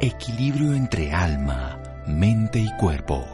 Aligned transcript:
Equilibrio 0.00 0.74
entre 0.74 1.12
alma, 1.12 1.80
mente 2.08 2.58
y 2.58 2.68
cuerpo. 2.78 3.24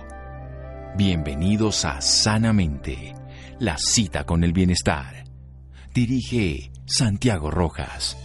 Bienvenidos 0.94 1.86
a 1.86 2.02
Sanamente, 2.02 3.14
la 3.58 3.78
cita 3.78 4.24
con 4.24 4.44
el 4.44 4.52
bienestar. 4.52 5.24
Dirige 5.94 6.70
Santiago 6.84 7.50
Rojas. 7.50 8.16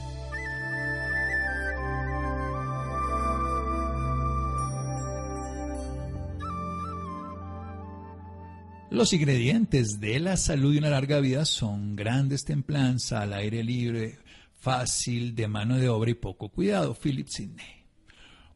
Los 8.91 9.13
ingredientes 9.13 10.01
de 10.01 10.19
la 10.19 10.35
salud 10.35 10.73
y 10.73 10.79
una 10.79 10.89
larga 10.89 11.21
vida 11.21 11.45
son 11.45 11.95
grandes 11.95 12.43
templanza, 12.43 13.21
al 13.21 13.31
aire 13.31 13.63
libre, 13.63 14.19
fácil, 14.59 15.33
de 15.35 15.47
mano 15.47 15.77
de 15.77 15.87
obra 15.87 16.11
y 16.11 16.15
poco 16.15 16.49
cuidado. 16.49 16.93
Philip 16.93 17.27
Sidney. 17.27 17.74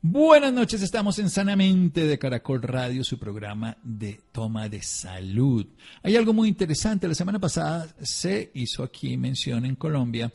Buenas 0.02 0.54
noches, 0.54 0.82
estamos 0.82 1.20
en 1.20 1.30
Sanamente 1.30 2.08
de 2.08 2.18
Caracol 2.18 2.62
Radio, 2.62 3.04
su 3.04 3.20
programa 3.20 3.76
de 3.84 4.22
toma 4.32 4.70
de 4.70 4.82
salud. 4.82 5.68
Hay 6.02 6.16
algo 6.16 6.32
muy 6.32 6.48
interesante, 6.48 7.06
la 7.06 7.16
semana 7.16 7.38
pasada 7.38 7.86
se 8.02 8.50
hizo 8.54 8.82
aquí 8.82 9.18
mención 9.18 9.66
en 9.66 9.76
Colombia 9.76 10.32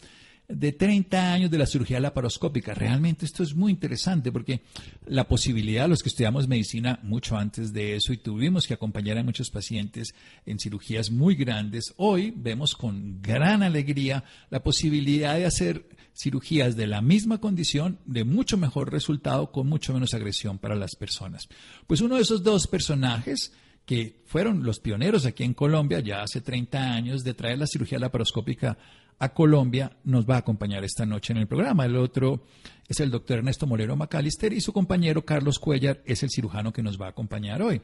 de 0.49 0.73
30 0.73 1.33
años 1.33 1.51
de 1.51 1.59
la 1.59 1.67
cirugía 1.67 2.01
laparoscópica. 2.01 2.75
Realmente 2.75 3.25
esto 3.25 3.43
es 3.43 3.55
muy 3.55 3.73
interesante 3.73 4.31
porque 4.31 4.63
la 5.07 5.27
posibilidad, 5.27 5.89
los 5.89 6.03
que 6.03 6.11
estudiamos 6.11 6.49
medicina 6.49 6.99
mucho 7.03 7.37
antes 7.37 7.73
de 7.73 7.97
eso 7.97 8.13
y 8.13 8.19
tuvimos 8.19 8.67
que 8.67 8.75
acompañar 8.75 9.17
a 9.17 9.25
muchos 9.25 9.51
pacientes 9.51 10.15
en 10.45 10.59
cirugías 10.59 11.11
muy 11.11 11.35
grandes, 11.35 11.95
hoy 11.97 12.33
vemos 12.37 12.75
con 12.75 13.23
gran 13.23 13.63
alegría 13.63 14.25
la 14.51 14.63
posibilidad 14.63 15.37
de 15.37 15.47
hacer 15.47 15.89
cirugías 16.15 16.77
de 16.77 16.87
la 16.87 17.01
misma 17.01 17.39
condición, 17.39 17.99
de 18.05 18.25
mucho 18.25 18.57
mejor 18.57 18.93
resultado, 18.93 19.51
con 19.51 19.67
mucho 19.67 19.93
menos 19.95 20.15
agresión 20.15 20.59
para 20.59 20.77
las 20.77 20.95
personas. 20.95 21.49
Pues 21.87 22.01
uno 22.03 22.17
de 22.17 22.23
esos 22.23 22.43
dos 22.43 22.67
personajes 22.67 23.53
que 23.85 24.23
fueron 24.27 24.63
los 24.63 24.81
pioneros 24.81 25.27
aquí 25.27 25.45
en 25.45 25.55
Colombia 25.55 26.01
ya 26.01 26.23
hace 26.23 26.41
30 26.41 26.95
años 26.95 27.25
de 27.25 27.35
traer 27.35 27.59
la 27.59 27.67
cirugía 27.67 27.99
laparoscópica 27.99 28.79
a 29.19 29.29
Colombia 29.31 29.97
nos 30.05 30.29
va 30.29 30.37
a 30.37 30.39
acompañar 30.39 30.85
esta 30.85 31.07
noche 31.07 31.33
en 31.33 31.39
el 31.39 31.47
programa. 31.47 31.85
El 31.85 31.97
otro 31.97 32.45
es 32.89 33.01
el 33.01 33.11
doctor 33.11 33.39
Ernesto 33.39 33.67
Molero 33.67 33.97
Macalister 33.97 34.53
y 34.53 34.61
su 34.61 34.73
compañero 34.73 35.25
Carlos 35.25 35.59
Cuellar 35.59 36.03
es 36.05 36.23
el 36.23 36.31
cirujano 36.31 36.73
que 36.73 36.83
nos 36.83 37.01
va 37.01 37.07
a 37.07 37.11
acompañar 37.11 37.63
hoy. 37.63 37.81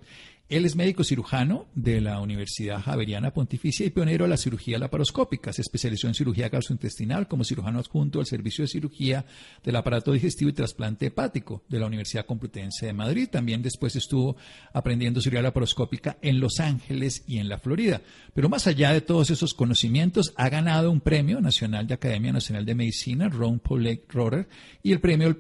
Él 0.51 0.65
es 0.65 0.75
médico 0.75 1.05
cirujano 1.05 1.69
de 1.77 2.01
la 2.01 2.21
Universidad 2.21 2.83
Javeriana 2.83 3.33
Pontificia 3.33 3.87
y 3.87 3.91
pionero 3.91 4.25
de 4.25 4.31
la 4.31 4.37
cirugía 4.37 4.81
laparoscópica. 4.81 5.53
Se 5.53 5.63
especializó 5.63 6.09
en 6.09 6.15
cirugía 6.15 6.49
gastrointestinal 6.49 7.29
como 7.29 7.45
cirujano 7.45 7.79
adjunto 7.79 8.19
al 8.19 8.27
servicio 8.27 8.65
de 8.65 8.69
cirugía 8.69 9.25
del 9.63 9.77
aparato 9.77 10.11
digestivo 10.11 10.51
y 10.51 10.55
trasplante 10.55 11.07
hepático 11.07 11.63
de 11.69 11.79
la 11.79 11.87
Universidad 11.87 12.27
Complutense 12.27 12.87
de 12.87 12.93
Madrid. 12.93 13.29
También 13.31 13.63
después 13.63 13.95
estuvo 13.95 14.37
aprendiendo 14.73 15.21
cirugía 15.21 15.43
laparoscópica 15.43 16.19
en 16.21 16.41
Los 16.41 16.59
Ángeles 16.59 17.23
y 17.29 17.39
en 17.39 17.49
la 17.49 17.59
Florida. 17.59 18.03
Pero 18.35 18.49
más 18.49 18.67
allá 18.67 18.93
de 18.93 19.03
todos 19.03 19.31
esos 19.31 19.55
conocimientos, 19.55 20.33
ha 20.35 20.49
ganado 20.49 20.91
un 20.91 21.01
premio 21.01 21.41
nacional 21.41 21.87
de 21.87 21.95
Academia 21.95 22.33
Nacional 22.33 22.67
de 22.67 22.75
Medicina, 22.75 23.29
Ron 23.29 23.61
Paul 23.61 24.01
Rorer, 24.09 24.49
y 24.83 24.90
el 24.93 25.01
premio 25.01 25.37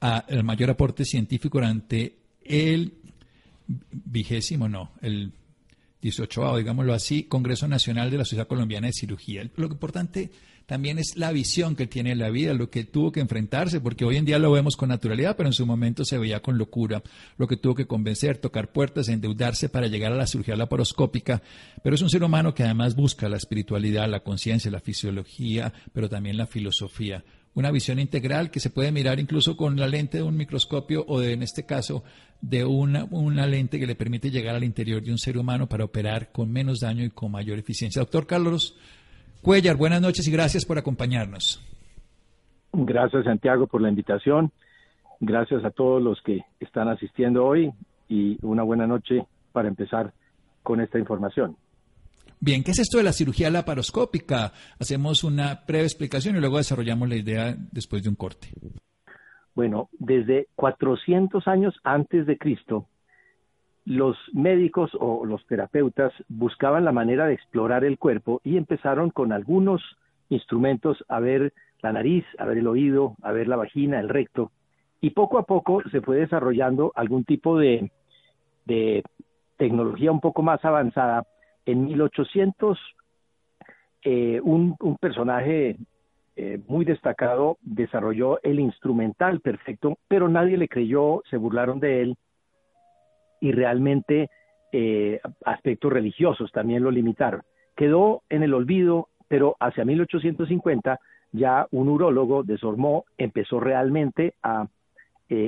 al 0.00 0.44
mayor 0.44 0.70
aporte 0.70 1.04
científico 1.04 1.58
durante 1.58 2.16
el 2.44 2.94
vigésimo, 3.66 4.68
no, 4.68 4.92
el 5.00 5.32
18, 6.02 6.58
digámoslo 6.58 6.92
así, 6.92 7.24
Congreso 7.24 7.66
Nacional 7.66 8.10
de 8.10 8.18
la 8.18 8.24
Sociedad 8.24 8.46
Colombiana 8.46 8.88
de 8.88 8.92
Cirugía. 8.92 9.48
Lo 9.56 9.66
importante 9.66 10.30
también 10.66 10.98
es 10.98 11.16
la 11.16 11.32
visión 11.32 11.76
que 11.76 11.86
tiene 11.86 12.14
la 12.14 12.30
vida, 12.30 12.54
lo 12.54 12.70
que 12.70 12.84
tuvo 12.84 13.12
que 13.12 13.20
enfrentarse, 13.20 13.80
porque 13.80 14.04
hoy 14.04 14.16
en 14.16 14.24
día 14.24 14.38
lo 14.38 14.52
vemos 14.52 14.76
con 14.76 14.90
naturalidad, 14.90 15.36
pero 15.36 15.48
en 15.48 15.52
su 15.52 15.66
momento 15.66 16.04
se 16.04 16.18
veía 16.18 16.40
con 16.40 16.58
locura, 16.58 17.02
lo 17.36 17.46
que 17.46 17.56
tuvo 17.56 17.74
que 17.74 17.86
convencer, 17.86 18.38
tocar 18.38 18.72
puertas, 18.72 19.08
endeudarse 19.08 19.68
para 19.68 19.86
llegar 19.86 20.12
a 20.12 20.16
la 20.16 20.26
cirugía 20.26 20.56
laparoscópica, 20.56 21.42
pero 21.82 21.94
es 21.94 22.02
un 22.02 22.10
ser 22.10 22.22
humano 22.22 22.54
que 22.54 22.64
además 22.64 22.94
busca 22.94 23.28
la 23.28 23.36
espiritualidad, 23.36 24.08
la 24.08 24.20
conciencia, 24.20 24.70
la 24.70 24.80
fisiología, 24.80 25.72
pero 25.92 26.08
también 26.08 26.36
la 26.36 26.46
filosofía 26.46 27.24
una 27.54 27.70
visión 27.70 27.98
integral 27.98 28.50
que 28.50 28.60
se 28.60 28.70
puede 28.70 28.92
mirar 28.92 29.20
incluso 29.20 29.56
con 29.56 29.76
la 29.76 29.86
lente 29.86 30.18
de 30.18 30.22
un 30.24 30.36
microscopio 30.36 31.04
o 31.06 31.20
de, 31.20 31.32
en 31.32 31.42
este 31.42 31.64
caso 31.66 32.02
de 32.40 32.64
una, 32.64 33.04
una 33.10 33.46
lente 33.46 33.78
que 33.78 33.86
le 33.86 33.94
permite 33.94 34.30
llegar 34.30 34.54
al 34.54 34.64
interior 34.64 35.02
de 35.02 35.12
un 35.12 35.18
ser 35.18 35.38
humano 35.38 35.68
para 35.68 35.84
operar 35.84 36.32
con 36.32 36.52
menos 36.52 36.80
daño 36.80 37.04
y 37.04 37.10
con 37.10 37.30
mayor 37.30 37.58
eficiencia. 37.58 38.00
Doctor 38.00 38.26
Carlos 38.26 38.76
Cuellar, 39.44 39.76
buenas 39.76 40.00
noches 40.00 40.26
y 40.26 40.32
gracias 40.32 40.64
por 40.64 40.78
acompañarnos. 40.78 41.62
Gracias 42.72 43.24
Santiago 43.24 43.66
por 43.66 43.82
la 43.82 43.90
invitación. 43.90 44.50
Gracias 45.20 45.62
a 45.66 45.70
todos 45.70 46.02
los 46.02 46.22
que 46.22 46.40
están 46.60 46.88
asistiendo 46.88 47.44
hoy 47.44 47.70
y 48.08 48.38
una 48.40 48.62
buena 48.62 48.86
noche 48.86 49.26
para 49.52 49.68
empezar 49.68 50.14
con 50.62 50.80
esta 50.80 50.98
información. 50.98 51.58
Bien, 52.40 52.62
¿qué 52.62 52.72
es 52.72 52.80
esto 52.80 52.98
de 52.98 53.04
la 53.04 53.12
cirugía 53.12 53.50
laparoscópica? 53.50 54.52
Hacemos 54.78 55.24
una 55.24 55.62
breve 55.66 55.84
explicación 55.84 56.36
y 56.36 56.40
luego 56.40 56.58
desarrollamos 56.58 57.08
la 57.08 57.16
idea 57.16 57.54
después 57.72 58.02
de 58.02 58.08
un 58.08 58.16
corte. 58.16 58.48
Bueno, 59.54 59.88
desde 59.98 60.48
400 60.56 61.46
años 61.46 61.74
antes 61.84 62.26
de 62.26 62.36
Cristo, 62.36 62.88
los 63.84 64.16
médicos 64.32 64.90
o 64.98 65.24
los 65.24 65.46
terapeutas 65.46 66.12
buscaban 66.28 66.84
la 66.84 66.92
manera 66.92 67.26
de 67.26 67.34
explorar 67.34 67.84
el 67.84 67.98
cuerpo 67.98 68.40
y 68.44 68.56
empezaron 68.56 69.10
con 69.10 69.32
algunos 69.32 69.82
instrumentos 70.28 71.04
a 71.08 71.20
ver 71.20 71.52
la 71.82 71.92
nariz, 71.92 72.24
a 72.38 72.46
ver 72.46 72.58
el 72.58 72.66
oído, 72.66 73.14
a 73.22 73.32
ver 73.32 73.46
la 73.46 73.56
vagina, 73.56 74.00
el 74.00 74.08
recto, 74.08 74.50
y 75.00 75.10
poco 75.10 75.38
a 75.38 75.44
poco 75.44 75.82
se 75.90 76.00
fue 76.00 76.16
desarrollando 76.16 76.92
algún 76.94 77.24
tipo 77.24 77.58
de, 77.58 77.92
de 78.64 79.04
tecnología 79.58 80.10
un 80.10 80.20
poco 80.20 80.42
más 80.42 80.64
avanzada 80.64 81.26
en 81.66 81.84
1800, 81.84 82.78
eh, 84.02 84.40
un, 84.42 84.76
personaje 85.00 85.76
eh, 86.36 86.60
muy 86.68 86.84
destacado 86.84 87.58
desarrolló 87.62 88.40
el 88.42 88.60
instrumental 88.60 89.40
perfecto, 89.40 89.98
pero 90.08 90.28
nadie 90.28 90.58
le 90.58 90.68
creyó, 90.68 91.22
se 91.30 91.36
burlaron 91.36 91.80
de 91.80 92.02
él 92.02 92.16
y 93.40 93.52
realmente 93.52 94.30
eh, 94.72 95.20
aspectos 95.44 95.92
religiosos 95.92 96.52
también 96.52 96.82
lo 96.82 96.90
limitaron. 96.90 97.42
Quedó 97.76 98.22
en 98.28 98.42
el 98.42 98.54
olvido, 98.54 99.08
pero 99.28 99.56
hacia 99.58 99.84
1850 99.84 101.00
ya 101.32 101.66
un 101.70 101.88
urólogo 101.88 102.42
de 102.42 102.58
Sormó 102.58 103.04
empezó 103.18 103.58
realmente 103.60 104.34
a 104.42 104.66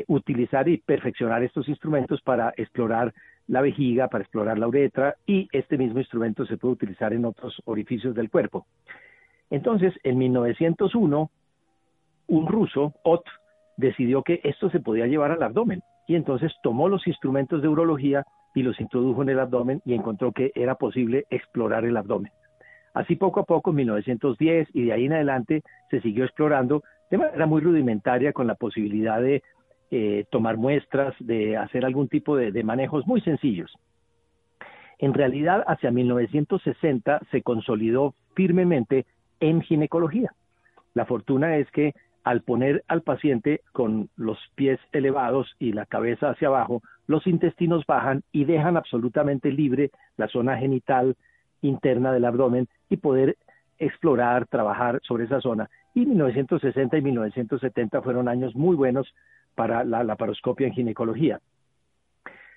utilizar 0.09 0.69
y 0.69 0.79
perfeccionar 0.79 1.45
estos 1.45 1.69
instrumentos 1.69 2.21
para 2.23 2.53
explorar 2.57 3.15
la 3.49 3.61
vejiga, 3.61 4.09
para 4.09 4.23
explorar 4.23 4.59
la 4.59 4.69
uretra 4.69 5.17
y 5.27 5.49
este 5.53 5.79
mismo 5.79 5.99
instrumento 5.99 6.47
se 6.47 6.57
puede 6.57 6.75
utilizar 6.75 7.13
en 7.13 7.25
otros 7.25 7.61
orificios 7.65 8.15
del 8.15 8.31
cuerpo. 8.31 8.67
Entonces, 9.51 9.95
en 10.03 10.19
1901, 10.19 11.31
un 12.29 12.47
ruso, 12.47 12.95
Ott, 13.05 13.25
decidió 13.77 14.23
que 14.23 14.41
esto 14.43 14.71
se 14.71 14.81
podía 14.81 15.07
llevar 15.07 15.31
al 15.31 15.43
abdomen 15.43 15.83
y 16.09 16.17
entonces 16.17 16.53
tomó 16.63 16.89
los 16.89 17.07
instrumentos 17.07 17.63
de 17.63 17.69
urología 17.69 18.25
y 18.55 18.63
los 18.63 18.81
introdujo 18.81 19.23
en 19.23 19.29
el 19.29 19.39
abdomen 19.39 19.83
y 19.85 19.95
encontró 19.95 20.33
que 20.33 20.51
era 20.55 20.77
posible 20.77 21.27
explorar 21.31 21.85
el 21.85 21.97
abdomen. 21.97 22.33
Así 22.95 23.15
poco 23.17 23.41
a 23.41 23.45
poco, 23.45 23.71
en 23.71 23.77
1910 23.77 24.69
y 24.73 24.87
de 24.87 24.93
ahí 24.93 25.05
en 25.05 25.13
adelante, 25.13 25.63
se 25.91 26.01
siguió 26.01 26.25
explorando 26.25 26.83
de 27.11 27.19
manera 27.19 27.47
muy 27.47 27.61
rudimentaria 27.61 28.33
con 28.33 28.47
la 28.47 28.55
posibilidad 28.55 29.21
de 29.21 29.43
eh, 29.91 30.25
tomar 30.31 30.57
muestras, 30.57 31.15
de 31.21 31.57
hacer 31.57 31.85
algún 31.85 32.09
tipo 32.09 32.37
de, 32.37 32.65
manejos 32.65 33.07
muy 33.07 33.21
sencillos. 33.21 33.73
En 34.99 35.15
realidad, 35.15 35.63
hacia 35.67 35.91
1960 35.91 37.21
se 37.31 37.43
consolidó 37.43 38.15
firmemente 38.35 39.07
en 39.41 39.63
ginecología. 39.63 40.33
La 40.95 41.05
fortuna 41.05 41.57
es 41.59 41.71
que 41.71 41.95
al 42.25 42.41
poner 42.41 42.83
al 42.89 43.03
paciente 43.03 43.61
con 43.73 44.09
los 44.17 44.39
pies 44.57 44.81
elevados 44.91 45.55
y 45.61 45.73
la 45.73 45.87
cabeza 45.87 46.31
hacia 46.31 46.49
abajo, 46.49 46.83
los 47.07 47.27
intestinos 47.29 47.87
bajan 47.87 48.25
y 48.33 48.45
dejan 48.45 48.77
absolutamente 48.77 49.53
libre 49.53 49.93
la 50.17 50.27
zona 50.27 50.57
genital 50.59 51.17
interna 51.63 52.13
del 52.13 52.25
abdomen 52.25 52.67
y 52.89 52.97
poder 52.97 53.37
explorar, 53.79 54.47
trabajar 54.47 55.01
sobre 55.03 55.25
esa 55.25 55.41
zona. 55.41 55.71
Y 55.95 56.07
1960 56.07 56.99
y 56.99 57.03
1970 57.03 58.03
fueron 58.03 58.29
años 58.29 58.57
muy 58.57 58.75
buenos 58.75 59.13
para 59.57 59.83
la 59.83 60.05
laparoscopia 60.05 60.69
en 60.69 60.75
ginecología. 60.75 61.41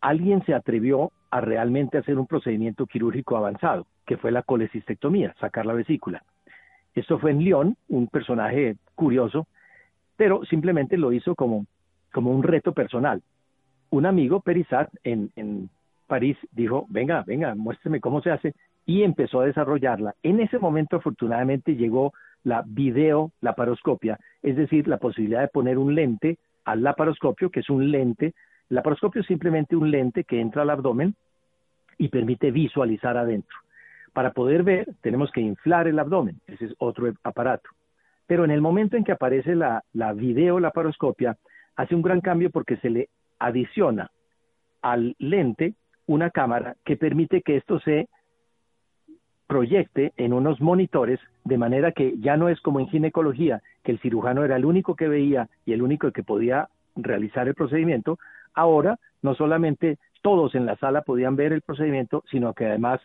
alguien 0.00 0.42
se 0.46 0.54
atrevió 0.54 1.12
a 1.30 1.42
realmente 1.42 1.98
hacer 1.98 2.18
un 2.18 2.26
procedimiento 2.26 2.86
quirúrgico 2.86 3.36
avanzado, 3.36 3.86
que 4.06 4.16
fue 4.16 4.32
la 4.32 4.42
colecistectomía, 4.42 5.34
sacar 5.38 5.66
la 5.66 5.74
vesícula. 5.74 6.24
Esto 6.94 7.18
fue 7.18 7.32
en 7.32 7.40
Lyon, 7.40 7.76
un 7.88 8.06
personaje 8.08 8.76
curioso, 8.94 9.46
pero 10.16 10.42
simplemente 10.44 10.96
lo 10.96 11.12
hizo 11.12 11.34
como, 11.34 11.66
como 12.12 12.30
un 12.30 12.42
reto 12.42 12.72
personal. 12.72 13.22
Un 13.90 14.06
amigo, 14.06 14.40
Perisat, 14.40 14.88
en, 15.04 15.30
en 15.36 15.68
París, 16.06 16.38
dijo, 16.52 16.86
venga, 16.88 17.22
venga, 17.26 17.54
muéstreme 17.54 18.00
cómo 18.00 18.22
se 18.22 18.30
hace, 18.30 18.54
y 18.90 19.04
empezó 19.04 19.40
a 19.40 19.46
desarrollarla. 19.46 20.16
En 20.24 20.40
ese 20.40 20.58
momento, 20.58 20.96
afortunadamente, 20.96 21.76
llegó 21.76 22.12
la 22.42 22.64
videolaparoscopia, 22.66 24.18
es 24.42 24.56
decir, 24.56 24.88
la 24.88 24.96
posibilidad 24.96 25.42
de 25.42 25.46
poner 25.46 25.78
un 25.78 25.94
lente 25.94 26.38
al 26.64 26.82
laparoscopio, 26.82 27.50
que 27.50 27.60
es 27.60 27.70
un 27.70 27.92
lente. 27.92 28.34
El 28.68 28.74
laparoscopio 28.74 29.20
es 29.20 29.28
simplemente 29.28 29.76
un 29.76 29.92
lente 29.92 30.24
que 30.24 30.40
entra 30.40 30.62
al 30.62 30.70
abdomen 30.70 31.14
y 31.98 32.08
permite 32.08 32.50
visualizar 32.50 33.16
adentro. 33.16 33.56
Para 34.12 34.32
poder 34.32 34.64
ver, 34.64 34.88
tenemos 35.02 35.30
que 35.30 35.40
inflar 35.40 35.86
el 35.86 36.00
abdomen, 36.00 36.40
ese 36.48 36.64
es 36.64 36.74
otro 36.78 37.12
aparato. 37.22 37.70
Pero 38.26 38.44
en 38.44 38.50
el 38.50 38.60
momento 38.60 38.96
en 38.96 39.04
que 39.04 39.12
aparece 39.12 39.54
la, 39.54 39.84
la 39.92 40.12
videolaparoscopia, 40.14 41.36
hace 41.76 41.94
un 41.94 42.02
gran 42.02 42.20
cambio 42.20 42.50
porque 42.50 42.76
se 42.78 42.90
le 42.90 43.08
adiciona 43.38 44.10
al 44.82 45.14
lente 45.20 45.74
una 46.08 46.30
cámara 46.30 46.74
que 46.84 46.96
permite 46.96 47.42
que 47.42 47.56
esto 47.56 47.78
se 47.78 48.08
proyecte 49.50 50.12
en 50.16 50.32
unos 50.32 50.60
monitores 50.60 51.18
de 51.44 51.58
manera 51.58 51.90
que 51.90 52.14
ya 52.20 52.36
no 52.36 52.48
es 52.48 52.60
como 52.60 52.78
en 52.78 52.86
ginecología, 52.86 53.62
que 53.82 53.90
el 53.90 53.98
cirujano 53.98 54.44
era 54.44 54.54
el 54.54 54.64
único 54.64 54.94
que 54.94 55.08
veía 55.08 55.48
y 55.66 55.72
el 55.72 55.82
único 55.82 56.12
que 56.12 56.22
podía 56.22 56.68
realizar 56.94 57.48
el 57.48 57.56
procedimiento, 57.56 58.16
ahora 58.54 59.00
no 59.22 59.34
solamente 59.34 59.98
todos 60.22 60.54
en 60.54 60.66
la 60.66 60.76
sala 60.76 61.02
podían 61.02 61.34
ver 61.34 61.52
el 61.52 61.62
procedimiento, 61.62 62.22
sino 62.30 62.54
que 62.54 62.66
además 62.66 63.00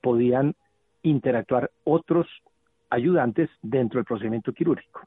podían 0.00 0.54
interactuar 1.02 1.70
otros 1.84 2.26
ayudantes 2.88 3.50
dentro 3.60 3.98
del 3.98 4.06
procedimiento 4.06 4.54
quirúrgico. 4.54 5.02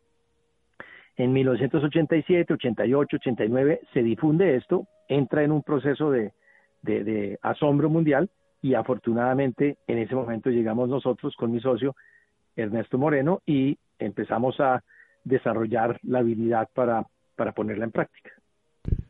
En 1.18 1.34
1987, 1.34 2.54
88, 2.54 3.16
89 3.16 3.81
se 3.94 4.04
difunde 4.04 4.57
esto, 4.57 4.86
entra 5.07 5.42
en 5.44 5.54
un 5.54 5.63
proceso 5.63 6.12
de, 6.12 6.34
de 6.84 7.40
asombro 7.42 7.90
mundial 7.90 8.30
y 8.63 8.74
afortunadamente 8.74 9.77
en 9.88 10.00
ese 10.00 10.15
momento 10.15 10.50
llegamos 10.50 10.89
nosotros 10.89 11.36
con 11.36 11.51
mi 11.51 11.60
socio 11.60 11.95
Ernesto 12.56 12.98
Moreno 12.98 13.42
y 13.45 13.77
empezamos 14.00 14.60
a 14.60 14.81
desarrollar 15.24 16.00
la 16.04 16.19
habilidad 16.19 16.69
para, 16.74 17.06
para 17.36 17.51
ponerla 17.51 17.86
en 17.86 17.92
práctica. 17.92 18.31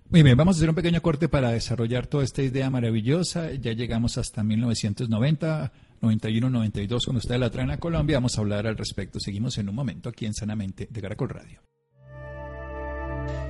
Muy 0.10 0.24
bien, 0.24 0.36
vamos 0.38 0.56
a 0.56 0.60
hacer 0.60 0.70
un 0.70 0.76
pequeño 0.76 1.02
corte 1.02 1.30
para 1.30 1.52
desarrollar 1.52 2.08
toda 2.08 2.24
esta 2.24 2.42
idea 2.42 2.70
maravillosa. 2.70 3.52
Ya 3.54 3.74
llegamos 3.74 4.18
hasta 4.18 4.44
1990, 4.44 5.72
91, 6.02 6.50
92, 6.50 7.06
cuando 7.06 7.20
ustedes 7.20 7.40
la 7.40 7.50
traen 7.50 7.72
a 7.72 7.78
Colombia. 7.78 8.18
Vamos 8.18 8.38
a 8.38 8.42
hablar 8.42 8.68
al 8.68 8.78
respecto. 8.78 9.20
Seguimos 9.20 9.58
en 9.58 9.70
un 9.70 9.76
momento 9.76 10.10
aquí 10.10 10.26
en 10.26 10.34
Sanamente 10.34 10.88
de 10.90 11.02
Caracol 11.02 11.30
Radio. 11.30 11.62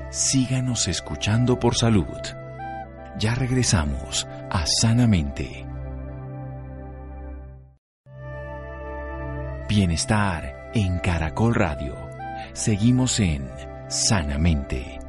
Síganos 0.10 0.88
escuchando 0.88 1.60
por 1.60 1.76
salud. 1.76 2.06
Ya 3.20 3.36
regresamos 3.36 4.26
a 4.50 4.66
Sanamente. 4.66 5.73
Bienestar 9.76 10.70
en 10.76 11.00
Caracol 11.00 11.56
Radio. 11.56 11.96
Seguimos 12.54 13.20
en 13.20 13.50
Sanamente. 13.90 15.00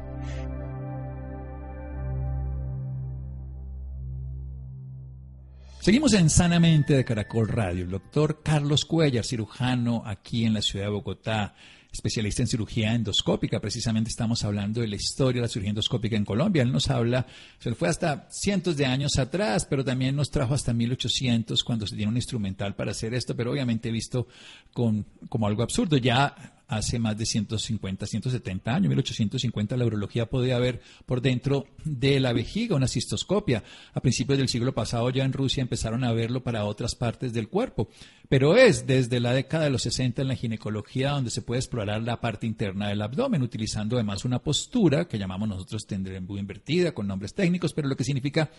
Seguimos 5.81 6.13
en 6.13 6.31
Sanamente 6.31 6.95
de 6.95 7.05
Caracol 7.05 7.47
Radio. 7.47 7.83
El 7.83 7.91
doctor 7.91 8.41
Carlos 8.41 8.85
Cuellar, 8.85 9.23
cirujano 9.23 10.01
aquí 10.03 10.45
en 10.45 10.55
la 10.55 10.63
ciudad 10.63 10.85
de 10.85 10.91
Bogotá, 10.93 11.53
especialista 11.95 12.41
en 12.41 12.47
cirugía 12.47 12.93
endoscópica. 12.93 13.59
Precisamente 13.59 14.09
estamos 14.09 14.43
hablando 14.43 14.81
de 14.81 14.87
la 14.87 14.95
historia 14.95 15.41
de 15.41 15.47
la 15.47 15.51
cirugía 15.51 15.71
endoscópica 15.71 16.15
en 16.15 16.25
Colombia. 16.25 16.61
Él 16.61 16.71
nos 16.71 16.89
habla, 16.89 17.25
se 17.59 17.73
fue 17.73 17.89
hasta 17.89 18.27
cientos 18.29 18.77
de 18.77 18.85
años 18.85 19.17
atrás, 19.17 19.65
pero 19.69 19.83
también 19.83 20.15
nos 20.15 20.29
trajo 20.29 20.53
hasta 20.53 20.73
1800 20.73 21.63
cuando 21.63 21.87
se 21.87 21.95
tiene 21.95 22.11
un 22.11 22.17
instrumental 22.17 22.75
para 22.75 22.91
hacer 22.91 23.13
esto, 23.13 23.35
pero 23.35 23.51
obviamente 23.51 23.91
visto 23.91 24.27
con, 24.73 25.05
como 25.29 25.47
algo 25.47 25.63
absurdo. 25.63 25.97
Ya 25.97 26.54
hace 26.67 26.99
más 26.99 27.17
de 27.17 27.25
150, 27.25 28.05
170 28.05 28.73
años, 28.73 28.89
1850, 28.89 29.77
la 29.77 29.85
urología 29.85 30.27
podía 30.27 30.57
ver 30.59 30.81
por 31.05 31.21
dentro 31.21 31.67
de 31.83 32.19
la 32.19 32.33
vejiga 32.33 32.75
una 32.75 32.87
cistoscopia. 32.87 33.63
A 33.93 34.01
principios 34.01 34.37
del 34.37 34.49
siglo 34.49 34.73
pasado 34.73 35.09
ya 35.09 35.23
en 35.23 35.33
Rusia 35.33 35.61
empezaron 35.61 36.03
a 36.03 36.13
verlo 36.13 36.43
para 36.43 36.65
otras 36.65 36.95
partes 36.95 37.33
del 37.33 37.49
cuerpo. 37.49 37.89
Pero 38.27 38.57
es 38.57 38.87
desde 38.87 39.19
la 39.19 39.33
década 39.33 39.65
de 39.65 39.69
los 39.69 39.83
60 39.83 40.23
en 40.23 40.27
la 40.27 40.35
ginecología 40.35 41.11
donde 41.11 41.29
se 41.29 41.43
puede 41.43 41.59
explorar 41.59 42.01
la 42.01 42.19
parte 42.19 42.47
interna 42.47 42.89
del 42.89 43.01
abdomen, 43.01 43.43
utilizando 43.43 43.97
además 43.97 44.25
una 44.25 44.39
postura 44.39 45.07
que 45.07 45.19
llamamos 45.19 45.47
nosotros 45.47 45.85
embudo 45.89 46.39
invertida, 46.39 46.93
con 46.93 47.07
nombres 47.07 47.33
técnicos, 47.33 47.73
pero 47.73 47.87
lo 47.87 47.95
que 47.95 48.03
significa 48.03 48.49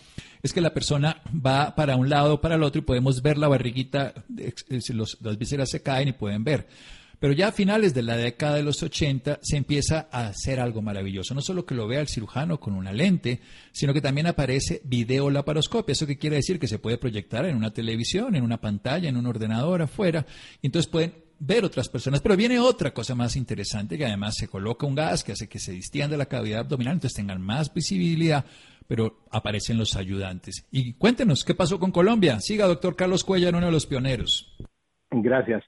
es 0.41 0.53
que 0.53 0.61
la 0.61 0.73
persona 0.73 1.21
va 1.33 1.75
para 1.75 1.95
un 1.95 2.09
lado 2.09 2.35
o 2.35 2.41
para 2.41 2.55
el 2.55 2.63
otro 2.63 2.79
y 2.79 2.85
podemos 2.85 3.21
ver 3.21 3.37
la 3.37 3.47
barriguita, 3.47 4.13
las 4.29 5.37
vísceras 5.37 5.69
se 5.69 5.81
caen 5.81 6.09
y 6.09 6.13
pueden 6.13 6.43
ver. 6.43 6.67
Pero 7.19 7.33
ya 7.33 7.47
a 7.47 7.51
finales 7.51 7.93
de 7.93 8.03
la 8.03 8.15
década 8.15 8.55
de 8.55 8.63
los 8.63 8.83
80 8.83 9.39
se 9.41 9.57
empieza 9.57 10.07
a 10.11 10.27
hacer 10.27 10.59
algo 10.59 10.81
maravilloso. 10.81 11.33
No 11.33 11.41
solo 11.41 11.65
que 11.65 11.75
lo 11.75 11.87
vea 11.87 12.01
el 12.01 12.07
cirujano 12.07 12.59
con 12.59 12.75
una 12.75 12.93
lente, 12.93 13.39
sino 13.71 13.93
que 13.93 14.01
también 14.01 14.27
aparece 14.27 14.81
videolaparoscopia. 14.83 15.93
¿Eso 15.93 16.05
qué 16.05 16.17
quiere 16.17 16.35
decir? 16.37 16.59
Que 16.59 16.67
se 16.67 16.79
puede 16.79 16.97
proyectar 16.97 17.45
en 17.45 17.55
una 17.55 17.71
televisión, 17.71 18.35
en 18.35 18.43
una 18.43 18.61
pantalla, 18.61 19.09
en 19.09 19.17
un 19.17 19.25
ordenador 19.25 19.81
afuera. 19.81 20.25
Y 20.61 20.67
entonces 20.67 20.91
pueden 20.91 21.27
ver 21.39 21.65
otras 21.65 21.89
personas. 21.89 22.21
Pero 22.21 22.37
viene 22.37 22.59
otra 22.59 22.93
cosa 22.93 23.15
más 23.15 23.35
interesante, 23.35 23.97
que 23.97 24.05
además 24.05 24.35
se 24.37 24.47
coloca 24.47 24.85
un 24.85 24.95
gas 24.95 25.23
que 25.23 25.31
hace 25.31 25.47
que 25.47 25.59
se 25.59 25.71
distienda 25.71 26.17
la 26.17 26.25
cavidad 26.25 26.61
abdominal, 26.61 26.93
entonces 26.93 27.15
tengan 27.15 27.41
más 27.41 27.73
visibilidad, 27.73 28.45
pero 28.87 29.19
aparecen 29.31 29.77
los 29.77 29.95
ayudantes. 29.95 30.65
Y 30.71 30.93
cuéntenos, 30.93 31.43
¿qué 31.43 31.55
pasó 31.55 31.79
con 31.79 31.91
Colombia? 31.91 32.39
Siga, 32.39 32.67
doctor 32.67 32.95
Carlos 32.95 33.23
Cuellar, 33.23 33.55
uno 33.55 33.67
de 33.67 33.71
los 33.71 33.85
pioneros. 33.85 34.55
Gracias. 35.11 35.63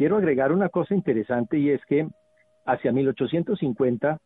Quiero 0.00 0.16
agregar 0.16 0.50
una 0.50 0.70
cosa 0.70 0.94
interesante 0.94 1.58
y 1.58 1.68
es 1.68 1.84
que 1.84 2.08
hacia 2.64 2.90
1850 2.90 4.18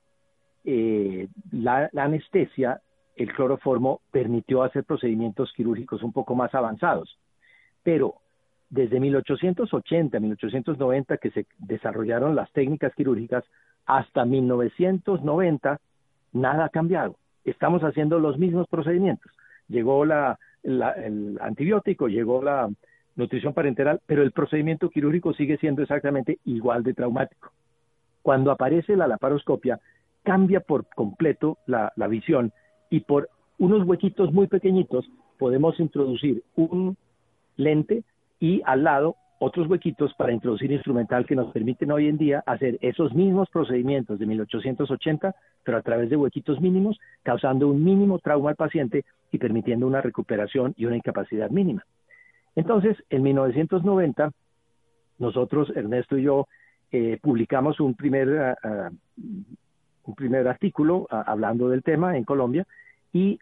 eh, 0.65 1.27
la, 1.51 1.91
anestesia, 1.97 2.81
el 3.17 3.33
cloroformo, 3.33 4.01
permitió 4.13 4.63
hacer 4.63 4.85
procedimientos 4.85 5.53
quirúrgicos 5.53 6.05
un 6.05 6.13
poco 6.13 6.37
más 6.37 6.55
avanzados. 6.55 7.19
Pero 7.83 8.19
desde 8.71 9.01
1880, 9.01 10.21
1890, 10.21 11.17
que 11.17 11.33
se 11.33 11.47
desarrollaron 11.59 12.37
las 12.37 12.53
técnicas 12.53 12.95
quirúrgicas, 12.95 13.43
hasta 13.85 14.25
1990, 14.25 15.81
nada 16.35 16.67
ha 16.67 16.69
cambiado. 16.69 17.17
Estamos 17.45 17.83
haciendo 17.83 18.21
los 18.21 18.39
mismos 18.39 18.69
procedimientos. 18.69 19.33
Llegó 19.67 20.05
el 20.05 21.37
antibiótico, 21.41 22.07
llegó 22.07 22.45
la 22.45 22.71
nutrición 23.17 23.55
parenteral, 23.55 24.01
pero 24.07 24.23
el 24.23 24.33
procedimiento 24.33 24.91
quirúrgico 24.91 25.33
sigue 25.35 25.57
siendo 25.59 25.83
exactamente 25.83 26.39
igual 26.45 26.83
de 26.83 26.95
traumático. 26.95 27.53
Cuando 28.23 28.51
aparece 28.51 28.97
la 28.97 29.07
laparoscopia, 29.07 29.81
cambia 30.23 30.61
por 30.61 30.87
completo 30.95 31.59
la, 31.67 31.93
la 31.97 32.09
visión 32.09 32.53
y 32.91 33.01
por 33.01 33.29
unos 33.59 33.87
huequitos 33.87 34.33
muy 34.33 34.47
pequeñitos 34.47 35.07
podemos 35.39 35.79
introducir 35.79 36.43
un 36.57 36.97
lente 37.57 38.03
y 38.41 38.63
al 38.65 38.85
lado 38.85 39.17
otros 39.39 39.69
huequitos 39.69 40.15
para 40.15 40.33
introducir 40.33 40.73
instrumental 40.73 41.27
que 41.27 41.37
nos 41.37 41.53
permiten 41.53 41.93
hoy 41.93 42.09
en 42.09 42.17
día 42.17 42.43
hacer 42.47 42.79
esos 42.81 43.13
mismos 43.15 43.51
procedimientos 43.51 44.19
de 44.19 44.27
1880, 44.27 45.35
pero 45.63 45.79
a 45.79 45.83
través 45.83 46.09
de 46.09 46.17
huequitos 46.17 46.61
mínimos, 46.61 46.99
causando 47.23 47.69
un 47.69 47.85
mínimo 47.85 48.19
trauma 48.19 48.51
al 48.51 48.57
paciente 48.57 49.05
y 49.33 49.39
permitiendo 49.39 49.87
una 49.87 50.01
recuperación 50.01 50.73
y 50.77 50.87
una 50.87 50.97
incapacidad 50.97 51.51
mínima. 51.51 51.85
Entonces, 52.57 52.97
en 53.11 53.23
1990, 53.23 54.31
nosotros, 55.19 55.73
Ernesto 55.75 56.19
y 56.19 56.23
yo, 56.23 56.47
eh, 56.93 57.19
publicamos 57.21 57.81
un 57.81 57.95
primer, 57.95 58.39
ah, 58.39 58.57
ah, 58.63 58.91
un 60.05 60.15
primer 60.15 60.47
artículo 60.47 61.07
ah, 61.11 61.25
hablando 61.27 61.69
del 61.69 61.83
tema 61.83 62.17
en 62.17 62.25
Colombia 62.25 62.67
y 63.13 63.39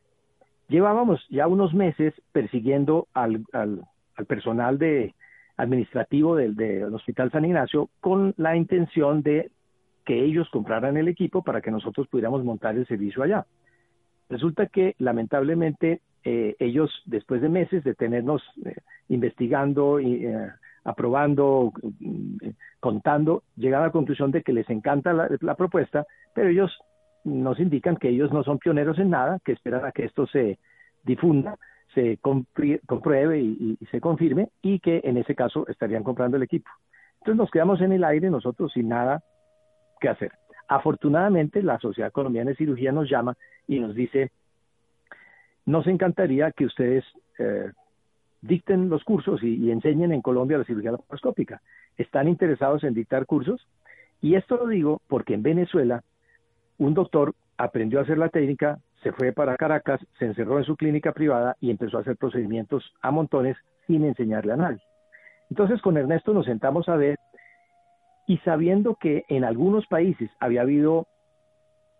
llevábamos 0.68 1.26
ya 1.28 1.46
unos 1.46 1.74
meses 1.74 2.14
persiguiendo 2.32 3.08
al, 3.12 3.44
al, 3.52 3.84
personal 4.26 4.78
de, 4.78 5.14
administrativo 5.56 6.36
del, 6.36 6.54
del 6.54 6.94
Hospital 6.94 7.30
San 7.30 7.44
Ignacio 7.44 7.90
con 8.00 8.32
la 8.36 8.56
intención 8.56 9.22
de 9.22 9.50
que 10.04 10.24
ellos 10.24 10.48
compraran 10.50 10.96
el 10.96 11.08
equipo 11.08 11.42
para 11.42 11.60
que 11.60 11.70
nosotros 11.70 12.08
pudiéramos 12.08 12.44
montar 12.44 12.76
el 12.76 12.86
servicio 12.86 13.22
allá. 13.22 13.46
Resulta 14.28 14.66
que 14.66 14.94
lamentablemente 14.98 16.00
eh, 16.24 16.56
ellos, 16.58 16.90
después 17.06 17.40
de 17.42 17.48
meses 17.48 17.84
de 17.84 17.94
tenernos 17.94 18.42
eh, 18.64 18.76
investigando, 19.08 20.00
y, 20.00 20.26
eh, 20.26 20.48
aprobando, 20.84 21.72
contando, 22.80 23.44
llegan 23.56 23.82
a 23.82 23.86
la 23.86 23.92
conclusión 23.92 24.30
de 24.30 24.42
que 24.42 24.52
les 24.52 24.68
encanta 24.70 25.12
la, 25.12 25.54
propuesta, 25.54 26.06
pero 26.34 26.48
ellos 26.48 26.76
nos 27.24 27.60
indican 27.60 27.96
que 27.96 28.08
ellos 28.08 28.32
no 28.32 28.42
son 28.42 28.58
pioneros 28.58 28.98
en 28.98 29.10
nada, 29.10 29.38
que 29.44 29.52
esperan 29.52 29.84
a 29.84 29.92
que 29.92 30.04
esto 30.04 30.26
se 30.26 30.58
difunda, 31.04 31.56
se 31.94 32.18
compruebe 32.18 33.40
y, 33.40 33.78
se 33.90 34.00
confirme 34.00 34.48
y 34.60 34.80
que 34.80 35.02
en 35.04 35.18
ese 35.18 35.34
caso 35.34 35.66
estarían 35.68 36.02
comprando 36.02 36.36
el 36.36 36.42
equipo. 36.42 36.70
Entonces 37.18 37.36
nos 37.36 37.50
quedamos 37.50 37.80
en 37.80 37.92
el 37.92 38.02
aire 38.02 38.30
nosotros 38.30 38.72
sin 38.72 38.88
nada 38.88 39.22
que 40.00 40.08
hacer. 40.08 40.32
Afortunadamente 40.68 41.62
la 41.62 41.78
Sociedad 41.78 42.10
Colombiana 42.10 42.50
de 42.50 42.56
Cirugía 42.56 42.90
nos 42.90 43.08
llama 43.08 43.36
y 43.68 43.78
nos 43.78 43.94
dice, 43.94 44.32
nos 45.66 45.86
encantaría 45.86 46.50
que 46.52 46.66
ustedes 46.66 47.04
eh, 47.38 47.70
dicten 48.40 48.88
los 48.88 49.04
cursos 49.04 49.42
y, 49.42 49.70
enseñen 49.70 50.12
en 50.12 50.20
Colombia 50.20 50.58
la 50.58 50.64
cirugía 50.64 50.92
laparoscópica. 50.92 51.62
Están 51.96 52.28
interesados 52.28 52.84
en 52.84 52.94
dictar 52.94 53.26
cursos 53.26 53.66
y 54.20 54.34
esto 54.34 54.56
lo 54.56 54.66
digo 54.66 55.00
porque 55.08 55.34
en 55.34 55.42
Venezuela 55.42 56.02
un 56.78 56.94
doctor 56.94 57.34
aprendió 57.56 58.00
a 58.00 58.02
hacer 58.02 58.18
la 58.18 58.28
técnica, 58.28 58.78
se 59.02 59.12
fue 59.12 59.32
para 59.32 59.56
Caracas, 59.56 60.00
se 60.18 60.26
encerró 60.26 60.58
en 60.58 60.64
su 60.64 60.76
clínica 60.76 61.12
privada 61.12 61.56
y 61.60 61.70
empezó 61.70 61.98
a 61.98 62.00
hacer 62.00 62.16
procedimientos 62.16 62.92
a 63.00 63.10
montones 63.10 63.56
sin 63.86 64.04
enseñarle 64.04 64.52
a 64.52 64.56
nadie. 64.56 64.82
Entonces 65.50 65.80
con 65.80 65.96
Ernesto 65.96 66.32
nos 66.32 66.46
sentamos 66.46 66.88
a 66.88 66.96
ver 66.96 67.18
y 68.26 68.38
sabiendo 68.38 68.96
que 68.96 69.24
en 69.28 69.44
algunos 69.44 69.86
países 69.86 70.30
había 70.40 70.62
habido 70.62 71.06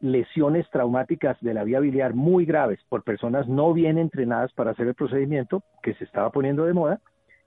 lesiones 0.02 0.68
traumáticas 0.71 1.40
de 1.40 1.54
la 1.54 1.64
vía 1.64 1.80
biliar 1.80 2.12
muy 2.12 2.44
graves 2.44 2.80
por 2.88 3.04
personas 3.04 3.49
no 3.49 3.73
bien 3.73 3.99
entrenadas 3.99 4.52
para 4.52 4.73
hacer 4.73 4.88
el 4.88 4.94
procedimiento 4.94 5.62
que 5.82 5.94
se 5.94 6.04
estaba 6.04 6.30
poniendo 6.30 6.64
de 6.64 6.75
moda, 6.75 7.00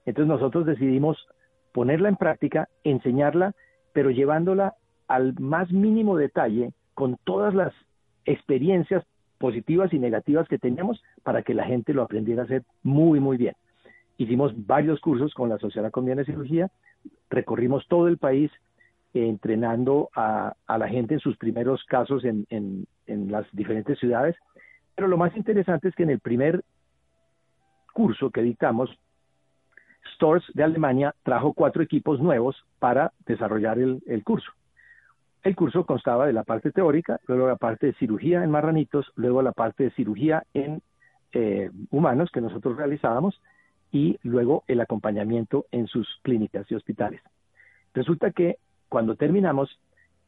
entonces 0.06 0.28
nosotros 0.28 0.64
decidimos 0.64 1.28
ponerla 1.72 2.08
en 2.08 2.16
práctica, 2.16 2.68
enseñarla, 2.82 3.54
pero 3.92 4.10
llevándola 4.10 4.74
al 5.06 5.38
más 5.38 5.70
mínimo 5.70 6.16
detalle 6.16 6.72
con 6.94 7.18
todas 7.24 7.54
las 7.54 7.74
experiencias 8.24 9.04
positivas 9.38 9.92
y 9.92 9.98
negativas 9.98 10.48
que 10.48 10.58
teníamos 10.58 11.02
para 11.22 11.42
que 11.42 11.52
la 11.52 11.64
gente 11.64 11.92
lo 11.92 12.02
aprendiera 12.02 12.42
a 12.42 12.44
hacer 12.46 12.62
muy, 12.82 13.20
muy 13.20 13.36
bien. 13.36 13.54
Hicimos 14.16 14.54
varios 14.66 14.98
cursos 15.00 15.34
con 15.34 15.50
la 15.50 15.58
Sociedad 15.58 15.90
Colombiana 15.90 16.22
de 16.22 16.32
Cirugía, 16.32 16.70
recorrimos 17.28 17.86
todo 17.86 18.08
el 18.08 18.16
país 18.16 18.50
entrenando 19.24 20.10
a, 20.14 20.54
la 20.68 20.88
gente 20.88 21.14
en 21.14 21.20
sus 21.20 21.36
primeros 21.36 21.84
casos 21.84 22.24
en, 22.24 22.46
en 22.50 23.32
las 23.32 23.46
diferentes 23.52 23.98
ciudades. 23.98 24.36
Pero 24.94 25.08
lo 25.08 25.16
más 25.16 25.36
interesante 25.36 25.88
es 25.88 25.94
que 25.94 26.02
en 26.02 26.10
el 26.10 26.20
primer 26.20 26.64
curso 27.92 28.30
que 28.30 28.42
dictamos, 28.42 28.90
Stores 30.14 30.44
de 30.54 30.62
Alemania 30.62 31.14
trajo 31.22 31.52
cuatro 31.52 31.82
equipos 31.82 32.20
nuevos 32.20 32.56
para 32.78 33.12
desarrollar 33.26 33.78
el, 33.78 34.22
curso. 34.24 34.50
El 35.42 35.54
curso 35.54 35.84
constaba 35.84 36.26
de 36.26 36.32
la 36.32 36.44
parte 36.44 36.72
teórica, 36.72 37.20
luego 37.26 37.46
la 37.46 37.56
parte 37.56 37.86
de 37.86 37.94
cirugía 37.94 38.42
en 38.42 38.50
marranitos, 38.50 39.12
luego 39.14 39.42
la 39.42 39.52
parte 39.52 39.84
de 39.84 39.90
cirugía 39.90 40.44
en 40.54 40.82
eh, 41.32 41.70
humanos 41.90 42.30
que 42.32 42.40
nosotros 42.40 42.76
realizábamos 42.76 43.40
y 43.92 44.18
luego 44.22 44.64
el 44.66 44.80
acompañamiento 44.80 45.66
en 45.70 45.86
sus 45.86 46.08
clínicas 46.22 46.70
y 46.70 46.74
hospitales. 46.74 47.20
Resulta 47.94 48.30
que 48.30 48.56
cuando 48.88 49.16
terminamos, 49.16 49.78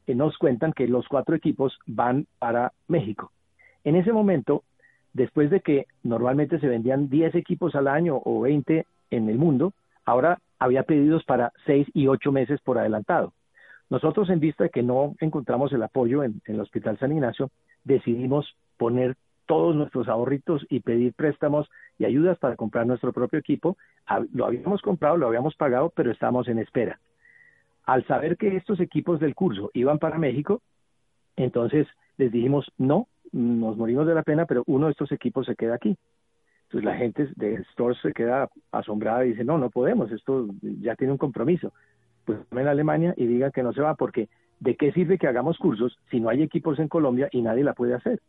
eh, 0.07 0.15
nos 0.15 0.37
cuentan 0.39 0.73
que 0.73 0.89
los 0.89 1.07
cuatro 1.09 1.35
equipos 1.37 1.79
van 1.87 2.27
para 2.39 2.73
México. 2.87 3.31
En 3.85 3.97
ese 3.97 4.13
momento, 4.13 4.65
después 5.13 5.51
de 5.51 5.61
que 5.61 5.87
normalmente 6.03 6.59
se 6.61 6.69
vendían 6.69 7.09
10 7.09 7.35
equipos 7.35 7.75
al 7.75 7.89
año 7.89 8.21
o 8.25 8.41
20 8.41 8.87
en 9.11 9.29
el 9.29 9.39
mundo, 9.39 9.73
ahora 10.05 10.39
había 10.59 10.83
pedidos 10.83 11.25
para 11.25 11.53
6 11.67 11.89
y 11.95 12.07
8 12.07 12.33
meses 12.33 12.61
por 12.61 12.79
adelantado. 12.79 13.33
Nosotros, 13.91 14.29
en 14.29 14.41
vista 14.41 14.65
de 14.65 14.71
que 14.71 14.83
no 14.83 15.15
encontramos 15.21 15.73
el 15.73 15.83
apoyo 15.83 16.23
en, 16.23 16.43
el 16.47 16.61
Hospital 16.61 16.99
San 16.99 17.13
Ignacio, 17.13 17.51
decidimos 17.85 18.55
poner 18.77 19.17
todos 19.47 19.75
nuestros 19.75 20.09
ahorritos 20.09 20.67
y 20.69 20.81
pedir 20.81 21.15
préstamos 21.15 21.71
y 21.99 22.05
ayudas 22.05 22.39
para 22.39 22.57
comprar 22.57 22.87
nuestro 22.87 23.13
propio 23.13 23.39
equipo. 23.39 23.79
Lo 24.35 24.45
habíamos 24.45 24.83
comprado, 24.83 25.17
lo 25.17 25.27
habíamos 25.27 25.55
pagado, 25.55 25.91
pero 25.95 26.11
estamos 26.11 26.49
en 26.49 26.59
espera. 26.59 27.01
Al 27.89 28.07
saber 28.07 28.37
que 28.37 28.55
estos 28.55 28.81
equipos 28.81 29.19
del 29.19 29.35
curso 29.35 29.71
iban 29.73 29.99
para 29.99 30.19
México, 30.19 30.61
entonces 31.37 31.87
les 32.19 32.31
dijimos, 32.31 32.71
no, 32.77 33.09
nos 33.33 33.79
morimos 33.79 34.07
de 34.07 34.15
la 34.15 34.23
pena, 34.23 34.45
pero 34.45 34.63
uno 34.67 34.85
de 34.85 34.93
estos 34.93 35.11
equipos 35.11 35.47
se 35.47 35.57
queda 35.57 35.77
aquí. 35.77 35.97
Entonces 36.65 36.85
la 36.85 36.97
gente 36.97 37.31
de 37.37 37.65
Stores 37.73 37.97
se 38.03 38.13
queda 38.13 38.51
asombrada 38.73 39.25
y 39.25 39.31
dice, 39.31 39.43
no, 39.43 39.57
no 39.57 39.71
podemos, 39.71 40.13
esto 40.13 40.49
ya 40.61 40.97
tiene 40.97 41.15
un 41.15 41.19
compromiso. 41.19 41.73
Pues 42.27 42.39
en 42.51 42.69
Alemania 42.69 43.15
y 43.17 43.27
digan 43.27 43.53
que 43.53 43.63
no 43.63 43.73
se 43.73 43.81
va, 43.81 43.95
porque 43.95 44.29
¿de 44.61 44.77
qué 44.77 44.93
sirve 44.93 45.17
que 45.17 45.27
hagamos 45.27 45.57
cursos 45.57 45.99
si 46.11 46.21
no 46.21 46.29
hay 46.29 46.43
equipos 46.43 46.79
en 46.81 46.89
Colombia 46.89 47.31
y 47.33 47.41
nadie 47.41 47.65
la 47.65 47.73
puede 47.73 47.95
hacer? 47.95 48.21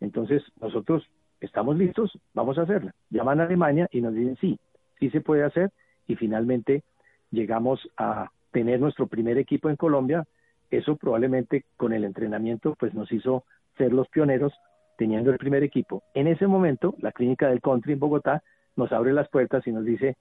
Entonces 0.00 0.42
nosotros 0.58 1.06
estamos 1.42 1.76
listos, 1.76 2.18
vamos 2.32 2.56
a 2.56 2.62
hacerla. 2.62 2.94
Llaman 3.10 3.40
a 3.40 3.44
Alemania 3.44 3.88
y 3.92 4.00
nos 4.00 4.14
dicen, 4.14 4.38
sí, 4.40 4.58
sí 4.98 5.10
se 5.10 5.20
puede 5.20 5.44
hacer 5.44 5.70
y 6.06 6.16
finalmente 6.16 6.82
llegamos 7.30 7.86
a 7.98 8.30
tener 8.52 8.80
nuestro 8.80 9.06
primer 9.06 9.38
equipo 9.38 9.68
en 9.68 9.76
Colombia, 9.76 10.24
eso 10.70 10.96
probablemente 10.96 11.64
con 11.76 11.92
el 11.92 12.04
entrenamiento 12.04 12.76
pues 12.78 12.94
nos 12.94 13.10
hizo 13.12 13.44
ser 13.76 13.92
los 13.92 14.08
pioneros 14.08 14.52
teniendo 14.96 15.30
el 15.30 15.38
primer 15.38 15.62
equipo. 15.62 16.02
En 16.14 16.26
ese 16.26 16.46
momento, 16.46 16.94
la 17.00 17.12
clínica 17.12 17.48
del 17.48 17.60
country 17.60 17.94
en 17.94 17.98
Bogotá 17.98 18.42
nos 18.76 18.92
abre 18.92 19.12
las 19.12 19.28
puertas 19.28 19.66
y 19.66 19.72
nos 19.72 19.84
dice, 19.84 20.16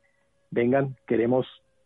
vengan, 0.50 0.96
queremos 1.08 1.46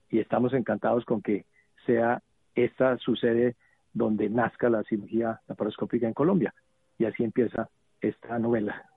y 0.09 0.19
estamos 0.19 0.53
encantados 0.53 1.03
con 1.05 1.21
que 1.21 1.45
sea 1.85 2.21
esta 2.55 2.97
su 2.97 3.15
sede 3.15 3.55
donde 3.93 4.29
nazca 4.29 4.69
la 4.69 4.83
cirugía 4.83 5.41
laparoscópica 5.47 6.07
en 6.07 6.13
Colombia. 6.13 6.53
Y 6.97 7.05
así 7.05 7.23
empieza 7.23 7.69
esta 8.01 8.39
novela. 8.39 8.89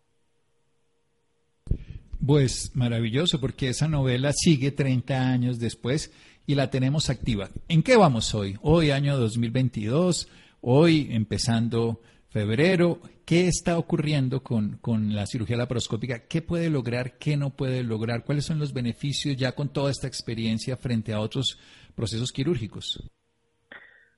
Pues 2.25 2.73
maravilloso, 2.75 3.41
porque 3.41 3.69
esa 3.69 3.89
novela 3.89 4.33
sigue 4.33 4.73
30 4.73 5.29
años 5.29 5.59
después 5.59 6.13
y 6.49 6.55
la 6.55 6.71
tenemos 6.71 7.11
activa. 7.11 7.49
¿En 7.69 7.83
qué 7.83 7.99
vamos 7.99 8.35
hoy? 8.35 8.57
Hoy, 8.63 8.91
año 8.91 9.19
2022, 9.19 10.33
hoy 10.63 11.09
empezando 11.11 12.01
febrero. 12.31 13.01
¿Qué 13.27 13.49
está 13.49 13.77
ocurriendo 13.77 14.43
con, 14.43 14.81
la 15.15 15.27
cirugía 15.27 15.59
laparoscópica? 15.59 16.21
¿Qué 16.27 16.41
puede 16.41 16.71
lograr? 16.71 17.19
¿Qué 17.19 17.37
no 17.37 17.51
puede 17.51 17.83
lograr? 17.85 18.25
¿Cuáles 18.25 18.47
son 18.47 18.59
los 18.59 18.73
beneficios 18.73 19.37
ya 19.37 19.53
con 19.53 19.69
toda 19.69 19.91
esta 19.91 20.07
experiencia 20.07 20.79
frente 20.79 21.13
a 21.13 21.21
otros 21.21 21.61
procesos 21.95 22.33
quirúrgicos? 22.33 23.07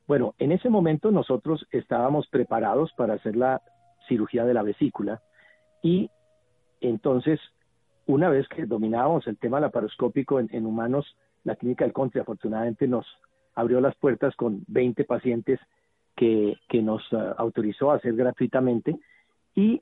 Bueno, 0.07 0.37
en 0.39 0.53
ese 0.53 0.71
momento 0.71 1.11
nosotros 1.11 1.67
estábamos 1.73 2.29
preparados 2.29 2.93
para 2.97 3.15
hacer 3.15 3.35
la 3.35 3.61
cirugía 4.07 4.45
de 4.45 4.55
la 4.55 4.63
vesícula 4.63 5.21
y 5.83 6.09
entonces, 6.81 7.41
una 8.07 8.29
vez 8.29 8.47
que 8.55 8.67
dominábamos 8.67 9.27
el 9.27 9.37
tema 9.37 9.59
laparoscópico 9.59 10.39
en 10.39 10.65
humanos, 10.65 11.17
la 11.45 11.57
clínica 11.57 11.85
del 11.85 11.95
Country 11.95 12.21
afortunadamente 12.21 12.87
nos 12.87 13.07
abrió 13.55 13.81
las 13.81 13.95
puertas 13.97 14.35
con 14.37 14.65
20 14.69 15.05
pacientes 15.05 15.59
que, 16.17 16.59
nos 16.83 17.03
ah, 17.13 17.35
autorizó 17.39 17.91
a 17.91 17.97
hacer 17.97 18.15
gratuitamente 18.15 18.97
y 19.55 19.81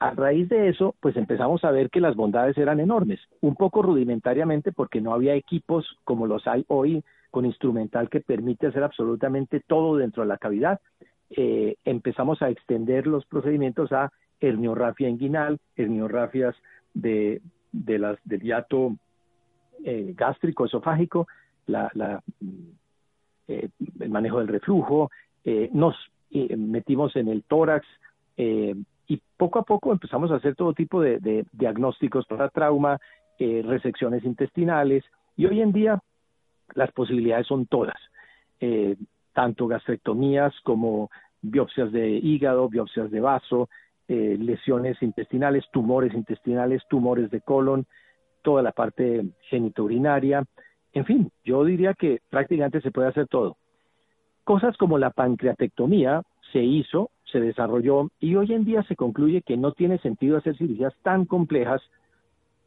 a 0.00 0.10
raíz 0.10 0.48
de 0.48 0.68
eso, 0.68 0.94
pues 1.00 1.16
empezamos 1.16 1.64
a 1.64 1.72
ver 1.72 1.90
que 1.90 2.00
las 2.00 2.14
bondades 2.14 2.56
eran 2.56 2.78
enormes, 2.78 3.18
un 3.40 3.56
poco 3.56 3.82
rudimentariamente 3.82 4.70
porque 4.70 5.00
no 5.00 5.12
había 5.12 5.34
equipos 5.34 5.98
como 6.04 6.26
los 6.26 6.46
hay 6.46 6.64
hoy 6.68 7.02
con 7.30 7.44
instrumental 7.44 8.08
que 8.08 8.20
permite 8.20 8.68
hacer 8.68 8.84
absolutamente 8.84 9.60
todo 9.66 9.96
dentro 9.96 10.22
de 10.22 10.28
la 10.28 10.38
cavidad. 10.38 10.80
Eh, 11.30 11.76
empezamos 11.84 12.40
a 12.42 12.48
extender 12.48 13.06
los 13.06 13.26
procedimientos 13.26 13.92
a 13.92 14.12
herniorrafia 14.40 15.08
inguinal, 15.08 15.58
herniorrafias 15.76 16.54
de, 16.94 17.42
de 17.72 17.98
las, 17.98 18.18
del 18.24 18.40
hiato 18.40 18.96
eh, 19.84 20.14
gástrico, 20.16 20.66
esofágico, 20.66 21.28
la, 21.66 22.22
eh, 23.46 23.68
el 24.00 24.10
manejo 24.10 24.38
del 24.38 24.48
reflujo, 24.48 25.10
eh, 25.44 25.70
nos 25.72 25.94
metimos 26.30 27.16
en 27.16 27.28
el 27.28 27.42
tórax 27.44 27.86
y 28.36 29.22
poco 29.36 29.58
a 29.58 29.62
poco 29.62 29.92
empezamos 29.92 30.30
a 30.30 30.36
hacer 30.36 30.54
todo 30.54 30.74
tipo 30.74 31.00
de, 31.00 31.46
diagnósticos 31.52 32.26
para 32.26 32.50
trauma, 32.50 32.98
resecciones 33.38 34.24
intestinales 34.24 35.04
y 35.36 35.46
hoy 35.46 35.62
en 35.62 35.72
día 35.72 35.98
las 36.74 36.92
posibilidades 36.92 37.46
son 37.46 37.64
todas, 37.64 37.96
tanto 39.32 39.66
gastrectomías 39.66 40.52
como 40.64 41.10
biopsias 41.40 41.90
de 41.92 42.10
hígado, 42.10 42.68
biopsias 42.68 43.10
de 43.10 43.20
vaso, 43.20 43.70
lesiones 44.06 45.02
intestinales, 45.02 45.64
tumores 45.72 46.12
intestinales, 46.12 46.82
tumores 46.90 47.30
de 47.30 47.40
colon, 47.40 47.86
toda 48.42 48.62
la 48.62 48.72
parte 48.72 49.24
genitourinaria, 49.48 50.44
en 50.92 51.04
fin, 51.04 51.30
yo 51.44 51.64
diría 51.64 51.94
que 51.94 52.20
prácticamente 52.30 52.80
se 52.80 52.90
puede 52.90 53.08
hacer 53.08 53.26
todo. 53.28 53.56
Cosas 54.44 54.76
como 54.76 54.98
la 54.98 55.10
pancreatectomía 55.10 56.22
se 56.52 56.62
hizo, 56.62 57.10
se 57.30 57.40
desarrolló 57.40 58.10
y 58.18 58.34
hoy 58.34 58.52
en 58.52 58.64
día 58.64 58.82
se 58.84 58.96
concluye 58.96 59.42
que 59.42 59.56
no 59.56 59.72
tiene 59.72 59.98
sentido 59.98 60.38
hacer 60.38 60.56
cirugías 60.56 60.94
tan 61.02 61.26
complejas, 61.26 61.82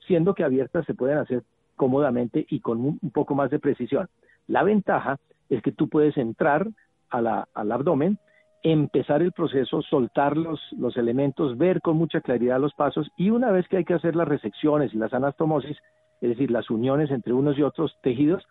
siendo 0.08 0.36
que 0.36 0.44
abiertas 0.44 0.86
se 0.86 0.94
pueden 0.94 1.18
hacer 1.18 1.44
cómodamente 1.75 2.46
y 2.50 2.60
con 2.60 2.80
un, 2.86 3.00
poco 3.12 3.34
más 3.34 3.50
de 3.50 3.60
precisión. 3.60 4.08
La 4.48 4.63
ventaja 4.63 5.20
es 5.50 5.62
que 5.63 5.72
tú 5.72 5.90
puedes 5.90 6.16
entrar 6.18 6.68
al 7.10 7.72
abdomen, 7.72 8.20
empezar 8.63 9.22
el 9.22 9.32
proceso, 9.32 9.82
soltar 9.82 10.38
los, 10.38 10.60
los 10.77 10.96
elementos, 10.98 11.58
ver 11.58 11.82
con 11.82 11.98
mucha 11.98 12.22
claridad 12.22 12.60
los 12.60 12.74
pasos 12.74 13.10
y 13.18 13.30
una 13.30 13.51
vez 13.51 13.68
que 13.68 13.77
hay 13.77 13.86
que 13.86 13.96
hacer 13.96 14.15
las 14.15 14.27
resecciones 14.27 14.94
y 14.94 14.98
las 14.98 15.13
anastomosis, 15.13 15.77
es 16.22 16.30
decir, 16.30 16.51
las 16.51 16.70
uniones 16.70 17.10
entre 17.12 17.34
unos 17.34 17.58
y 17.58 17.63
otros 17.63 17.98
tejidos, 18.03 18.44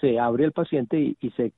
se 0.00 0.18
abre 0.18 0.44
el 0.44 0.52
paciente 0.52 1.16
y, 1.20 1.30
se 1.30 1.52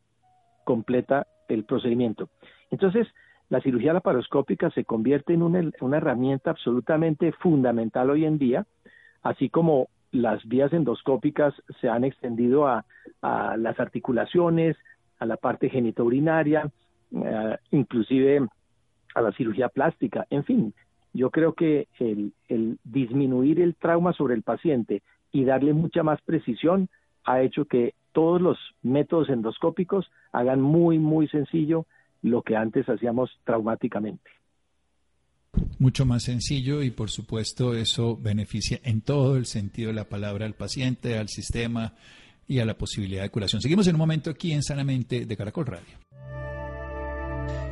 completa 0.64 1.26
el 1.49 1.64
procedimiento. 1.64 2.29
Entonces, 2.71 3.07
la 3.49 3.61
cirugía 3.61 3.93
laparoscópica 3.93 4.71
se 4.71 4.85
convierte 4.85 5.35
en 5.35 5.43
una, 5.43 5.71
una, 5.81 5.97
herramienta 5.97 6.50
absolutamente 6.50 7.33
fundamental 7.33 8.11
hoy 8.11 8.25
en 8.25 8.38
día, 8.38 8.67
así 9.23 9.49
como 9.49 9.88
las 10.12 10.45
vías 10.47 10.73
endoscópicas 10.73 11.55
se 11.81 11.88
han 11.88 12.05
extendido 12.05 12.67
a, 12.67 12.85
las 13.23 13.79
articulaciones, 13.79 14.76
a 15.19 15.26
la 15.26 15.37
parte 15.37 15.69
genitourinaria, 15.69 16.71
eh, 17.12 17.57
inclusive 17.71 18.47
a 19.14 19.21
la 19.21 19.33
cirugía 19.33 19.69
plástica, 19.69 20.26
en 20.31 20.45
fin, 20.45 20.75
yo 21.12 21.31
creo 21.31 21.55
que 21.55 21.88
el, 21.99 22.33
el, 22.49 22.79
disminuir 22.85 23.61
el 23.61 23.75
trauma 23.75 24.12
sobre 24.12 24.35
el 24.35 24.43
paciente 24.43 25.02
y 25.33 25.45
darle 25.45 25.73
mucha 25.73 26.02
más 26.02 26.21
precisión 26.23 26.88
ha 27.25 27.43
hecho 27.43 27.64
que 27.64 27.95
todos 28.12 28.40
los 28.40 28.59
métodos 28.83 29.29
endoscópicos 29.29 30.11
hagan 30.33 30.61
muy, 30.61 30.99
muy 30.99 31.29
sencillo 31.29 31.87
lo 32.23 32.43
que 32.43 32.57
antes 32.57 32.88
hacíamos 32.88 33.31
traumáticamente. 33.45 34.31
Mucho 35.79 36.07
más 36.07 36.25
sencillo 36.25 36.83
y 36.83 36.90
por 36.90 37.11
supuesto 37.11 37.75
eso 37.75 38.17
beneficia 38.17 38.79
en 38.85 39.00
todo 39.00 39.37
el 39.37 39.47
sentido 39.47 39.88
de 39.88 39.95
la 39.95 40.05
palabra 40.05 40.47
al 40.47 40.55
paciente, 40.55 41.19
al 41.19 41.29
sistema 41.29 41.95
y 42.47 42.61
a 42.61 42.64
la 42.64 42.75
posibilidad 42.75 43.23
de 43.23 43.31
curación. 43.31 43.61
Seguimos 43.61 43.87
en 43.88 43.95
un 43.95 44.00
momento 44.00 44.31
aquí 44.31 44.52
en 44.52 44.62
Sanamente 44.62 45.25
de 45.25 45.37
Caracol 45.37 45.67
Radio. 45.67 45.99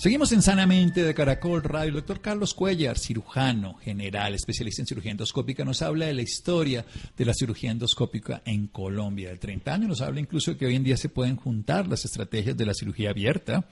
Seguimos 0.00 0.32
en 0.32 0.40
Sanamente 0.40 1.04
de 1.04 1.12
Caracol 1.12 1.62
Radio. 1.62 1.88
El 1.88 1.96
doctor 1.96 2.22
Carlos 2.22 2.54
Cuellar, 2.54 2.96
cirujano 2.96 3.74
general, 3.74 4.32
especialista 4.32 4.80
en 4.80 4.86
cirugía 4.86 5.10
endoscópica, 5.10 5.62
nos 5.62 5.82
habla 5.82 6.06
de 6.06 6.14
la 6.14 6.22
historia 6.22 6.86
de 7.18 7.24
la 7.26 7.34
cirugía 7.34 7.70
endoscópica 7.70 8.40
en 8.46 8.68
Colombia. 8.68 9.28
De 9.28 9.36
30 9.36 9.74
años 9.74 9.88
nos 9.90 10.00
habla 10.00 10.20
incluso 10.20 10.52
de 10.52 10.56
que 10.56 10.64
hoy 10.64 10.74
en 10.74 10.84
día 10.84 10.96
se 10.96 11.10
pueden 11.10 11.36
juntar 11.36 11.86
las 11.86 12.06
estrategias 12.06 12.56
de 12.56 12.64
la 12.64 12.72
cirugía 12.72 13.10
abierta, 13.10 13.66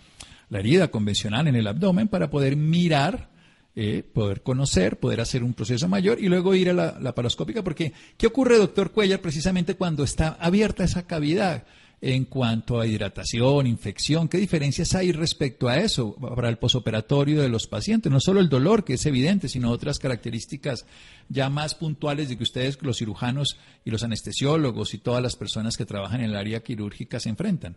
la 0.50 0.58
herida 0.58 0.88
convencional 0.88 1.49
en 1.49 1.56
el 1.56 1.66
abdomen, 1.66 2.08
para 2.08 2.28
poder 2.28 2.56
mirar, 2.56 3.30
eh, 3.75 4.02
poder 4.02 4.42
conocer, 4.42 4.99
poder 4.99 5.23
hacer 5.23 5.42
un 5.42 5.54
proceso 5.54 5.88
mayor 5.88 6.23
y 6.23 6.28
luego 6.28 6.54
ir 6.54 6.68
a 6.68 6.75
la, 6.75 6.99
la 7.00 7.14
paroscópica. 7.14 7.64
Porque, 7.64 7.94
¿qué 8.18 8.26
ocurre, 8.26 8.58
doctor 8.58 8.92
Cuellar, 8.92 9.23
precisamente 9.23 9.76
cuando 9.76 10.04
está 10.04 10.37
abierta 10.38 10.85
esa 10.85 11.06
cavidad? 11.06 11.64
En 12.00 12.25
cuanto 12.25 12.81
a 12.81 12.87
hidratación, 12.87 13.67
infección? 13.67 14.28
¿Qué 14.28 14.38
diferencias 14.38 14.95
hay 14.95 15.12
respecto 15.12 15.69
a 15.69 15.78
eso 15.78 16.14
para 16.14 16.49
el 16.49 16.59
posoperatorio 16.59 17.43
de 17.43 17.49
los 17.49 17.67
pacientes? 17.67 18.11
No 18.11 18.21
solo 18.21 18.40
el 18.40 18.49
dolor, 18.49 18.85
que 18.85 18.95
es 18.95 19.07
evidente, 19.07 19.49
sino 19.49 19.71
otras 19.71 19.99
características 19.99 20.87
ya 21.28 21.50
más 21.50 21.75
puntuales 21.75 22.28
de 22.28 22.37
que 22.37 22.45
ustedes, 22.45 22.83
los 22.83 22.99
cirujanos 22.99 23.59
y 23.85 23.90
los 23.90 24.05
anestesiólogos 24.05 24.95
y 24.95 24.99
todas 24.99 25.23
las 25.23 25.37
personas 25.37 25.76
que 25.76 25.87
trabajan 25.87 26.21
en 26.21 26.31
el 26.31 26.37
área 26.37 26.61
quirúrgica 26.61 27.19
se 27.21 27.31
enfrentan. 27.31 27.76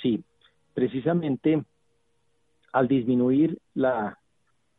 Sí, 0.00 0.22
precisamente 0.74 1.62
al 2.72 2.86
disminuir 2.86 3.58
la, 3.74 4.18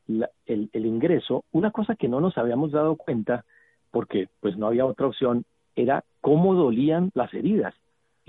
el, 0.07 0.69
el 0.71 0.85
ingreso, 0.85 1.43
una 1.51 1.71
cosa 1.71 1.95
que 1.95 2.07
no 2.07 2.21
nos 2.21 2.37
habíamos 2.37 2.71
dado 2.71 2.95
cuenta, 2.95 3.43
porque 3.91 4.29
pues 4.39 4.55
no 4.55 4.67
había 4.67 4.85
otra 4.85 5.07
opción, 5.07 5.43
era 5.75 6.05
cómo 6.21 6.55
dolían 6.55 7.11
las 7.13 7.33
heridas 7.33 7.73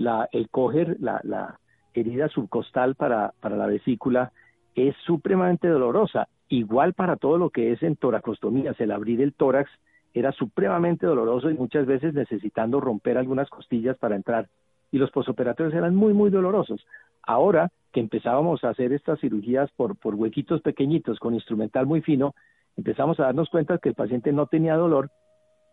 la, 0.01 0.27
el 0.31 0.49
coger 0.49 0.97
la, 0.99 1.21
la 1.23 1.59
herida 1.93 2.27
subcostal 2.29 2.95
para, 2.95 3.33
para 3.39 3.55
la 3.55 3.67
vesícula 3.67 4.31
es 4.75 4.95
supremamente 5.05 5.67
dolorosa. 5.67 6.27
Igual 6.49 6.93
para 6.93 7.15
todo 7.15 7.37
lo 7.37 7.49
que 7.49 7.71
es 7.71 7.83
en 7.83 7.95
toracostomías, 7.95 8.79
el 8.79 8.91
abrir 8.91 9.21
el 9.21 9.33
tórax 9.33 9.69
era 10.13 10.31
supremamente 10.33 11.05
doloroso 11.05 11.49
y 11.49 11.53
muchas 11.53 11.85
veces 11.85 12.13
necesitando 12.13 12.81
romper 12.81 13.17
algunas 13.17 13.49
costillas 13.49 13.97
para 13.97 14.15
entrar. 14.15 14.49
Y 14.91 14.97
los 14.97 15.11
posoperatorios 15.11 15.73
eran 15.73 15.95
muy, 15.95 16.13
muy 16.13 16.29
dolorosos. 16.29 16.85
Ahora 17.23 17.71
que 17.93 18.01
empezábamos 18.01 18.63
a 18.63 18.69
hacer 18.69 18.91
estas 18.91 19.19
cirugías 19.19 19.69
por, 19.71 19.95
por 19.95 20.15
huequitos 20.15 20.61
pequeñitos 20.61 21.19
con 21.19 21.33
instrumental 21.33 21.85
muy 21.85 22.01
fino, 22.01 22.33
empezamos 22.75 23.19
a 23.19 23.23
darnos 23.23 23.49
cuenta 23.49 23.77
que 23.77 23.89
el 23.89 23.95
paciente 23.95 24.33
no 24.33 24.47
tenía 24.47 24.75
dolor 24.75 25.09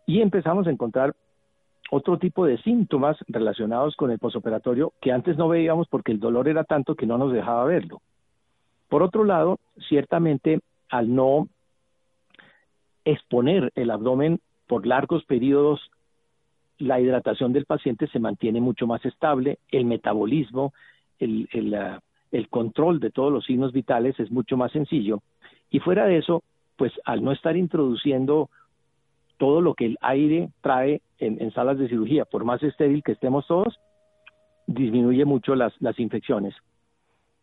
y 0.06 0.20
empezamos 0.20 0.66
a 0.66 0.70
encontrar 0.70 1.14
otro 1.90 2.18
tipo 2.18 2.44
de 2.44 2.58
síntomas 2.58 3.16
relacionados 3.28 3.96
con 3.96 4.10
el 4.10 4.18
posoperatorio 4.18 4.92
que 5.00 5.12
antes 5.12 5.36
no 5.36 5.48
veíamos 5.48 5.88
porque 5.88 6.12
el 6.12 6.20
dolor 6.20 6.48
era 6.48 6.64
tanto 6.64 6.94
que 6.94 7.06
no 7.06 7.18
nos 7.18 7.32
dejaba 7.32 7.64
verlo. 7.64 8.02
Por 8.88 9.02
otro 9.02 9.24
lado, 9.24 9.58
ciertamente 9.88 10.60
al 10.90 11.14
no 11.14 11.48
exponer 13.04 13.72
el 13.74 13.90
abdomen 13.90 14.40
por 14.66 14.86
largos 14.86 15.24
periodos, 15.24 15.80
la 16.78 17.00
hidratación 17.00 17.52
del 17.52 17.64
paciente 17.64 18.06
se 18.08 18.18
mantiene 18.18 18.60
mucho 18.60 18.86
más 18.86 19.04
estable, 19.04 19.58
el 19.70 19.84
metabolismo, 19.84 20.72
el, 21.18 21.48
ah, 21.74 22.00
el 22.30 22.48
control 22.48 23.00
de 23.00 23.10
todos 23.10 23.32
los 23.32 23.44
signos 23.44 23.72
vitales 23.72 24.18
es 24.20 24.30
mucho 24.30 24.56
más 24.56 24.72
sencillo. 24.72 25.22
Y 25.70 25.80
fuera 25.80 26.06
de 26.06 26.18
eso, 26.18 26.42
pues 26.76 26.92
al 27.04 27.24
no 27.24 27.32
estar 27.32 27.56
introduciendo 27.56 28.50
todo 29.38 29.60
lo 29.60 29.74
que 29.74 29.86
el 29.86 29.98
aire 30.02 30.50
trae 30.60 31.00
en, 31.18 31.50
salas 31.52 31.78
de 31.78 31.88
cirugía, 31.88 32.24
por 32.24 32.44
más 32.44 32.62
estéril 32.62 33.02
que 33.02 33.12
estemos 33.12 33.46
todos, 33.46 33.78
disminuye 34.66 35.24
mucho 35.24 35.54
las, 35.54 35.72
infecciones. 35.98 36.54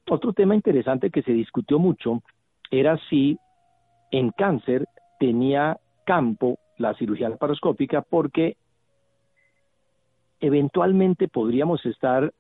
Otro 0.07 0.33
tema 0.33 0.55
interesante 0.55 1.09
que 1.09 1.23
se 1.23 1.31
discutió 1.31 1.79
mucho 1.79 2.21
era 2.69 2.99
si 3.09 3.39
en 4.11 4.29
cáncer 4.31 4.85
tenía 5.19 5.79
campo 6.05 6.59
la 6.77 6.93
cirugía 6.93 7.29
laparoscópica 7.29 8.01
porque 8.01 8.57
eventualmente 10.39 11.27
podríamos 11.27 11.83
estar 11.85 12.31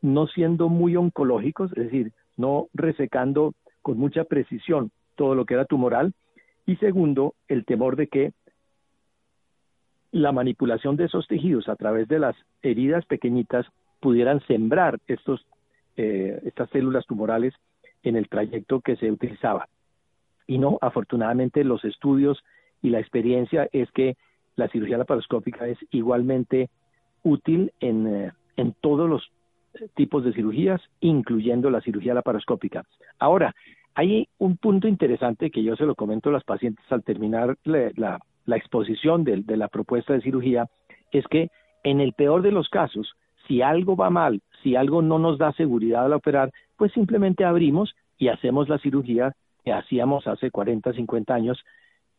no 0.00 0.26
siendo 0.28 0.68
muy 0.68 0.96
oncológicos, 0.96 1.70
es 1.72 1.84
decir, 1.84 2.12
no 2.36 2.68
resecando 2.72 3.52
con 3.82 3.98
mucha 3.98 4.24
precisión 4.24 4.90
todo 5.14 5.34
lo 5.34 5.44
que 5.44 5.54
era 5.54 5.66
tumoral, 5.66 6.14
y 6.64 6.76
segundo, 6.76 7.34
el 7.48 7.64
temor 7.64 7.96
de 7.96 8.06
que 8.06 8.32
la 10.12 10.32
manipulación 10.32 10.96
de 10.96 11.04
esos 11.04 11.26
tejidos 11.26 11.68
a 11.68 11.76
través 11.76 12.08
de 12.08 12.18
las 12.18 12.36
heridas 12.62 13.04
pequeñitas 13.06 13.66
pudieran 14.00 14.40
sembrar 14.46 14.98
estos, 15.06 15.46
eh, 15.96 16.40
estas 16.44 16.70
células 16.70 17.06
tumorales 17.06 17.54
en 18.02 18.16
el 18.16 18.28
trayecto 18.28 18.80
que 18.80 18.96
se 18.96 19.10
utilizaba. 19.10 19.68
Y 20.46 20.58
no, 20.58 20.78
afortunadamente 20.80 21.62
los 21.64 21.84
estudios 21.84 22.42
y 22.82 22.90
la 22.90 22.98
experiencia 22.98 23.68
es 23.72 23.90
que 23.92 24.16
la 24.56 24.68
cirugía 24.68 24.98
laparoscópica 24.98 25.68
es 25.68 25.78
igualmente 25.90 26.70
útil 27.22 27.72
en, 27.80 28.06
eh, 28.06 28.32
en 28.56 28.74
todos 28.80 29.08
los 29.08 29.30
tipos 29.94 30.24
de 30.24 30.32
cirugías, 30.32 30.80
incluyendo 31.00 31.70
la 31.70 31.80
cirugía 31.80 32.14
laparoscópica. 32.14 32.84
Ahora, 33.18 33.54
hay 33.94 34.28
un 34.38 34.56
punto 34.56 34.88
interesante 34.88 35.50
que 35.50 35.62
yo 35.62 35.76
se 35.76 35.84
lo 35.84 35.94
comento 35.94 36.28
a 36.28 36.32
los 36.32 36.44
pacientes 36.44 36.84
al 36.90 37.02
terminar 37.02 37.56
la, 37.64 37.90
la 37.96 38.20
exposición 38.56 39.24
de, 39.24 39.44
la 39.56 39.68
propuesta 39.68 40.12
de 40.12 40.22
cirugía 40.22 40.68
es 41.12 41.26
que 41.26 41.50
en 41.84 42.00
el 42.00 42.12
peor 42.12 42.42
de 42.42 42.52
los 42.52 42.68
casos, 42.68 43.14
si 43.46 43.62
algo 43.62 43.96
va 43.96 44.10
mal, 44.10 44.42
si 44.62 44.76
algo 44.76 45.02
no 45.02 45.18
nos 45.18 45.38
da 45.38 45.52
seguridad 45.52 46.04
al 46.04 46.12
operar, 46.12 46.52
pues 46.76 46.92
simplemente 46.92 47.44
abrimos 47.44 47.94
y 48.18 48.28
hacemos 48.28 48.68
la 48.68 48.78
cirugía 48.78 49.34
que 49.64 49.72
hacíamos 49.72 50.26
hace 50.26 50.50
40, 50.50 50.92
50 50.92 51.34
años, 51.34 51.58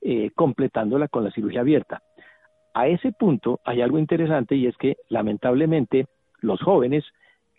eh, 0.02 0.32
completándola 0.36 1.08
con 1.08 1.24
la 1.24 1.32
cirugía 1.32 1.62
abierta. 1.62 2.02
A 2.74 2.88
ese 2.88 3.12
punto 3.12 3.60
hay 3.66 3.82
algo 3.82 4.00
interesante 4.00 4.56
y 4.56 4.68
es 4.68 4.78
que 4.78 4.98
lamentablemente 5.10 6.08
los 6.40 6.62
jóvenes 6.62 7.04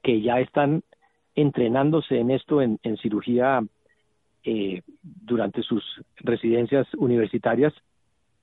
que 0.03 0.21
ya 0.21 0.41
están 0.41 0.83
entrenándose 1.35 2.19
en 2.19 2.31
esto 2.31 2.61
en, 2.61 2.79
cirugía 3.01 3.63
eh, 4.45 4.83
durante 5.03 5.63
sus 5.63 5.85
residencias 6.17 6.87
universitarias 6.95 7.73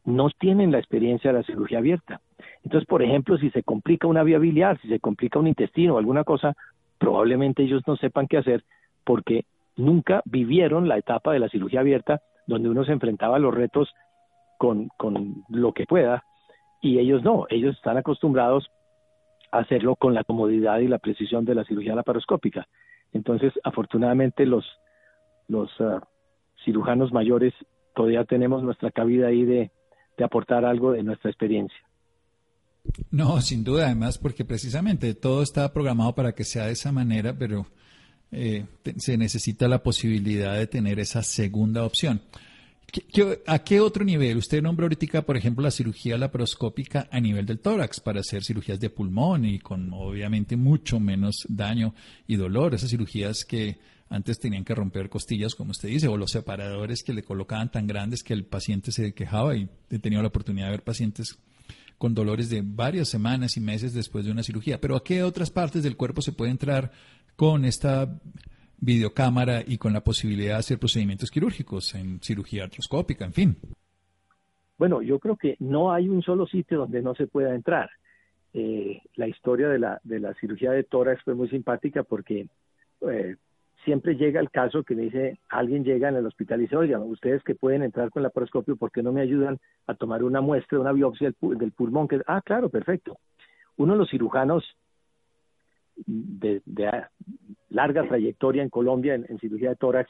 no 0.10 0.30
tienen 0.30 0.72
la 0.72 0.80
experiencia 0.80 1.32
de 1.32 1.40
la 1.40 1.44
cirugía 1.44 1.78
abierta. 1.78 2.22
Entonces, 2.64 2.88
por 2.88 3.02
ejemplo, 3.02 3.38
si 3.38 3.50
se 3.52 3.64
complica 3.64 4.08
una 4.08 4.24
vía 4.24 4.38
biliar, 4.38 4.80
si 4.82 4.88
se 4.88 5.00
complica 5.00 5.40
un 5.40 5.48
intestino 5.48 5.96
o 5.96 5.98
alguna 5.98 6.24
cosa, 6.24 6.56
probablemente 6.98 7.64
ellos 7.64 7.84
no 7.88 7.96
sepan 7.96 8.28
qué 8.28 8.38
hacer 8.38 8.64
porque 9.04 9.46
nunca 9.78 10.22
vivieron 10.26 10.88
la 10.88 10.98
etapa 10.98 11.32
de 11.32 11.40
la 11.40 11.50
cirugía 11.50 11.80
abierta 11.80 12.22
donde 12.48 12.70
uno 12.70 12.84
se 12.84 12.92
enfrentaba 12.92 13.38
a 13.38 13.40
los 13.40 13.54
retos 13.54 13.94
con, 14.58 14.90
con 14.98 15.44
lo 15.50 15.72
que 15.72 15.86
pueda 15.86 16.24
y 16.82 17.00
ellos 17.00 17.24
no, 17.24 17.46
ellos 17.50 17.76
están 17.76 17.98
acostumbrados 17.98 18.70
a 19.52 19.60
hacerlo 19.60 19.96
con 19.96 20.14
la 20.14 20.24
comodidad 20.24 20.80
y 20.80 20.88
la 20.88 21.00
precisión 21.00 21.46
de 21.46 21.56
la 21.56 21.64
cirugía 21.64 21.96
laparoscópica. 21.96 22.68
Entonces, 23.14 23.54
afortunadamente 23.64 24.46
los, 24.46 24.66
los 25.48 25.70
ah, 25.80 26.02
cirujanos 26.64 27.12
mayores 27.12 27.54
todavía 27.96 28.24
tenemos 28.26 28.64
nuestra 28.64 28.92
cabida 28.92 29.28
ahí 29.28 29.46
de, 29.46 29.72
de 30.20 30.26
aportar 30.26 30.66
algo 30.66 30.92
de 30.92 31.02
nuestra 31.02 31.32
experiencia. 31.32 31.80
No, 33.10 33.42
sin 33.42 33.64
duda, 33.64 33.86
además, 33.86 34.18
porque 34.18 34.46
precisamente 34.46 35.14
todo 35.16 35.42
está 35.42 35.72
programado 35.74 36.14
para 36.14 36.34
que 36.34 36.44
sea 36.44 36.66
de 36.66 36.74
esa 36.74 36.92
manera, 36.92 37.34
pero 37.38 37.66
eh, 38.32 38.66
se 38.98 39.18
necesita 39.18 39.68
la 39.68 39.82
posibilidad 39.82 40.56
de 40.58 40.68
tener 40.68 41.00
esa 41.00 41.24
segunda 41.24 41.84
opción. 41.86 42.22
a 43.48 43.60
qué 43.60 43.80
otro 43.80 44.04
nivel? 44.04 44.38
Usted 44.38 44.62
nombró 44.62 44.86
ahorita, 44.86 45.22
por 45.22 45.38
ejemplo, 45.38 45.64
la 45.64 45.72
cirugía 45.72 46.18
laparoscópica 46.18 47.08
a 47.12 47.20
nivel 47.20 47.46
del 47.46 47.60
tórax 47.60 48.00
para 48.00 48.20
hacer 48.20 48.44
cirugías 48.44 48.80
de 48.80 48.90
pulmón 48.90 49.46
y 49.46 49.60
con 49.60 49.94
obviamente 49.94 50.58
mucho 50.58 51.00
menos 51.00 51.46
daño 51.48 51.94
y 52.28 52.36
dolor. 52.36 52.74
Esas 52.74 52.90
cirugías 52.90 53.46
que 53.46 53.78
antes 54.10 54.40
tenían 54.40 54.66
que 54.66 54.74
romper 54.74 55.10
costillas, 55.10 55.56
como 55.56 55.72
usted 55.72 55.90
dice, 55.90 56.08
o 56.08 56.18
los 56.18 56.32
separadores 56.32 57.04
que 57.04 57.14
le 57.14 57.24
colocaban 57.24 57.72
tan 57.72 57.88
grandes 57.88 58.24
que 58.24 58.34
el 58.34 58.46
paciente 58.46 58.92
se 58.92 59.14
quejaba 59.14 59.56
y 59.56 59.70
he 59.90 60.00
tenido 60.00 60.22
la 60.22 60.30
oportunidad 60.30 60.68
de 60.68 60.72
ver 60.72 60.84
pacientes 60.84 61.40
con 61.98 62.16
dolores 62.16 62.50
de 62.50 62.64
varias 62.64 63.10
semanas 63.10 63.58
y 63.58 63.62
meses 63.62 63.94
después 63.94 64.26
de 64.26 64.32
una 64.32 64.42
cirugía. 64.42 64.80
Pero 64.82 64.96
¿a 64.96 65.04
qué 65.04 65.22
otras 65.22 65.52
partes 65.52 65.84
del 65.84 65.98
cuerpo 65.98 66.22
se 66.22 66.32
puede 66.32 66.50
entrar 66.50 66.92
con 67.36 67.66
esta 67.66 68.20
videocámara 68.80 69.62
y 69.66 69.78
con 69.78 69.94
la 69.94 70.02
posibilidad 70.02 70.54
de 70.54 70.60
hacer 70.60 70.80
procedimientos 70.80 71.30
quirúrgicos 71.30 71.94
en 71.96 72.20
cirugía 72.22 72.64
artroscópica, 72.64 73.26
en 73.26 73.34
fin? 73.34 73.58
Bueno, 74.78 75.02
yo 75.02 75.20
creo 75.20 75.36
que 75.36 75.58
no 75.60 75.92
hay 75.92 76.08
un 76.08 76.22
solo 76.22 76.48
sitio 76.48 76.80
donde 76.80 77.02
no 77.02 77.14
se 77.14 77.28
pueda 77.28 77.54
entrar. 77.54 77.90
Eh, 78.54 79.02
la 79.16 79.28
historia 79.28 79.68
de 79.68 79.78
la, 79.78 80.00
de 80.04 80.20
la 80.20 80.34
cirugía 80.36 80.72
de 80.72 80.84
tórax 80.84 81.22
fue 81.24 81.36
muy 81.36 81.50
simpática 81.50 82.04
porque 82.04 82.48
eh, 83.02 83.36
siempre 83.86 84.16
llega 84.16 84.40
el 84.40 84.50
caso 84.50 84.84
que 84.84 84.96
me 84.96 85.04
dice, 85.04 85.40
alguien 85.50 85.84
llega 85.84 86.10
en 86.10 86.16
el 86.16 86.26
hospital 86.26 86.60
y 86.60 86.64
dice, 86.64 86.76
oigan, 86.76 87.02
ustedes 87.04 87.44
que 87.44 87.56
pueden 87.56 87.84
entrar 87.84 88.10
con 88.10 88.24
la 88.24 88.28
laparoscopio, 88.28 88.76
¿por 88.76 88.92
qué 88.92 89.02
no 89.02 89.12
me 89.12 89.22
ayudan 89.22 89.60
a 89.88 89.94
tomar 89.96 90.24
una 90.24 90.42
muestra, 90.42 90.80
una 90.80 90.92
biopsia 90.92 91.32
del, 91.42 91.72
pulmón? 91.72 92.08
Que, 92.08 92.22
ah, 92.28 92.42
claro, 92.44 92.70
perfecto. 92.70 93.18
Uno 93.78 93.94
de 93.94 94.00
los 94.00 94.10
cirujanos 94.10 94.66
de, 96.06 96.62
larga 97.70 98.08
trayectoria 98.08 98.64
en 98.64 98.70
Colombia 98.70 99.16
en, 99.16 99.40
cirugía 99.40 99.70
de 99.70 99.76
tórax 99.76 100.10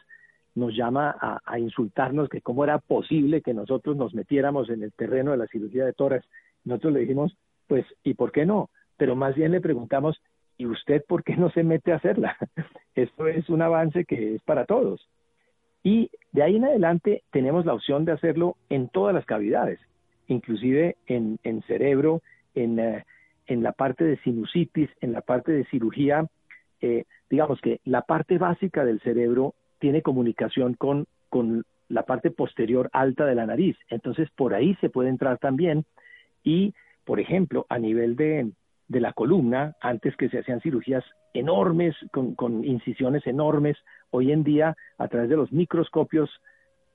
nos 0.55 0.75
llama 0.75 1.15
a, 1.19 1.39
a, 1.45 1.59
insultarnos 1.59 2.29
que 2.29 2.41
cómo 2.41 2.63
era 2.63 2.79
posible 2.79 3.41
que 3.41 3.53
nosotros 3.53 3.95
nos 3.95 4.13
metiéramos 4.13 4.69
en 4.69 4.83
el 4.83 4.91
terreno 4.93 5.31
de 5.31 5.37
la 5.37 5.47
cirugía 5.47 5.85
de 5.85 5.93
tórax. 5.93 6.25
Nosotros 6.65 6.93
le 6.93 6.99
dijimos, 7.01 7.35
pues, 7.67 7.85
¿y 8.03 8.15
por 8.15 8.31
qué 8.31 8.45
no? 8.45 8.69
Pero 8.97 9.15
más 9.15 9.35
bien 9.35 9.51
le 9.51 9.61
preguntamos, 9.61 10.19
¿y 10.59 10.67
usted 10.67 11.03
por 11.07 11.23
qué 11.23 11.35
no 11.37 11.49
se 11.49 11.63
mete 11.63 11.91
a 11.91 11.95
hacerla? 11.95 12.37
Esto 12.95 13.27
es 13.27 13.49
un 13.49 13.63
avance 13.63 14.05
que 14.05 14.35
es 14.35 14.41
para 14.43 14.65
todos. 14.65 15.07
Y 15.83 16.11
de 16.33 16.43
ahí 16.43 16.57
en 16.57 16.65
adelante 16.65 17.23
tenemos 17.31 17.65
la 17.65 17.73
opción 17.73 18.03
de 18.05 18.11
hacerlo 18.11 18.57
en 18.69 18.89
todas 18.89 19.15
las 19.15 19.25
cavidades, 19.25 19.79
inclusive 20.27 20.97
en, 21.07 21.39
cerebro, 21.65 22.21
eh, 22.53 23.03
en, 23.47 23.63
la 23.63 23.71
parte 23.71 24.03
de 24.03 24.17
sinusitis, 24.17 24.89
en 24.99 25.13
la 25.13 25.21
parte 25.21 25.53
de 25.53 25.63
cirugía. 25.65 26.27
Eh, 26.81 27.05
digamos 27.29 27.61
que 27.61 27.79
la 27.85 28.01
parte 28.01 28.37
básica 28.37 28.83
del 28.83 28.99
cerebro 28.99 29.55
tiene 29.79 30.01
comunicación 30.01 30.73
con, 30.73 31.07
con 31.29 31.63
la 31.87 32.03
parte 32.03 32.31
posterior 32.31 32.89
alta 32.91 33.25
de 33.25 33.35
la 33.35 33.45
nariz. 33.45 33.77
Entonces, 33.89 34.29
por 34.35 34.53
ahí 34.53 34.75
se 34.81 34.89
puede 34.89 35.07
entrar 35.07 35.37
también. 35.37 35.85
Y, 36.43 36.73
por 37.05 37.21
ejemplo, 37.21 37.65
a 37.69 37.79
nivel 37.79 38.17
de, 38.17 38.51
de 38.89 38.99
la 38.99 39.13
columna, 39.13 39.75
antes 39.79 40.17
que 40.17 40.29
se 40.29 40.39
hacían 40.39 40.61
cirugías 40.61 41.05
enormes, 41.33 41.95
con, 42.11 42.65
incisiones 42.65 43.25
enormes, 43.27 43.77
hoy 44.09 44.31
en 44.31 44.43
día 44.43 44.75
a 44.97 45.07
través 45.07 45.29
de 45.29 45.37
los 45.37 45.51
microscopios 45.51 46.29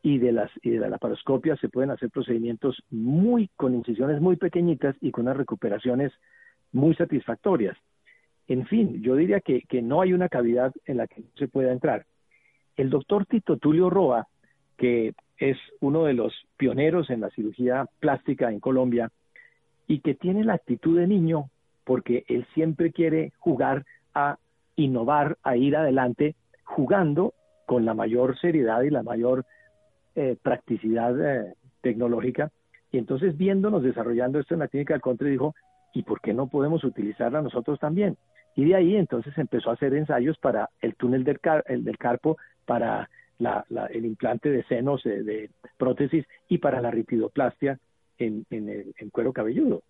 y 0.02 0.18
de 0.18 0.32
las 0.32 0.50
y 0.62 0.70
de 0.70 0.80
la 0.80 0.88
laparoscopia 0.88 1.56
se 1.56 1.68
pueden 1.68 1.90
hacer 1.90 2.10
procedimientos 2.10 2.82
muy 2.90 3.48
con 3.56 3.74
incisiones 3.74 4.20
muy 4.20 4.36
pequeñitas 4.36 4.96
y 5.00 5.12
con 5.12 5.22
unas 5.22 5.36
recuperaciones 5.36 6.12
muy 6.72 6.94
satisfactorias. 6.96 7.78
En 8.48 8.66
fin, 8.66 9.00
yo 9.00 9.14
diría 9.14 9.40
que, 9.40 9.62
que 9.62 9.80
no 9.80 10.02
hay 10.02 10.12
una 10.12 10.28
cavidad 10.28 10.74
en 10.84 10.98
la 10.98 11.06
que 11.06 11.20
no 11.20 11.28
se 11.36 11.48
pueda 11.48 11.72
entrar. 11.72 12.04
El 12.76 12.90
doctor 12.90 13.24
Tito 13.24 13.56
Tulio 13.56 13.88
Roa, 13.88 14.26
que 14.76 15.14
es 15.38 15.56
uno 15.80 16.04
de 16.04 16.14
los 16.14 16.34
pioneros 16.56 17.08
en 17.08 17.20
la 17.20 17.30
cirugía 17.30 17.86
plástica 18.00 18.50
en 18.50 18.58
Colombia 18.58 19.10
y 19.86 20.00
que 20.00 20.14
tiene 20.14 20.44
la 20.44 20.54
actitud 20.54 20.98
de 20.98 21.06
niño 21.06 21.50
porque 21.84 22.24
él 22.28 22.46
siempre 22.54 22.92
quiere 22.92 23.32
jugar 23.38 23.84
a 24.14 24.38
innovar, 24.76 25.38
a 25.42 25.56
ir 25.56 25.76
adelante, 25.76 26.34
jugando 26.64 27.34
con 27.66 27.84
la 27.84 27.94
mayor 27.94 28.38
seriedad 28.38 28.82
y 28.82 28.90
la 28.90 29.02
mayor 29.02 29.44
eh, 30.14 30.36
practicidad 30.42 31.14
eh, 31.20 31.54
tecnológica. 31.80 32.50
Y 32.90 32.98
entonces, 32.98 33.36
viéndonos 33.36 33.82
desarrollando 33.82 34.38
esto 34.38 34.54
en 34.54 34.60
la 34.60 34.68
clínica 34.68 34.94
del 34.94 35.00
Contre, 35.00 35.30
dijo, 35.30 35.54
¿y 35.92 36.02
por 36.02 36.20
qué 36.20 36.32
no 36.32 36.48
podemos 36.48 36.84
utilizarla 36.84 37.42
nosotros 37.42 37.78
también? 37.78 38.16
Y 38.56 38.64
de 38.64 38.76
ahí 38.76 38.96
entonces 38.96 39.36
empezó 39.36 39.70
a 39.70 39.74
hacer 39.74 39.94
ensayos 39.94 40.38
para 40.38 40.70
el 40.80 40.94
túnel 40.94 41.24
del, 41.24 41.40
el 41.66 41.84
del 41.84 41.98
carpo, 41.98 42.36
para 42.64 43.08
el 43.90 44.04
implante 44.06 44.50
de 44.50 44.62
senos 44.64 45.04
eh, 45.06 45.22
de 45.22 45.50
prótesis 45.76 46.24
y 46.48 46.58
para 46.58 46.80
la 46.80 46.90
ripidoplastia 46.90 47.78
en, 48.18 48.46
en 48.50 48.68
el 48.68 48.94
en 48.98 49.10
cuero 49.10 49.32
cabelludo. 49.32 49.82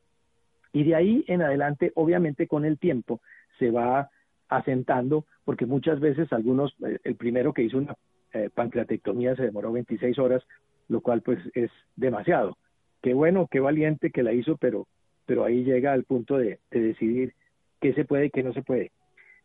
Y 0.75 0.83
de 0.83 0.97
ahí 0.97 1.25
en 1.29 1.41
adelante, 1.41 1.93
obviamente 1.95 2.49
con 2.49 2.65
el 2.65 2.79
tiempo, 2.79 3.21
se 3.61 3.71
va 3.71 4.11
asentando, 4.49 5.25
porque 5.45 5.67
muchas 5.67 6.01
veces 6.01 6.33
algunos, 6.33 6.75
eh, 6.85 6.99
el 7.05 7.15
primero 7.15 7.55
que 7.55 7.63
hizo 7.63 7.79
una 7.79 7.95
eh, 8.33 8.51
pancreatectomía 8.53 9.37
se 9.37 9.45
demoró 9.45 9.71
26 9.71 10.19
horas, 10.19 10.43
lo 10.89 11.01
cual 11.01 11.23
pues 11.23 11.39
es 11.55 11.71
demasiado. 11.95 12.59
Qué 13.01 13.15
bueno, 13.15 13.47
qué 13.49 13.61
valiente 13.61 14.11
que 14.11 14.25
la 14.25 14.33
hizo, 14.33 14.57
pero, 14.57 14.89
pero 15.27 15.45
ahí 15.45 15.63
llega 15.63 15.93
al 15.93 16.03
punto 16.03 16.39
de, 16.39 16.59
decidir 16.73 17.35
qué 17.81 17.95
se 17.95 18.05
puede 18.05 18.27
y 18.27 18.31
qué 18.31 18.43
no 18.43 18.53
se 18.53 18.63
puede. 18.63 18.91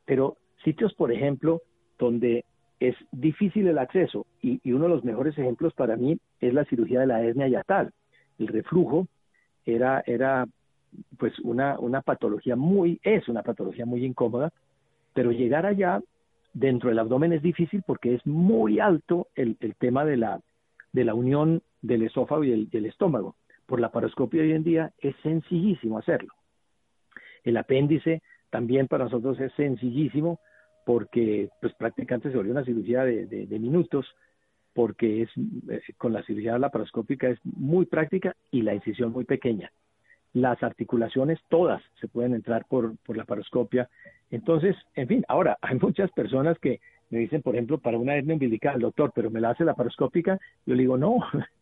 Pero 0.05 0.37
sitios, 0.63 0.95
por 0.95 1.11
ejemplo, 1.11 1.61
donde 1.99 2.43
es 2.79 2.95
difícil 3.11 3.67
el 3.67 3.77
acceso, 3.77 4.25
y, 4.41 4.59
uno 4.71 4.85
de 4.85 4.95
los 4.95 5.03
mejores 5.03 5.37
ejemplos 5.37 5.75
para 5.75 5.95
mí 5.95 6.17
es 6.39 6.55
la 6.55 6.65
cirugía 6.65 7.01
de 7.01 7.07
la 7.07 7.21
hernia 7.21 7.47
yatal. 7.47 7.91
El 8.39 8.47
reflujo 8.47 9.07
era, 9.63 10.01
era 10.07 10.47
pues 11.17 11.37
una, 11.39 11.79
una 11.79 12.01
patología 12.01 12.55
muy, 12.55 12.99
es 13.03 13.27
una 13.27 13.43
patología 13.43 13.85
muy 13.85 14.05
incómoda, 14.05 14.51
pero 15.13 15.31
llegar 15.31 15.65
allá 15.65 16.01
dentro 16.53 16.89
del 16.89 16.99
abdomen 16.99 17.33
es 17.33 17.41
difícil 17.41 17.83
porque 17.85 18.15
es 18.15 18.25
muy 18.25 18.79
alto 18.79 19.27
el, 19.35 19.57
el 19.59 19.75
tema 19.75 20.05
de 20.05 20.17
la, 20.17 20.39
de 20.91 21.03
la 21.03 21.13
unión 21.13 21.61
del 21.81 22.03
esófago 22.03 22.43
y 22.43 22.69
el, 22.71 22.85
estómago. 22.85 23.35
Por 23.65 23.79
la 23.79 23.91
paroscopia 23.91 24.41
hoy 24.41 24.53
en 24.53 24.63
día 24.63 24.91
es 24.99 25.15
sencillísimo 25.23 25.99
hacerlo. 25.99 26.33
El 27.43 27.57
apéndice 27.57 28.21
también 28.49 28.87
para 28.87 29.05
nosotros 29.05 29.39
es 29.39 29.53
sencillísimo 29.53 30.39
porque 30.85 31.49
pues 31.61 31.73
prácticamente 31.75 32.31
se 32.31 32.37
volvió 32.37 32.51
una 32.51 32.65
cirugía 32.65 33.03
de, 33.03 33.27
de, 33.27 33.59
minutos 33.59 34.07
porque 34.73 35.23
es 35.23 35.29
eh, 35.69 35.81
con 35.97 36.13
la 36.13 36.23
cirugía 36.23 36.57
laparoscópica 36.57 37.29
es 37.29 37.39
muy 37.43 37.85
práctica 37.85 38.35
y 38.49 38.63
la 38.63 38.73
incisión 38.73 39.11
muy 39.11 39.25
pequeña 39.25 39.71
las 40.33 40.61
articulaciones 40.63 41.39
todas 41.49 41.81
se 41.99 42.07
pueden 42.07 42.33
entrar 42.33 42.65
por, 42.65 42.97
por 42.99 43.17
la 43.17 43.25
paroscopia. 43.25 43.89
Entonces, 44.29 44.75
en 44.95 45.07
fin, 45.07 45.25
ahora 45.27 45.57
hay 45.61 45.77
muchas 45.79 46.11
personas 46.11 46.57
que 46.59 46.79
me 47.09 47.19
dicen, 47.19 47.41
por 47.41 47.55
ejemplo, 47.55 47.79
para 47.79 47.97
una 47.97 48.15
hernia 48.15 48.35
umbilical, 48.35 48.79
doctor, 48.79 49.11
pero 49.13 49.31
me 49.31 49.41
la 49.41 49.51
hace 49.51 49.65
la 49.65 49.73
paroscópica. 49.73 50.39
Yo 50.65 50.75
le 50.75 50.81
digo, 50.81 50.97
no, 50.97 51.17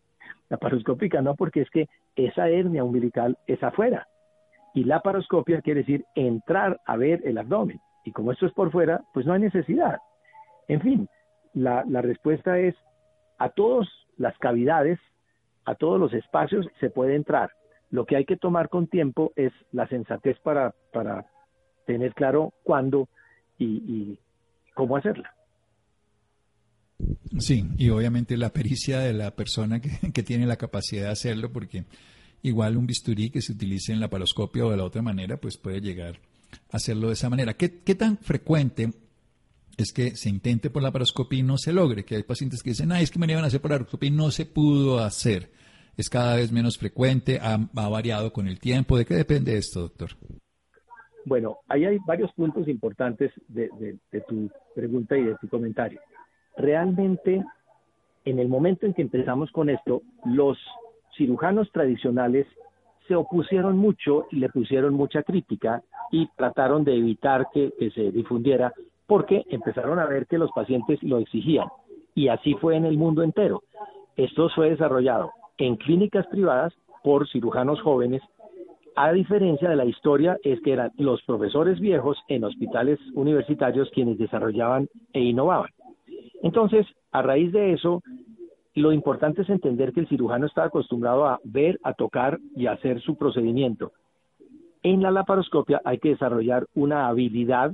la 0.50 0.58
paroscópica 0.58 1.22
no, 1.22 1.36
porque 1.36 1.62
es 1.62 1.70
que 1.70 1.88
esa 2.16 2.50
hernia 2.50 2.84
umbilical 2.84 3.38
es 3.48 3.62
afuera. 3.64 4.08
Y 4.74 4.84
la 4.84 5.00
paroscopia 5.00 5.62
quiere 5.62 5.82
decir 5.82 6.06
entrar 6.16 6.80
a 6.86 6.98
ver 6.98 7.22
el 7.26 7.38
abdomen. 7.38 7.80
Y 8.04 8.12
como 8.12 8.32
esto 8.32 8.46
es 8.46 8.54
por 8.54 8.72
fuera, 8.72 9.02
pues 9.14 9.26
no 9.26 9.34
hay 9.34 9.40
necesidad. 9.40 9.98
En 10.68 10.82
fin, 10.82 11.10
la, 11.54 11.84
la 11.88 12.02
respuesta 12.02 12.60
es 12.60 12.76
a 13.38 13.50
todas 13.50 13.88
las 14.18 14.38
cavidades, 14.38 15.00
a 15.66 15.76
todos 15.76 16.00
los 16.00 16.14
espacios 16.14 16.68
se 16.80 16.90
puede 16.90 17.16
entrar. 17.16 17.52
Lo 17.89 18.06
que 18.06 18.17
hay 18.17 18.26
que 18.26 18.38
tomar 18.38 18.69
con 18.69 18.88
tiempo 18.88 19.32
es 19.36 19.54
la 19.71 19.88
sensatez 19.88 20.38
para, 20.39 20.76
para 20.91 21.26
tener 21.86 22.13
claro 22.13 22.54
cuándo 22.63 23.10
y, 23.58 24.19
cómo 24.76 24.97
hacerla. 24.97 25.34
Sí, 27.39 27.65
y 27.78 27.89
obviamente 27.89 28.38
la 28.38 28.54
pericia 28.54 29.00
de 29.00 29.13
la 29.13 29.36
persona 29.36 29.82
que, 30.13 30.23
tiene 30.23 30.45
la 30.45 30.58
capacidad 30.58 31.06
de 31.06 31.12
hacerlo, 31.12 31.52
porque 31.52 31.86
igual 32.43 32.78
un 32.78 32.86
bisturí 32.86 33.32
que 33.32 33.41
se 33.41 33.54
utilice 33.54 33.93
en 33.93 34.00
la 34.00 34.10
paroscopia 34.10 34.65
o 34.65 34.71
de 34.71 34.78
la 34.78 34.84
otra 34.84 35.02
manera, 35.02 35.38
pues 35.38 35.58
puede 35.58 35.82
llegar 35.82 36.19
a 36.69 36.78
hacerlo 36.78 37.08
de 37.08 37.13
esa 37.13 37.30
manera. 37.30 37.56
¿Qué, 37.56 37.80
qué 37.80 37.95
tan 37.95 38.17
frecuente 38.17 38.91
es 39.78 39.91
que 39.91 40.15
se 40.15 40.30
intente 40.30 40.69
por 40.69 40.84
la 40.84 40.91
paroscopia 40.91 41.39
y 41.39 41.43
no 41.43 41.58
se 41.58 41.73
logre? 41.73 42.06
Que 42.06 42.15
hay 42.15 42.23
pacientes 42.23 42.62
que 42.62 42.71
dicen, 42.71 42.91
ay, 42.91 43.04
es 43.04 43.12
que 43.12 43.19
me 43.19 43.32
iban 43.32 43.43
a 43.43 43.47
hacer 43.47 43.62
por 43.62 43.71
la 43.71 43.78
paroscopia 43.78 44.08
y 44.08 44.12
no 44.12 44.30
se 44.30 44.45
pudo 44.45 45.00
hacer 45.00 45.52
es 45.98 46.10
cada 46.10 46.36
vez 46.36 46.52
menos 46.52 46.78
frecuente, 46.78 47.40
ha, 47.42 47.58
variado 47.90 48.32
con 48.32 48.48
el 48.48 48.60
tiempo. 48.60 48.98
¿De 48.98 49.06
qué 49.06 49.16
depende 49.16 49.58
esto, 49.58 49.82
doctor? 49.82 50.10
Bueno, 51.26 51.58
ahí 51.68 51.86
hay 51.86 51.98
varios 52.06 52.32
puntos 52.34 52.68
importantes 52.68 53.32
de, 53.48 53.98
tu 54.30 54.50
pregunta 54.76 55.18
y 55.18 55.24
de 55.24 55.36
tu 55.42 55.50
comentario. 55.50 56.00
Realmente, 56.56 57.44
en 58.26 58.40
el 58.40 58.48
momento 58.48 58.86
en 58.86 58.94
que 58.94 59.02
empezamos 59.02 59.52
con 59.52 59.70
esto, 59.70 60.04
los 60.24 60.58
cirujanos 61.18 61.72
tradicionales 61.72 62.46
se 63.08 63.16
opusieron 63.16 63.78
mucho 63.78 64.28
y 64.32 64.38
le 64.38 64.50
pusieron 64.50 64.94
mucha 64.94 65.24
crítica 65.24 65.82
y 66.12 66.28
trataron 66.38 66.84
de 66.84 66.96
evitar 66.96 67.48
que, 67.52 67.74
se 67.94 68.12
difundiera 68.12 68.72
porque 69.08 69.46
empezaron 69.50 69.98
a 70.00 70.06
ver 70.06 70.28
que 70.28 70.38
los 70.38 70.52
pacientes 70.52 71.02
lo 71.02 71.18
exigían. 71.18 71.68
Y 72.14 72.28
así 72.28 72.54
fue 72.56 72.76
en 72.76 72.86
el 72.86 72.98
mundo 72.98 73.24
entero. 73.24 73.64
Esto 74.16 74.50
fue 74.50 74.70
desarrollado 74.70 75.32
en 75.58 75.76
clínicas 75.76 76.26
privadas 76.28 76.74
por 77.04 77.28
cirujanos 77.30 77.82
jóvenes, 77.82 78.22
a 78.96 79.12
diferencia 79.12 79.70
de 79.70 79.76
la 79.76 79.86
historia 79.86 80.38
es 80.43 80.60
que 80.62 80.74
eran 80.74 80.91
los 80.98 81.22
profesores 81.24 81.80
viejos 81.80 82.17
en 82.28 82.43
hospitales 82.43 83.00
universitarios 83.13 83.91
quienes 83.93 84.17
desarrollaban 84.17 84.89
e 85.13 85.22
innovaban. 85.22 85.70
Entonces, 86.41 86.88
a 87.12 87.22
raíz 87.22 87.52
de 87.52 87.74
eso, 87.74 88.02
lo 88.74 88.91
importante 88.91 89.43
es 89.43 89.50
entender 89.50 89.93
que 89.93 90.00
el 90.00 90.08
cirujano 90.08 90.46
está 90.46 90.63
acostumbrado 90.63 91.26
a 91.26 91.39
ver, 91.43 91.80
a 91.84 91.93
tocar 91.93 92.39
y 92.56 92.67
a 92.67 92.74
hacer 92.74 93.02
su 93.02 93.15
procedimiento. 93.17 93.91
En 94.84 95.02
la 95.02 95.12
laparoscopia 95.12 95.82
hay 95.84 96.00
que 96.00 96.10
desarrollar 96.10 96.65
una 96.74 97.08
habilidad 97.08 97.74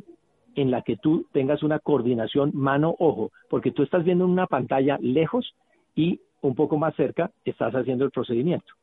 en 0.56 0.72
la 0.72 0.82
que 0.82 0.98
tú 0.98 1.26
tengas 1.32 1.64
una 1.64 1.80
coordinación 1.80 2.52
mano-ojo, 2.54 3.32
porque 3.50 3.72
tú 3.72 3.84
estás 3.84 4.04
viendo 4.04 4.26
en 4.26 4.32
una 4.32 4.48
pantalla 4.48 4.98
lejos 5.02 5.56
y 5.96 6.20
un 6.44 6.56
poco 6.56 6.78
más 6.78 6.96
cerca 6.96 7.32
estás 7.46 7.74
haciendo 7.74 8.06
el 8.06 8.12
procedimiento. 8.12 8.74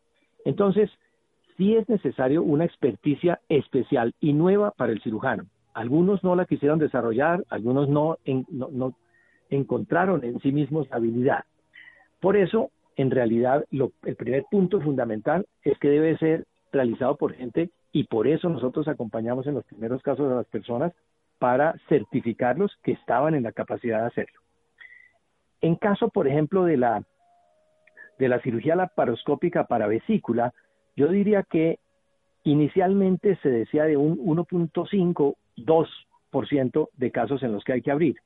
Entonces, 0.44 0.90
sí 1.56 1.76
es 1.76 1.88
necesario 1.88 2.42
una 2.42 2.64
experticia 2.64 3.40
especial 3.48 4.14
y 4.18 4.32
nueva 4.32 4.72
para 4.72 4.92
el 4.92 5.02
cirujano. 5.02 5.44
Algunos 5.74 6.24
no 6.24 6.34
la 6.34 6.46
quisieron 6.46 6.78
desarrollar, 6.78 7.44
algunos 7.50 7.88
no, 7.88 8.16
encontraron 9.50 10.24
en 10.24 10.40
sí 10.40 10.52
mismos 10.52 10.88
la 10.90 10.96
habilidad. 10.96 11.44
Por 12.20 12.36
eso, 12.36 12.70
en 12.96 13.10
realidad, 13.10 13.64
el 13.70 14.16
primer 14.16 14.44
punto 14.50 14.80
fundamental 14.80 15.46
es 15.62 15.78
que 15.78 15.88
debe 15.88 16.16
ser 16.16 16.46
realizado 16.72 17.16
por 17.16 17.34
gente 17.34 17.70
y 17.92 18.04
por 18.04 18.26
eso 18.26 18.48
nosotros 18.48 18.88
acompañamos 18.88 19.46
en 19.46 19.54
los 19.54 19.64
primeros 19.64 20.02
casos 20.02 20.30
a 20.32 20.36
las 20.36 20.46
personas 20.46 20.92
para 21.38 21.74
certificarlos 21.88 22.72
que 22.82 22.92
estaban 22.92 23.34
en 23.34 23.42
la 23.42 23.52
capacidad 23.52 24.00
de 24.00 24.06
hacerlo. 24.06 24.40
En 25.60 25.76
caso, 25.76 26.08
por 26.08 26.26
ejemplo, 26.26 26.64
de 26.64 26.78
la, 26.78 27.02
de 28.20 28.28
la 28.28 28.40
cirugía 28.40 28.76
laparoscópica 28.76 29.64
para 29.64 29.86
vesícula, 29.86 30.52
yo 30.94 31.08
diría 31.08 31.42
que 31.42 31.78
inicialmente 32.44 33.36
se 33.36 33.48
decía 33.48 33.84
de 33.84 33.96
un 33.96 34.18
1.5, 34.18 35.36
2% 35.56 36.88
de 36.96 37.10
casos 37.10 37.42
en 37.42 37.52
los 37.52 37.64
que 37.64 37.72
hay 37.72 37.82
que 37.82 37.90
abrir. 37.90 38.16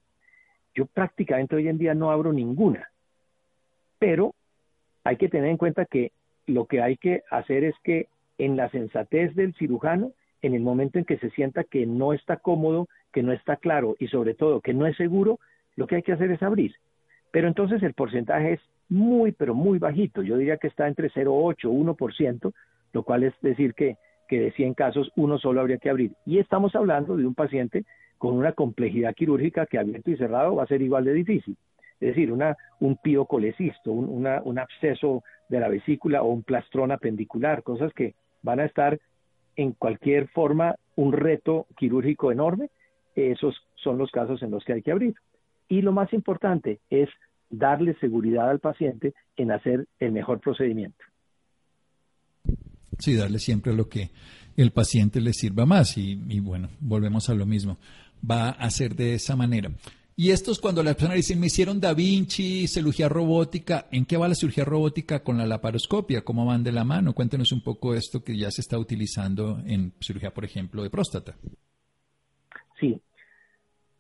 Yo 0.75 0.87
prácticamente 0.87 1.55
hoy 1.55 1.69
en 1.69 1.79
día 1.79 1.95
no 1.95 2.11
abro 2.11 2.33
ninguna, 2.33 2.89
pero 4.01 4.35
hay 5.05 5.17
que 5.17 5.29
tener 5.29 5.51
en 5.51 5.59
cuenta 5.59 5.87
que 5.87 6.11
lo 6.47 6.67
que 6.67 6.83
hay 6.83 6.97
que 6.97 7.23
hacer 7.31 7.63
es 7.63 7.77
que 7.85 8.09
en 8.39 8.57
la 8.57 8.69
sensatez 8.71 9.33
del 9.37 9.55
cirujano, 9.55 10.11
en 10.43 10.55
el 10.55 10.61
momento 10.61 10.99
en 10.99 11.05
que 11.05 11.19
se 11.19 11.31
sienta 11.31 11.63
que 11.63 11.87
no 11.87 12.13
está 12.13 12.39
cómodo, 12.39 12.89
que 13.13 13.23
no 13.23 13.33
está 13.33 13.57
claro 13.57 13.95
y 14.01 14.09
sobre 14.09 14.35
todo 14.35 14.61
que 14.61 14.75
no 14.75 14.89
es 14.89 14.97
seguro, 14.97 15.39
lo 15.77 15.87
que 15.87 15.95
hay 15.95 16.03
que 16.03 16.13
hacer 16.13 16.33
es 16.33 16.43
abrir. 16.43 16.75
Pero 17.31 17.47
entonces 17.47 17.81
el 17.85 17.95
porcentaje 17.95 18.55
es 18.55 18.61
muy, 18.89 19.33
pero 19.33 19.55
muy 19.55 19.79
bajito. 19.79 20.23
Yo 20.23 20.37
diría 20.37 20.57
que 20.57 20.69
está 20.69 20.89
entre 20.89 21.11
0,8 21.11 21.57
y 21.63 21.67
1%, 21.67 22.53
lo 22.93 23.03
cual 23.03 23.25
es 23.25 23.35
decir 23.41 23.75
que, 23.75 23.97
que 24.29 24.41
de 24.41 24.53
100 24.53 24.75
casos 24.75 25.11
uno 25.17 25.39
solo 25.39 25.61
habría 25.61 25.79
que 25.79 25.91
abrir. 25.91 26.13
Y 26.27 26.39
estamos 26.39 26.75
hablando 26.75 27.17
de 27.17 27.27
un 27.27 27.35
paciente 27.35 27.85
con 28.19 28.37
una 28.37 28.53
complejidad 28.53 29.15
quirúrgica 29.15 29.67
que 29.67 29.79
abierto 29.79 30.11
y 30.11 30.17
cerrado 30.17 30.57
va 30.57 30.65
a 30.65 30.69
ser 30.69 30.83
igual 30.83 31.05
de 31.05 31.13
difícil. 31.13 31.57
Es 32.01 32.09
decir, 32.09 32.33
una, 32.33 32.57
un 32.81 32.97
piocolecisto, 32.97 33.93
un, 33.93 34.27
un 34.27 34.59
absceso 34.59 35.23
de 35.49 35.61
la 35.61 35.69
vesícula 35.69 36.23
o 36.23 36.29
un 36.29 36.43
plastrón 36.43 36.91
apendicular, 36.91 37.63
cosas 37.63 37.93
que 37.93 38.15
van 38.43 38.61
a 38.61 38.65
estar 38.65 38.99
en 39.57 39.73
cualquier 39.73 40.29
forma 40.29 40.77
un 40.97 41.13
reto 41.13 41.67
quirúrgico 41.77 42.33
enorme. 42.33 42.71
Esos 43.15 43.57
son 43.77 43.99
los 43.99 44.11
casos 44.11 44.43
en 44.43 44.51
los 44.51 44.65
que 44.65 44.75
hay 44.75 44.83
que 44.83 44.93
abrir. 44.93 45.15
Y 45.69 45.83
lo 45.83 45.93
más 45.93 46.13
importante 46.13 46.81
es 46.91 47.09
darle 47.51 47.95
seguridad 48.01 48.51
al 48.51 48.61
paciente 48.61 49.15
en 49.37 49.51
hacer 49.53 49.87
el 49.99 50.13
mejor 50.13 50.41
procedimiento. 50.41 51.05
Sí, 52.99 53.15
darle 53.15 53.39
siempre 53.39 53.75
lo 53.75 53.89
que 53.89 54.11
el 54.57 54.71
paciente 54.71 55.21
le 55.21 55.33
sirva 55.33 55.67
más 55.67 55.99
y, 55.99 56.41
bueno, 56.41 56.69
volvemos 56.81 57.29
a 57.29 57.35
lo 57.35 57.47
mismo. 57.47 57.79
Va 58.29 58.51
a 58.51 58.71
ser 58.71 58.95
de 58.95 59.15
esa 59.15 59.37
manera. 59.37 59.71
Y 60.17 60.31
esto 60.31 60.53
es 60.53 60.61
cuando 60.61 60.83
las 60.85 60.95
personas 60.95 61.17
dicen, 61.17 61.41
me 61.41 61.49
hicieron 61.49 61.81
Da 61.81 61.93
Vinci, 61.93 62.69
cirugía 62.69 63.09
robótica. 63.09 63.89
¿En 63.91 64.05
qué 64.05 64.17
va 64.17 64.29
la 64.29 64.37
cirugía 64.37 64.65
robótica 64.65 65.25
con 65.25 65.37
la 65.39 65.47
laparoscopia? 65.47 66.23
¿Cómo 66.23 66.47
van 66.47 66.63
de 66.63 66.71
la 66.71 66.85
mano? 66.85 67.15
Cuéntenos 67.15 67.51
un 67.51 67.63
poco 67.63 67.95
esto 67.95 68.23
que 68.23 68.37
ya 68.37 68.49
se 68.53 68.61
está 68.61 68.79
utilizando 68.79 69.61
en 69.67 69.93
cirugía, 70.01 70.33
por 70.33 70.45
ejemplo, 70.45 70.85
de 70.85 70.91
próstata. 70.91 71.37
Sí, 72.79 73.01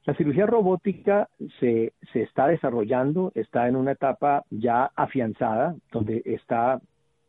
la 0.04 0.14
cirugía 0.14 0.46
robótica 0.46 1.28
se, 1.60 1.94
se, 2.12 2.22
está 2.22 2.46
desarrollando, 2.48 3.32
está 3.34 3.68
en 3.68 3.76
una 3.76 3.92
etapa 3.92 4.44
ya 4.50 4.90
afianzada, 4.94 5.76
donde 5.90 6.22
está 6.26 6.80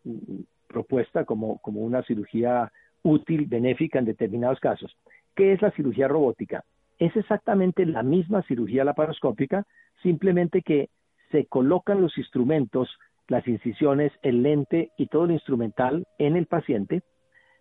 mm, 0.03 0.41
propuesta 0.67 1.23
como, 1.23 1.59
como 1.59 1.81
una 1.81 2.03
cirugía 2.03 2.71
útil, 3.01 3.45
benéfica 3.45 3.99
en 3.99 4.05
determinados 4.05 4.59
casos. 4.59 4.93
¿Qué 5.35 5.53
es 5.53 5.61
la 5.61 5.71
cirugía 5.71 6.09
robótica? 6.09 6.65
Es 6.99 7.15
exactamente 7.15 7.85
la 7.85 8.03
misma 8.03 8.41
cirugía 8.43 8.83
laparoscópica, 8.83 9.65
simplemente 10.01 10.61
que 10.61 10.89
se 11.31 11.45
colocan 11.45 12.01
los 12.01 12.17
instrumentos, 12.17 12.89
las 13.27 13.47
incisiones, 13.47 14.11
el 14.21 14.43
lente 14.43 14.91
y 14.97 15.07
todo 15.07 15.25
el 15.25 15.31
instrumental 15.31 16.05
en 16.17 16.35
el 16.35 16.45
paciente, 16.45 17.03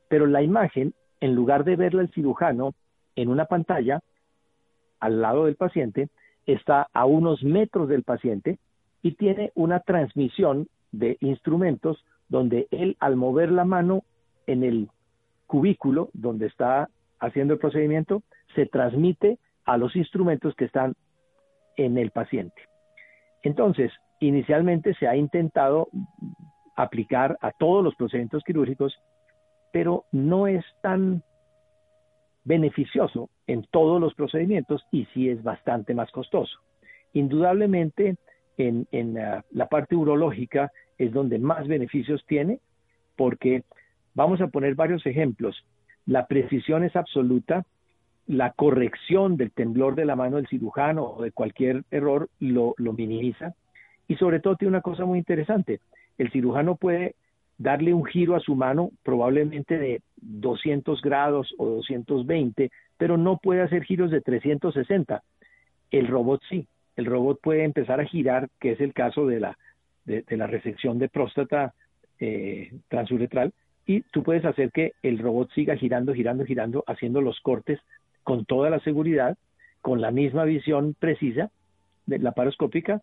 pero 0.09 0.27
la 0.27 0.43
imagen, 0.43 0.95
en 1.21 1.35
lugar 1.35 1.65
de 1.65 1.77
verla 1.77 2.03
el 2.03 2.11
cirujano 2.13 2.75
en 3.17 3.29
una 3.29 3.47
pantalla, 3.47 4.01
al 5.05 5.21
lado 5.21 5.45
del 5.45 5.57
paciente, 5.57 6.09
está 6.47 6.89
a 6.95 7.05
unos 7.05 7.45
metros 7.45 7.91
del 7.91 8.05
paciente 8.05 8.59
y 9.03 9.13
tiene 9.13 9.53
una 9.55 9.81
transmisión 9.81 10.67
de 10.93 11.19
instrumentos 11.21 12.03
donde 12.31 12.69
él 12.71 12.97
al 13.01 13.17
mover 13.17 13.53
la 13.53 13.67
mano 13.67 14.03
en 14.47 14.65
el 14.65 14.89
cubículo 15.47 16.09
donde 16.15 16.47
está 16.47 16.89
haciendo 17.21 17.53
el 17.53 17.61
procedimiento, 17.61 18.23
se 18.55 18.65
transmite 18.65 19.39
a 19.67 19.77
los 19.77 19.95
instrumentos 19.95 20.55
que 20.55 20.65
están 20.65 20.95
en 21.77 21.99
el 21.99 22.11
paciente. 22.11 22.63
Entonces, 23.43 23.93
inicialmente 24.21 24.95
se 24.95 25.07
ha 25.07 25.17
intentado 25.17 25.89
aplicar 26.77 27.37
a 27.43 27.53
todos 27.53 27.85
los 27.85 27.95
procedimientos 27.95 28.43
quirúrgicos, 28.43 28.99
pero 29.71 30.05
no 30.13 30.47
es 30.47 30.65
tan 30.81 31.23
beneficioso 32.45 33.31
en 33.47 33.67
todos 33.71 34.01
los 34.01 34.15
procedimientos 34.15 34.87
y 34.91 35.07
sí 35.15 35.29
es 35.29 35.43
bastante 35.43 35.95
más 35.95 36.11
costoso. 36.11 36.59
Indudablemente, 37.13 38.17
en, 38.59 38.87
la 39.51 39.69
parte 39.69 39.97
urológica 39.97 40.71
es 40.99 41.13
donde 41.13 41.39
más 41.39 41.67
beneficios 41.67 42.25
tiene, 42.27 42.61
porque 43.17 43.65
vamos 44.15 44.41
a 44.41 44.49
poner 44.49 44.75
varios 44.75 45.05
ejemplos. 45.07 45.65
La 46.07 46.27
precisión 46.27 46.85
es 46.85 46.95
absoluta, 46.97 47.65
la 48.27 48.53
corrección 48.53 49.37
del 49.37 49.51
temblor 49.51 49.95
de 49.95 50.05
la 50.05 50.17
mano 50.17 50.37
del 50.37 50.49
cirujano 50.49 51.05
o 51.05 51.23
de 51.23 51.33
cualquier 51.33 51.85
error 51.91 52.29
lo, 52.41 52.75
lo 52.79 52.93
minimiza 52.93 53.55
y 54.09 54.17
sobre 54.17 54.41
todo 54.41 54.57
tiene 54.57 54.71
una 54.71 54.81
cosa 54.81 55.05
muy 55.05 55.19
interesante. 55.19 55.81
El 56.19 56.31
cirujano 56.31 56.77
puede 56.77 57.17
darle 57.59 57.95
un 57.95 58.05
giro 58.05 58.35
a 58.35 58.41
su 58.41 58.55
mano 58.55 58.91
probablemente 59.03 59.79
de 59.79 60.03
200 60.25 61.01
grados 61.03 61.55
o 61.59 61.67
220, 61.67 62.71
pero 62.97 63.17
no 63.17 63.39
puede 63.39 63.63
hacer 63.63 63.85
giros 63.85 64.11
de 64.11 64.21
360. 64.21 65.23
El 65.91 66.09
robot 66.09 66.41
sí, 66.49 66.67
el 66.97 67.07
robot 67.07 67.41
puede 67.41 67.65
empezar 67.65 68.01
a 68.01 68.07
girar, 68.07 68.49
que 68.61 68.73
es 68.73 68.81
el 68.81 68.93
caso 68.93 69.27
de 69.27 69.41
la, 69.41 69.59
de, 70.05 70.25
la 70.31 70.47
resección 70.47 70.99
de 70.99 71.09
próstata 71.09 71.75
eh, 72.19 72.73
transuretral, 72.89 73.53
y 73.87 74.01
tú 74.03 74.23
puedes 74.23 74.45
hacer 74.45 74.71
que 74.71 74.93
el 75.03 75.19
robot 75.19 75.51
siga 75.53 75.77
girando, 75.77 76.15
girando, 76.15 76.45
girando, 76.45 76.85
haciendo 76.87 77.21
los 77.21 77.39
cortes 77.41 77.81
con 78.23 78.47
toda 78.47 78.71
la 78.71 78.81
seguridad, 78.81 79.37
con 79.83 80.01
la 80.01 80.11
misma 80.11 80.45
visión 80.45 80.95
precisa 80.99 81.51
de 82.07 82.19
la 82.19 82.33
paroscópica 82.33 83.03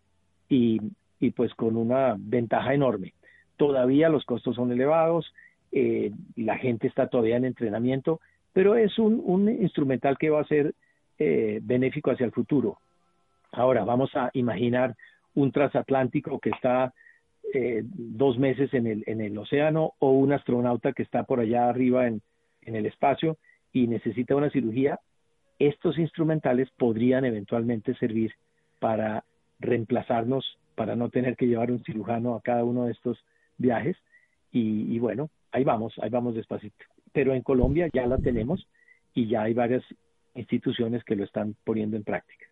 y, 0.50 0.82
y 1.20 1.32
pues 1.32 1.54
con 1.54 1.78
una 1.78 2.16
ventaja 2.18 2.74
enorme. 2.74 3.14
Todavía 3.58 4.10
los 4.10 4.26
costos 4.26 4.56
son 4.56 4.72
elevados, 4.72 5.32
eh, 5.72 6.12
la 6.36 6.58
gente 6.58 6.88
está 6.88 7.08
todavía 7.08 7.38
en 7.38 7.46
entrenamiento, 7.46 8.20
pero 8.54 8.76
es 8.76 8.98
un, 9.00 9.50
instrumental 9.50 10.18
que 10.18 10.30
va 10.30 10.42
a 10.42 10.48
ser 10.48 10.74
eh, 11.18 11.60
benéfico 11.64 12.12
hacia 12.12 12.26
el 12.26 12.32
futuro. 12.32 12.80
Ahora, 13.52 13.84
vamos 13.84 14.12
a 14.16 14.30
imaginar 14.34 14.96
un 15.36 15.52
transatlántico 15.52 16.40
que 16.40 16.50
está 16.50 16.94
eh, 17.54 17.84
dos 17.84 18.38
meses 18.38 18.74
en 18.74 18.88
el, 18.88 19.04
en 19.08 19.22
el 19.22 19.38
océano 19.38 19.94
o 20.00 20.12
un 20.12 20.34
astronauta 20.34 20.94
que 20.94 21.04
está 21.04 21.24
por 21.24 21.40
allá 21.40 21.70
arriba 21.70 22.08
en, 22.08 22.22
en 22.64 22.76
el 22.76 22.86
espacio 22.86 23.38
y 23.74 23.88
necesita 23.88 24.36
una 24.36 24.50
cirugía, 24.50 25.00
estos 25.60 25.98
instrumentales 25.98 26.70
podrían 26.78 27.26
eventualmente 27.26 27.94
servir 27.96 28.34
para 28.80 29.24
reemplazarnos, 29.60 30.58
para 30.76 30.96
no 30.96 31.10
tener 31.10 31.36
que 31.36 31.48
llevar 31.48 31.72
un 31.72 31.84
cirujano 31.84 32.36
a 32.36 32.42
cada 32.42 32.64
uno 32.64 32.86
de 32.86 32.94
estos 32.94 33.24
viajes 33.58 33.96
y, 34.52 35.00
bueno, 35.00 35.30
ahí 35.52 35.64
vamos, 35.64 35.94
ahí 36.02 36.10
vamos 36.10 36.36
despacito. 36.36 36.86
Pero 37.12 37.34
en 37.34 37.42
Colombia 37.42 37.88
ya 37.94 38.06
la 38.06 38.18
tenemos 38.18 38.68
y 39.14 39.28
ya 39.28 39.44
hay 39.44 39.54
varias 39.54 39.84
instituciones 40.36 41.04
que 41.04 41.16
lo 41.16 41.24
están 41.24 41.56
poniendo 41.64 41.98
en 41.98 42.04
práctica. 42.04 42.46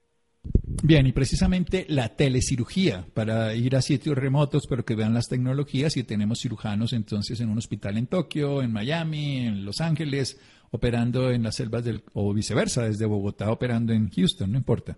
Bien, 0.82 1.06
y 1.06 1.12
precisamente 1.12 1.86
la 1.90 2.16
telecirugía, 2.16 3.06
para 3.14 3.54
ir 3.54 3.76
a 3.76 3.82
sitios 3.82 4.18
remotos, 4.18 4.66
pero 4.68 4.86
que 4.86 4.96
vean 4.96 5.14
las 5.14 5.28
tecnologías, 5.28 5.98
y 5.98 6.04
tenemos 6.04 6.40
cirujanos 6.40 6.94
entonces 6.94 7.42
en 7.42 7.50
un 7.50 7.58
hospital 7.58 7.98
en 7.98 8.08
Tokio, 8.08 8.62
en 8.62 8.72
Miami, 8.72 9.40
en 9.46 9.66
Los 9.66 9.82
Ángeles, 9.82 10.40
operando 10.72 11.32
en 11.32 11.44
las 11.44 11.56
selvas 11.56 11.84
del, 11.84 12.04
o 12.14 12.34
viceversa, 12.34 12.84
desde 12.84 13.06
Bogotá 13.06 13.52
operando 13.52 13.92
en 13.92 14.10
Houston, 14.10 14.52
no 14.52 14.58
importa. 14.58 14.98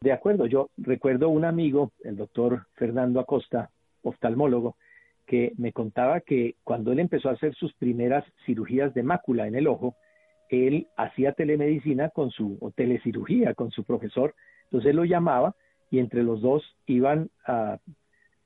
De 0.00 0.12
acuerdo, 0.12 0.46
yo 0.46 0.70
recuerdo 0.78 1.28
un 1.28 1.44
amigo, 1.44 1.92
el 2.02 2.16
doctor 2.16 2.66
Fernando 2.74 3.20
Acosta, 3.20 3.70
oftalmólogo, 4.02 4.76
que 5.26 5.52
me 5.56 5.72
contaba 5.72 6.20
que 6.20 6.56
cuando 6.64 6.92
él 6.92 6.98
empezó 6.98 7.28
a 7.28 7.32
hacer 7.32 7.54
sus 7.54 7.72
primeras 7.74 8.24
cirugías 8.44 8.92
de 8.94 9.02
mácula 9.02 9.46
en 9.46 9.54
el 9.54 9.66
ojo, 9.66 9.96
él 10.48 10.88
hacía 10.96 11.32
telemedicina 11.32 12.10
con 12.10 12.30
su, 12.30 12.58
o 12.60 12.70
telecirugía 12.70 13.54
con 13.54 13.70
su 13.70 13.84
profesor, 13.84 14.34
entonces 14.64 14.90
él 14.90 14.96
lo 14.96 15.04
llamaba 15.04 15.54
y 15.90 15.98
entre 15.98 16.22
los 16.22 16.40
dos 16.40 16.62
iban, 16.86 17.30
a, 17.46 17.78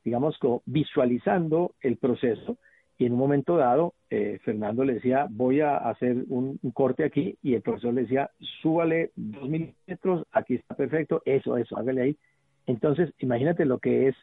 digamos, 0.04 0.38
visualizando 0.64 1.74
el 1.80 1.96
proceso. 1.96 2.58
Y 2.98 3.06
en 3.06 3.12
un 3.12 3.18
momento 3.18 3.56
dado 3.56 3.94
eh, 4.08 4.38
Fernando 4.44 4.84
le 4.84 4.94
decía, 4.94 5.26
voy 5.30 5.60
a 5.60 5.76
hacer 5.76 6.24
un, 6.28 6.58
corte 6.72 7.04
aquí 7.04 7.36
y 7.42 7.54
el 7.54 7.62
profesor 7.62 7.92
le 7.92 8.02
decía, 8.02 8.30
súbale 8.62 9.10
dos 9.16 9.48
milímetros, 9.48 10.26
aquí 10.32 10.54
está 10.54 10.74
perfecto, 10.74 11.22
eso, 11.24 11.56
eso, 11.56 11.76
hágale 11.76 12.02
ahí. 12.02 12.16
Entonces, 12.66 13.12
imagínate 13.18 13.64
lo 13.64 13.78
que 13.78 14.08
es 14.08 14.16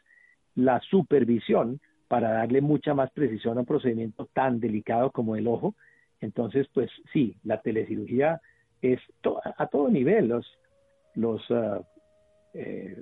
la 0.55 0.79
supervisión 0.81 1.79
para 2.07 2.31
darle 2.31 2.61
mucha 2.61 2.93
más 2.93 3.11
precisión 3.11 3.57
a 3.57 3.61
un 3.61 3.65
procedimiento 3.65 4.27
tan 4.33 4.59
delicado 4.59 5.11
como 5.11 5.35
el 5.35 5.47
ojo. 5.47 5.75
Entonces, 6.21 6.67
pues 6.73 6.89
sí, 7.11 7.35
la 7.43 7.61
telecirugía 7.61 8.39
es 8.81 8.99
a 9.57 9.67
todo 9.67 9.89
nivel. 9.89 10.27
Los, 10.27 10.45
los 11.15 11.41
eh, 12.53 13.01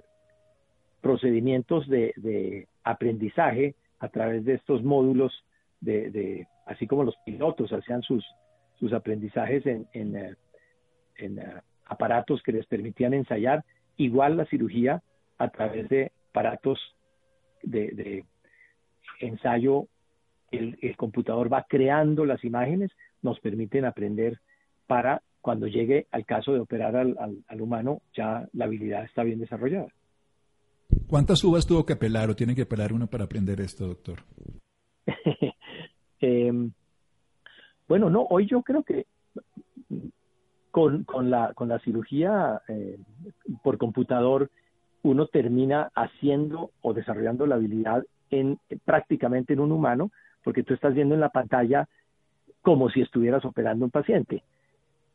procedimientos 1.01 1.87
de, 1.87 2.67
aprendizaje 2.83 3.75
a 3.99 4.07
través 4.09 4.45
de 4.45 4.55
estos 4.55 4.83
módulos, 4.83 5.31
de, 5.79 6.47
así 6.65 6.87
como 6.87 7.03
los 7.03 7.15
pilotos 7.25 7.71
hacían 7.73 8.01
sus, 8.01 8.25
sus 8.79 8.93
aprendizajes 8.93 9.65
en, 9.65 9.87
en, 9.93 10.15
eh, 10.15 10.35
eh, 11.17 11.61
aparatos 11.85 12.41
que 12.43 12.51
les 12.51 12.65
permitían 12.65 13.13
ensayar, 13.13 13.63
igual 13.97 14.37
la 14.37 14.45
cirugía 14.45 15.03
a 15.37 15.49
través 15.49 15.89
de 15.89 16.11
aparatos 16.29 16.79
de, 17.63 18.23
ensayo, 19.19 19.87
el, 20.51 20.77
computador 20.97 21.51
va 21.51 21.65
creando 21.67 22.25
las 22.25 22.43
imágenes, 22.43 22.91
nos 23.21 23.39
permiten 23.39 23.85
aprender 23.85 24.39
para 24.87 25.21
cuando 25.41 25.67
llegue 25.67 26.07
al 26.11 26.25
caso 26.25 26.53
de 26.53 26.59
operar 26.59 26.95
al, 26.95 27.17
al, 27.47 27.61
humano, 27.61 28.01
ya 28.15 28.47
la 28.53 28.65
habilidad 28.65 29.05
está 29.05 29.23
bien 29.23 29.39
desarrollada. 29.39 29.87
¿Cuántas 31.07 31.43
uvas 31.43 31.65
tuvo 31.65 31.85
que 31.85 31.95
pelar 31.95 32.29
o 32.29 32.35
tiene 32.35 32.53
que 32.53 32.65
pelar 32.65 32.93
uno 32.93 33.07
para 33.07 33.23
aprender 33.23 33.59
esto, 33.61 33.87
doctor? 33.87 34.19
Em, 36.23 36.71
bueno, 37.87 38.11
no, 38.11 38.27
hoy 38.29 38.45
yo 38.45 38.61
creo 38.61 38.83
que 38.83 39.07
con, 40.69 41.03
con, 41.03 41.31
la, 41.31 41.51
con 41.55 41.67
la 41.67 41.79
cirugía 41.79 42.61
eh, 42.67 42.99
por 43.63 43.79
computador 43.79 44.51
uno 45.03 45.25
termina 45.25 45.91
haciendo 45.95 46.71
o 46.81 46.93
desarrollando 46.93 47.47
la 47.47 47.55
habilidad 47.55 48.05
en 48.31 48.57
prácticamente 48.85 49.53
en 49.53 49.59
un 49.59 49.71
humano, 49.71 50.11
porque 50.43 50.63
tú 50.63 50.73
estás 50.73 50.93
viendo 50.93 51.13
en 51.13 51.21
la 51.21 51.29
pantalla 51.29 51.87
como 52.61 52.89
si 52.89 53.01
estuvieras 53.01 53.43
operando 53.45 53.85
un 53.85 53.91
paciente. 53.91 54.43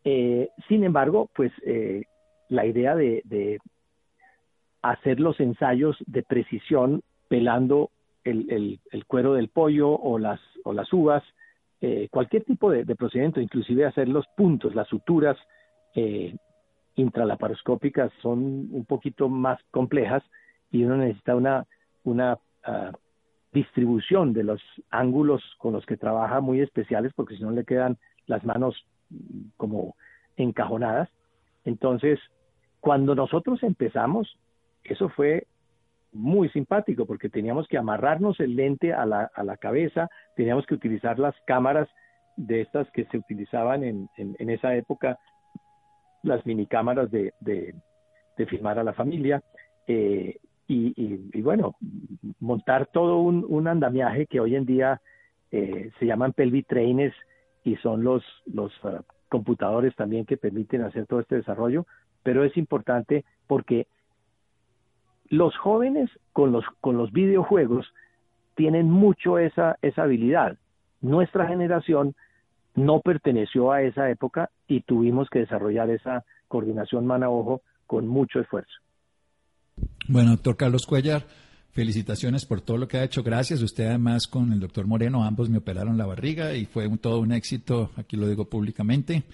Eh, 0.05 0.50
sin 0.68 0.85
embargo, 0.85 1.29
pues 1.35 1.52
eh, 1.64 2.05
la 2.48 2.66
idea 2.66 2.94
de, 2.94 3.59
hacer 4.83 5.18
los 5.18 5.40
ensayos 5.40 5.96
de 6.07 6.22
precisión 6.22 7.02
pelando 7.26 7.90
el, 8.22 8.79
cuero 9.09 9.35
del 9.35 9.48
pollo 9.48 9.90
o 9.90 10.18
las, 10.18 10.40
o 10.64 10.72
las 10.72 10.92
uvas, 10.92 11.24
eh, 11.81 12.09
cualquier 12.11 12.44
tipo 12.44 12.70
de, 12.70 12.85
procedimiento, 12.94 13.40
inclusive 13.40 13.85
hacer 13.85 14.09
los 14.09 14.26
puntos, 14.37 14.74
las 14.74 14.88
suturas 14.88 15.37
intralaparoscópicas 16.94 18.12
son 18.20 18.68
un 18.70 18.85
poquito 18.85 19.31
más 19.31 19.59
complejas 19.70 20.22
y 20.70 20.85
uno 20.85 20.98
necesita 20.98 21.35
una, 21.35 21.66
una 22.05 22.38
ah, 22.64 22.92
distribución 23.57 24.35
de 24.35 24.45
los 24.45 24.61
ángulos 24.90 25.42
con 25.57 25.73
los 25.73 25.87
que 25.87 25.97
trabaja 25.97 26.40
muy 26.40 26.61
especiales 26.61 27.12
porque 27.16 27.37
si 27.37 27.42
no 27.42 27.51
le 27.53 27.64
quedan 27.64 27.97
las 28.27 28.45
manos 28.45 28.75
mm, 29.09 29.49
como 29.57 29.97
encajonadas. 30.37 31.09
Entonces, 31.64 32.21
cuando 32.81 33.14
nosotros 33.14 33.62
empezamos, 33.62 34.38
eso 34.85 35.09
fue 35.09 35.47
muy 36.12 36.51
simpático 36.51 37.07
porque 37.07 37.31
teníamos 37.31 37.66
que 37.66 37.79
amarrarnos 37.79 38.38
el 38.40 38.57
lente 38.57 38.92
a 38.92 39.07
la, 39.07 39.31
a 39.35 39.42
la 39.42 39.57
cabeza, 39.57 40.09
teníamos 40.37 40.66
que 40.66 40.75
utilizar 40.75 41.19
las 41.19 41.35
cámaras 41.47 41.88
de 42.37 42.61
estas 42.61 42.90
que 42.90 43.07
se 43.07 43.16
utilizaban 43.16 43.83
en, 43.85 44.11
en, 44.19 44.51
esa 44.51 44.75
época, 44.77 45.19
las 46.23 46.45
mini 46.45 46.66
cámaras 46.66 47.11
de, 47.11 47.33
de, 47.40 47.75
filmar 48.47 48.79
a 48.79 48.85
la 48.85 48.92
familia. 48.92 49.42
Eh, 49.87 50.37
y, 50.68 51.40
bueno, 51.42 51.76
montar 52.40 52.87
todo 52.87 53.18
un, 53.18 53.68
andamiaje 53.68 54.26
que 54.26 54.40
hoy 54.40 54.57
en 54.57 54.66
día 54.66 55.00
eh, 55.52 55.90
se 55.98 56.07
llaman 56.07 56.33
pelvi 56.33 56.62
trainers 56.62 57.14
y 57.64 57.76
son 57.76 58.02
los, 58.02 58.24
los 58.46 58.72
ah, 58.83 59.02
computadores 59.29 59.94
también 59.94 60.26
que 60.26 60.37
permiten 60.37 60.83
hacer 60.83 61.07
todo 61.07 61.20
este 61.20 61.37
desarrollo, 61.37 61.87
pero 62.22 62.44
es 62.44 62.57
importante 62.57 63.24
porque 63.46 63.87
los 65.29 65.57
jóvenes 65.57 66.11
con 66.33 66.52
los, 66.52 66.64
con 66.81 66.96
los 66.96 67.12
videojuegos 67.12 67.92
tienen 68.55 68.90
mucho 68.90 69.38
esa, 69.38 69.76
esa 69.83 70.05
habilidad. 70.05 70.57
Nuestra 71.00 71.46
generación 71.46 72.14
no 72.74 73.00
perteneció 73.00 73.72
a 73.72 73.83
esa 73.83 74.11
época 74.11 74.50
y 74.66 74.81
tuvimos 74.83 75.29
que 75.31 75.40
desarrollar 75.40 75.90
esa 75.90 76.24
coordinación 76.48 77.07
mano-ojo 77.07 77.62
con 77.87 78.07
mucho 78.07 78.40
esfuerzo. 78.40 78.86
Bueno, 80.09 80.31
doctor 80.31 80.57
Carlos 80.57 80.87
Cuellar, 80.87 81.27
felicitaciones 81.73 82.47
por 82.47 82.61
todo 82.61 82.79
lo 82.79 82.87
que 82.87 82.99
ha 82.99 83.05
hecho. 83.05 83.23
Gracias. 83.23 83.61
Usted 83.61 83.87
además 83.87 84.29
con 84.29 84.53
el 84.53 84.61
doctor 84.61 84.87
Moreno, 84.87 85.25
ambos 85.25 85.49
me 85.49 85.59
operaron 85.59 85.99
la 85.99 86.07
barriga 86.07 86.55
y 86.55 86.64
fue 86.64 86.88
todo 86.99 87.21
un 87.21 87.33
éxito, 87.33 87.90
aquí 87.97 88.16
lo 88.16 88.29
digo 88.29 88.45
públicamente. 88.45 89.25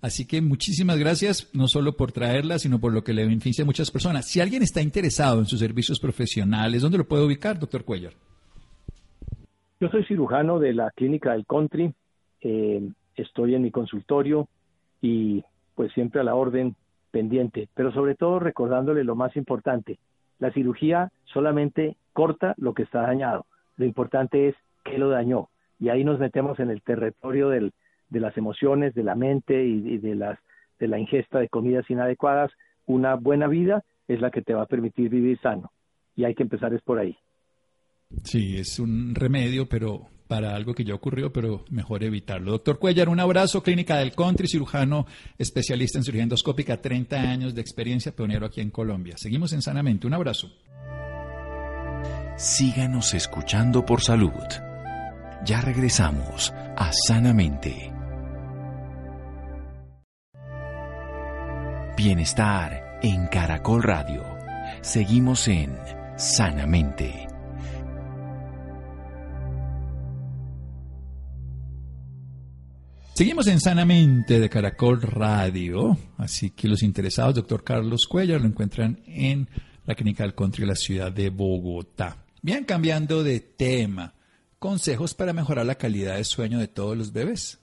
Así 0.00 0.26
que 0.26 0.40
muchísimas 0.40 0.98
gracias, 0.98 1.50
no 1.54 1.66
solo 1.66 1.96
por 1.96 2.12
traerla, 2.12 2.58
sino 2.58 2.78
por 2.78 2.92
lo 2.92 3.02
que 3.02 3.12
le 3.12 3.24
beneficia 3.24 3.62
a 3.62 3.66
muchas 3.66 3.90
personas. 3.90 4.26
Si 4.26 4.40
alguien 4.40 4.62
está 4.62 4.80
interesado 4.80 5.40
en 5.40 5.46
sus 5.46 5.58
servicios 5.58 5.98
profesionales, 5.98 6.82
¿dónde 6.82 6.98
lo 6.98 7.08
puede 7.08 7.24
ubicar, 7.24 7.58
doctor 7.58 7.84
Cuellar? 7.84 8.12
Yo 9.80 9.88
soy 9.88 10.04
cirujano 10.04 10.58
de 10.58 10.74
la 10.74 10.90
clínica 10.90 11.32
del 11.32 11.46
Country, 11.46 11.92
eh, 12.42 12.88
estoy 13.16 13.54
en 13.54 13.62
mi 13.62 13.70
consultorio 13.70 14.48
y 15.00 15.42
pues 15.74 15.92
siempre 15.94 16.20
a 16.20 16.24
la 16.24 16.34
orden 16.34 16.76
pendiente, 17.10 17.68
pero 17.74 17.92
sobre 17.92 18.14
todo 18.14 18.38
recordándole 18.38 19.02
lo 19.02 19.16
más 19.16 19.34
importante, 19.36 19.98
la 20.38 20.52
cirugía 20.52 21.10
solamente 21.24 21.96
corta 22.12 22.54
lo 22.56 22.74
que 22.74 22.82
está 22.82 23.02
dañado, 23.02 23.46
lo 23.76 23.84
importante 23.84 24.48
es 24.48 24.54
qué 24.84 24.98
lo 24.98 25.08
dañó, 25.08 25.48
y 25.78 25.88
ahí 25.88 26.04
nos 26.04 26.18
metemos 26.18 26.58
en 26.60 26.70
el 26.70 26.82
territorio 26.82 27.48
de 27.48 27.70
las 28.10 28.36
emociones, 28.36 28.94
de 28.94 29.04
la 29.04 29.14
mente 29.14 29.64
y, 29.64 29.98
de, 29.98 30.14
las, 30.14 30.38
de 30.78 30.88
la 30.88 30.98
ingesta 30.98 31.38
de 31.38 31.48
comidas 31.48 31.88
inadecuadas, 31.90 32.50
una 32.86 33.14
buena 33.14 33.46
vida 33.46 33.84
es 34.08 34.20
la 34.20 34.30
que 34.30 34.42
te 34.42 34.54
va 34.54 34.62
a 34.62 34.66
permitir 34.66 35.10
vivir 35.10 35.38
sano, 35.40 35.70
y 36.16 36.24
hay 36.24 36.34
que 36.34 36.42
empezar 36.42 36.72
es 36.72 36.82
por 36.82 36.98
ahí. 36.98 37.16
Sí, 38.24 38.56
es 38.56 38.78
un 38.78 39.14
remedio, 39.14 39.68
pero 39.68 40.08
para 40.28 40.54
algo 40.54 40.74
que 40.74 40.84
ya 40.84 40.94
ocurrió, 40.94 41.32
pero 41.32 41.64
mejor 41.70 42.04
evitarlo. 42.04 42.52
Doctor 42.52 42.78
Cuellar, 42.78 43.08
un 43.08 43.18
abrazo, 43.18 43.62
Clínica 43.62 43.96
del 43.96 44.12
Country, 44.12 44.46
cirujano 44.46 45.06
especialista 45.38 45.98
en 45.98 46.04
cirugía 46.04 46.22
endoscópica, 46.22 46.80
30 46.80 47.16
años 47.18 47.54
de 47.54 47.62
experiencia, 47.62 48.14
pionero 48.14 48.46
aquí 48.46 48.60
en 48.60 48.70
Colombia. 48.70 49.16
Seguimos 49.16 49.52
en 49.54 49.62
Sanamente, 49.62 50.06
un 50.06 50.14
abrazo. 50.14 50.52
Síganos 52.36 53.14
escuchando 53.14 53.84
por 53.84 54.02
salud. 54.02 54.30
Ya 55.44 55.60
regresamos 55.60 56.52
a 56.76 56.92
Sanamente. 56.92 57.92
Bienestar 61.96 63.00
en 63.02 63.26
Caracol 63.26 63.82
Radio. 63.82 64.22
Seguimos 64.82 65.48
en 65.48 65.76
Sanamente. 66.16 67.27
Seguimos 73.18 73.48
en 73.48 73.58
Sanamente 73.58 74.38
de 74.38 74.48
Caracol 74.48 75.02
Radio, 75.02 75.98
así 76.18 76.50
que 76.50 76.68
los 76.68 76.84
interesados, 76.84 77.34
doctor 77.34 77.64
Carlos 77.64 78.06
Cuellar, 78.06 78.40
lo 78.40 78.46
encuentran 78.46 79.00
en 79.06 79.48
la 79.86 79.96
Clínica 79.96 80.22
del 80.22 80.36
Country 80.36 80.60
de 80.60 80.68
la 80.68 80.76
ciudad 80.76 81.10
de 81.10 81.28
Bogotá. 81.28 82.24
Bien, 82.42 82.62
cambiando 82.62 83.24
de 83.24 83.40
tema, 83.40 84.14
consejos 84.60 85.14
para 85.14 85.32
mejorar 85.32 85.66
la 85.66 85.74
calidad 85.74 86.14
de 86.14 86.22
sueño 86.22 86.60
de 86.60 86.68
todos 86.68 86.96
los 86.96 87.12
bebés. 87.12 87.58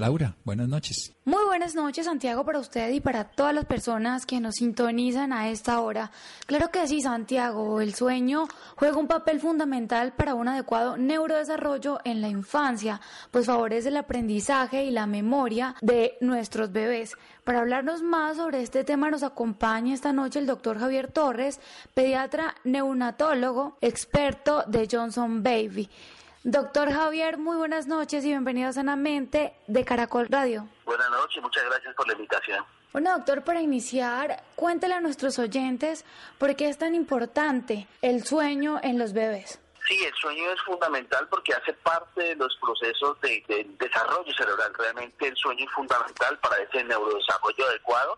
Laura, 0.00 0.36
buenas 0.44 0.68
noches. 0.68 1.12
Muy 1.24 1.44
buenas 1.44 1.74
noches, 1.74 2.06
Santiago, 2.06 2.44
para 2.44 2.60
usted 2.60 2.92
y 2.92 3.00
para 3.00 3.24
todas 3.24 3.52
las 3.52 3.64
personas 3.64 4.26
que 4.26 4.38
nos 4.38 4.54
sintonizan 4.54 5.32
a 5.32 5.48
esta 5.48 5.80
hora. 5.80 6.12
Claro 6.46 6.70
que 6.70 6.86
sí, 6.86 7.00
Santiago, 7.00 7.80
el 7.80 7.96
sueño 7.96 8.46
juega 8.76 8.96
un 8.96 9.08
papel 9.08 9.40
fundamental 9.40 10.12
para 10.12 10.36
un 10.36 10.46
adecuado 10.46 10.96
neurodesarrollo 10.96 11.98
en 12.04 12.20
la 12.20 12.28
infancia, 12.28 13.00
pues 13.32 13.46
favorece 13.46 13.88
el 13.88 13.96
aprendizaje 13.96 14.84
y 14.84 14.92
la 14.92 15.08
memoria 15.08 15.74
de 15.80 16.16
nuestros 16.20 16.70
bebés. 16.70 17.16
Para 17.42 17.58
hablarnos 17.58 18.00
más 18.00 18.36
sobre 18.36 18.62
este 18.62 18.84
tema 18.84 19.10
nos 19.10 19.24
acompaña 19.24 19.94
esta 19.94 20.12
noche 20.12 20.38
el 20.38 20.46
doctor 20.46 20.78
Javier 20.78 21.10
Torres, 21.10 21.58
pediatra 21.92 22.54
neonatólogo, 22.62 23.78
experto 23.80 24.62
de 24.68 24.86
Johnson 24.88 25.42
Baby. 25.42 25.90
Doctor 26.44 26.92
Javier, 26.92 27.36
muy 27.36 27.56
buenas 27.56 27.88
noches 27.88 28.24
y 28.24 28.28
bienvenido 28.28 28.68
a 28.68 28.72
Sanamente 28.72 29.54
de 29.66 29.84
Caracol 29.84 30.28
Radio. 30.30 30.68
Buenas 30.84 31.10
noches, 31.10 31.42
muchas 31.42 31.64
gracias 31.64 31.92
por 31.96 32.06
la 32.06 32.12
invitación. 32.12 32.64
Bueno, 32.92 33.10
doctor, 33.16 33.42
para 33.42 33.60
iniciar, 33.60 34.44
cuéntele 34.54 34.94
a 34.94 35.00
nuestros 35.00 35.40
oyentes 35.40 36.04
por 36.38 36.54
qué 36.54 36.68
es 36.68 36.78
tan 36.78 36.94
importante 36.94 37.88
el 38.02 38.24
sueño 38.24 38.78
en 38.84 39.00
los 39.00 39.14
bebés. 39.14 39.60
Sí, 39.88 40.04
el 40.04 40.14
sueño 40.14 40.52
es 40.52 40.60
fundamental 40.62 41.26
porque 41.28 41.52
hace 41.54 41.72
parte 41.72 42.22
de 42.22 42.36
los 42.36 42.56
procesos 42.60 43.20
de, 43.20 43.66
desarrollo 43.80 44.32
cerebral. 44.32 44.72
Realmente 44.78 45.26
el 45.26 45.36
sueño 45.36 45.64
es 45.64 45.72
fundamental 45.72 46.38
para 46.38 46.56
ese 46.62 46.84
neurodesarrollo 46.84 47.66
adecuado, 47.66 48.16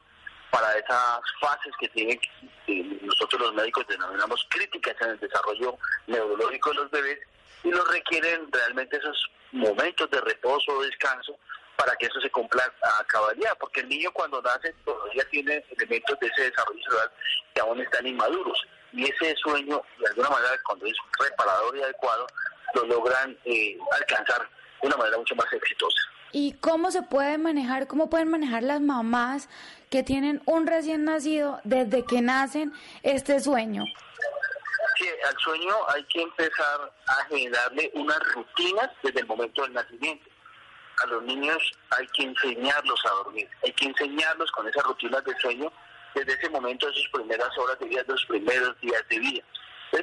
para 0.51 0.77
esas 0.77 1.21
fases 1.41 1.73
que 1.81 1.89
tienen 1.89 2.21
que 2.67 2.83
nosotros 3.01 3.41
los 3.41 3.55
médicos 3.55 3.87
denominamos 3.89 4.47
críticas 4.51 4.95
en 5.01 5.11
el 5.11 5.21
desarrollo 5.21 5.79
neurológico 6.07 6.71
de 6.71 6.77
los 6.77 6.91
bebés 6.91 7.19
y 7.65 7.71
lo 7.71 7.85
requieren 7.85 8.51
realmente 8.51 8.97
esos 8.97 9.31
momentos 9.53 10.11
de 10.11 10.21
reposo 10.21 10.73
o 10.73 10.83
descanso 10.83 11.39
para 11.77 11.97
que 11.97 12.07
eso 12.07 12.21
se 12.21 12.31
cumpla 12.31 12.63
a 12.83 13.05
cabalidad, 13.05 13.57
porque 13.59 13.81
el 13.81 13.89
niño 13.89 14.11
cuando 14.13 14.43
nace 14.43 14.75
todavía 14.85 15.25
tiene 15.31 15.65
elementos 15.71 16.19
de 16.21 16.27
ese 16.27 16.51
desarrollo 16.51 16.83
cerebral 16.85 17.11
que 17.55 17.61
aún 17.61 17.81
están 17.81 18.07
inmaduros 18.07 18.67
y 18.93 19.05
ese 19.05 19.35
sueño, 19.37 19.83
de 19.99 20.07
alguna 20.09 20.31
manera, 20.31 20.51
cuando 20.67 20.87
es 20.87 20.95
reparador 21.19 21.77
y 21.77 21.83
adecuado, 21.83 22.27
lo 22.75 22.85
logran 22.87 23.37
eh, 23.45 23.79
alcanzar 23.99 24.49
de 24.83 24.89
una 24.89 24.97
manera 24.97 25.19
mucho 25.19 25.35
más 25.37 25.53
exitosa. 25.53 25.97
¿Y 26.33 26.53
cómo 26.55 26.91
se 26.91 27.03
puede 27.03 27.39
manejar, 27.39 27.87
cómo 27.87 28.09
pueden 28.09 28.29
manejar 28.29 28.63
las 28.63 28.81
mamás 28.81 29.49
que 29.91 30.03
tienen 30.03 30.43
un 30.47 30.67
recién 30.67 31.05
nacido 31.05 31.61
desde 31.65 32.05
que 32.05 32.21
nacen 32.21 32.73
este 33.03 33.41
sueño? 33.41 33.85
Al 35.27 35.37
sueño 35.39 35.75
hay 35.89 36.05
que 36.05 36.23
empezar 36.23 36.93
a 37.07 37.25
generarle 37.27 37.91
unas 37.95 38.19
rutinas 38.35 38.91
desde 39.03 39.21
el 39.21 39.27
momento 39.27 39.63
del 39.63 39.73
nacimiento. 39.73 40.29
A 41.03 41.07
los 41.07 41.23
niños 41.23 41.59
hay 41.97 42.07
que 42.09 42.25
enseñarlos 42.25 43.01
a 43.07 43.11
dormir, 43.11 43.49
hay 43.65 43.73
que 43.73 43.87
enseñarlos 43.87 44.51
con 44.53 44.69
esas 44.69 44.85
rutinas 44.85 45.25
de 45.25 45.37
sueño 45.39 45.73
desde 46.15 46.33
ese 46.33 46.51
momento, 46.51 46.87
de 46.87 46.95
sus 46.95 47.09
primeras 47.09 47.57
horas 47.57 47.79
de 47.79 47.87
vida, 47.87 48.03
de 48.03 48.13
los 48.13 48.25
primeros 48.27 48.81
días 48.81 49.03
de 49.09 49.19
vida. 49.19 49.43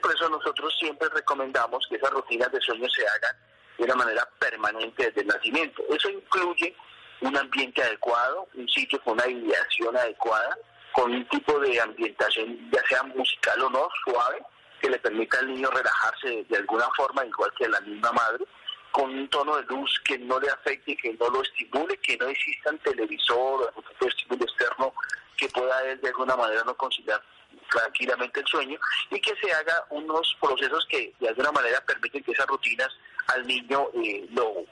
por 0.02 0.16
eso 0.16 0.30
nosotros 0.30 0.76
siempre 0.80 1.10
recomendamos 1.10 1.86
que 1.90 1.98
esas 1.98 2.12
rutinas 2.12 2.52
de 2.52 2.62
sueño 2.62 2.88
se 2.90 3.08
hagan 3.08 3.36
de 3.78 3.84
una 3.84 3.96
manera 3.96 4.28
permanente 4.40 5.06
desde 5.06 5.22
el 5.22 5.28
nacimiento. 5.28 5.84
Eso 5.90 6.10
incluye 6.10 6.76
un 7.22 7.38
ambiente 7.38 7.84
adecuado, 7.84 8.48
un 8.54 8.68
sitio 8.70 9.02
con 9.04 9.14
una 9.14 9.28
ideación 9.28 9.96
adecuada, 9.98 10.58
con 10.94 11.14
un 11.14 11.28
tipo 11.30 11.60
de 11.60 11.80
ambientación, 11.80 12.72
ya 12.72 12.82
sea 12.88 13.04
musical 13.04 13.62
o 13.62 13.70
no, 13.70 13.88
suave, 14.04 14.42
que 14.82 14.90
le 14.90 15.00
permita 15.00 15.40
al 15.40 15.48
niño 15.48 15.70
relajarse 15.70 16.46
de 16.48 16.58
alguna 16.58 16.88
forma, 16.96 17.26
igual 17.26 17.52
que 17.58 17.68
la 17.68 17.80
misma 17.82 18.12
madre, 18.12 18.46
con 18.92 19.12
un 19.12 19.28
tono 19.30 19.58
de 19.58 19.64
luz 19.64 20.02
que 20.06 20.18
no 20.18 20.40
le 20.40 20.50
afecte, 20.50 20.96
que 20.98 21.14
no 21.14 21.30
lo 21.30 21.42
estimule, 21.42 21.98
que 21.98 22.18
no 22.18 22.28
exista 22.28 22.72
un 22.72 22.80
televisor 22.80 23.74
o 23.76 23.84
de 24.00 24.08
estímulo 24.08 24.44
externo 24.44 24.94
que 25.36 25.50
pueda 25.50 25.84
él 25.84 26.02
de 26.02 26.08
alguna 26.08 26.36
manera 26.36 26.64
no 26.66 26.76
conciliar 26.76 27.22
tranquilamente 27.70 28.40
el 28.40 28.48
sueño 28.48 28.80
y 29.12 29.20
que 29.20 29.36
se 29.36 29.54
haga 29.54 29.86
unos 29.92 30.36
procesos 30.42 30.86
que 30.90 31.14
de 31.20 31.30
alguna 31.30 31.52
manera 31.52 31.80
permiten 31.86 32.24
que 32.24 32.32
esas 32.32 32.48
rutinas 32.48 32.90
al 33.28 33.46
niño 33.46 33.88
eh, 34.04 34.26
lo 34.32 34.66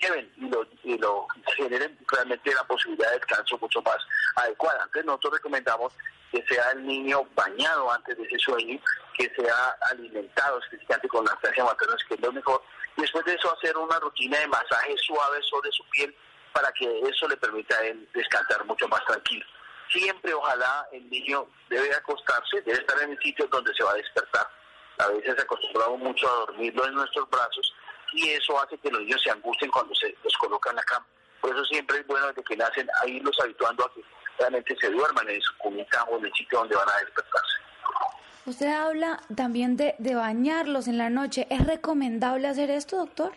lleven 0.00 0.30
y 0.36 0.48
lo, 0.48 0.66
y 0.82 0.98
lo 0.98 1.26
generen 1.56 1.96
realmente 2.10 2.54
la 2.54 2.64
posibilidad 2.64 3.10
de 3.10 3.18
descanso 3.18 3.58
mucho 3.58 3.80
más 3.82 3.98
adecuada. 4.36 4.82
Entonces 4.84 5.04
nosotros 5.04 5.34
recomendamos 5.34 5.92
que 6.30 6.44
sea 6.48 6.70
el 6.72 6.86
niño 6.86 7.22
bañado 7.34 7.90
antes 7.92 8.16
de 8.16 8.24
ese 8.24 8.38
sueño, 8.38 8.78
que 9.16 9.32
sea 9.36 9.76
alimentado 9.90 10.58
específicamente 10.58 11.08
con 11.08 11.24
lactancia 11.24 11.64
materna, 11.64 11.96
que 12.08 12.14
es 12.14 12.20
lo 12.20 12.32
mejor. 12.32 12.62
Después 12.96 13.24
de 13.24 13.34
eso 13.34 13.54
hacer 13.54 13.76
una 13.76 13.98
rutina 13.98 14.38
de 14.38 14.46
masaje 14.48 14.94
suave 14.98 15.42
sobre 15.42 15.70
su 15.72 15.84
piel 15.90 16.14
para 16.52 16.72
que 16.72 17.00
eso 17.00 17.28
le 17.28 17.36
permita 17.36 17.76
a 17.76 17.86
él 17.86 18.08
descansar 18.14 18.64
mucho 18.64 18.88
más 18.88 19.04
tranquilo. 19.04 19.44
Siempre, 19.90 20.34
ojalá, 20.34 20.88
el 20.92 21.08
niño 21.10 21.46
debe 21.68 21.94
acostarse, 21.94 22.60
debe 22.62 22.78
estar 22.78 23.00
en 23.02 23.12
el 23.12 23.18
sitio 23.18 23.46
donde 23.48 23.72
se 23.74 23.84
va 23.84 23.92
a 23.92 23.96
despertar. 23.96 24.46
A 24.98 25.08
veces 25.08 25.38
acostumbramos 25.38 25.98
mucho 26.00 26.28
a 26.28 26.46
dormirlo 26.46 26.86
en 26.86 26.94
nuestros 26.94 27.28
brazos 27.28 27.74
y 28.12 28.30
eso 28.30 28.58
hace 28.60 28.78
que 28.78 28.90
los 28.90 29.00
niños 29.00 29.22
se 29.22 29.30
angustien 29.30 29.70
cuando 29.70 29.94
se 29.94 30.14
los 30.24 30.36
colocan 30.38 30.72
en 30.72 30.76
la 30.76 30.82
cama. 30.84 31.06
Por 31.40 31.54
eso 31.54 31.64
siempre 31.66 31.98
es 31.98 32.06
bueno 32.06 32.26
desde 32.28 32.42
que 32.42 32.56
nacen 32.56 32.88
a 33.02 33.06
irlos 33.06 33.36
habituando 33.40 33.84
a 33.84 33.92
que 33.92 34.02
realmente 34.38 34.74
se 34.80 34.90
duerman 34.90 35.28
en 35.28 35.40
su 35.42 35.56
cunita 35.58 36.04
o 36.04 36.18
en 36.18 36.24
el 36.24 36.32
sitio 36.32 36.58
donde 36.58 36.76
van 36.76 36.88
a 36.88 36.98
despertarse. 36.98 37.65
Usted 38.46 38.68
habla 38.68 39.20
también 39.34 39.76
de, 39.76 39.96
de 39.98 40.14
bañarlos 40.14 40.86
en 40.86 40.98
la 40.98 41.10
noche. 41.10 41.48
¿Es 41.50 41.66
recomendable 41.66 42.46
hacer 42.46 42.70
esto, 42.70 42.96
doctor? 42.98 43.32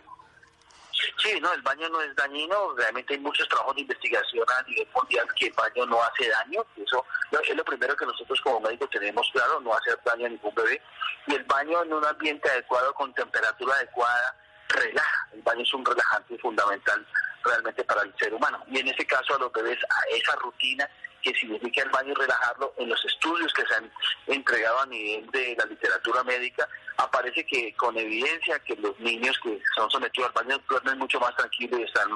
Sí, 1.22 1.40
no, 1.40 1.52
el 1.52 1.62
baño 1.62 1.88
no 1.88 2.00
es 2.00 2.14
dañino. 2.14 2.74
Realmente 2.76 3.14
hay 3.14 3.20
muchos 3.20 3.48
trabajos 3.48 3.74
de 3.74 3.82
investigación 3.82 4.44
a 4.48 4.62
nivel 4.62 4.86
mundial 4.94 5.26
que 5.34 5.46
el 5.46 5.52
baño 5.52 5.86
no 5.86 6.00
hace 6.00 6.28
daño. 6.28 6.64
Eso 6.76 7.04
es 7.42 7.56
lo 7.56 7.64
primero 7.64 7.96
que 7.96 8.06
nosotros 8.06 8.40
como 8.42 8.60
médicos 8.60 8.88
tenemos 8.90 9.28
claro, 9.32 9.60
no 9.60 9.74
hacer 9.74 9.98
daño 10.04 10.26
a 10.26 10.28
ningún 10.28 10.54
bebé. 10.54 10.80
Y 11.26 11.34
el 11.34 11.44
baño 11.44 11.82
en 11.82 11.92
un 11.92 12.04
ambiente 12.04 12.48
adecuado, 12.48 12.94
con 12.94 13.12
temperatura 13.12 13.74
adecuada, 13.74 14.36
relaja. 14.68 15.28
El 15.32 15.42
baño 15.42 15.62
es 15.62 15.74
un 15.74 15.84
relajante 15.84 16.38
fundamental 16.38 17.04
realmente 17.42 17.82
para 17.82 18.02
el 18.02 18.14
ser 18.16 18.32
humano. 18.32 18.62
Y 18.68 18.78
en 18.78 18.88
este 18.88 19.06
caso 19.06 19.34
a 19.34 19.38
los 19.38 19.52
bebés, 19.52 19.78
a 19.88 20.16
esa 20.16 20.36
rutina 20.36 20.88
que 21.22 21.32
significa 21.34 21.82
el 21.82 21.90
baño 21.90 22.14
relajarlo, 22.14 22.72
en 22.78 22.88
los 22.88 23.04
estudios 23.04 23.52
que 23.52 23.64
se 23.66 23.74
han 23.74 23.90
entregado 24.26 24.80
a 24.80 24.86
nivel 24.86 25.30
de 25.30 25.56
la 25.58 25.64
literatura 25.66 26.22
médica, 26.24 26.68
aparece 26.96 27.44
que 27.46 27.72
con 27.74 27.96
evidencia 27.96 28.58
que 28.60 28.76
los 28.76 28.98
niños 29.00 29.38
que 29.42 29.60
son 29.74 29.90
sometidos 29.90 30.30
al 30.34 30.44
baño 30.44 30.60
duermen 30.68 30.98
mucho 30.98 31.20
más 31.20 31.34
tranquilos 31.36 31.80
y 31.80 31.82
están 31.84 32.08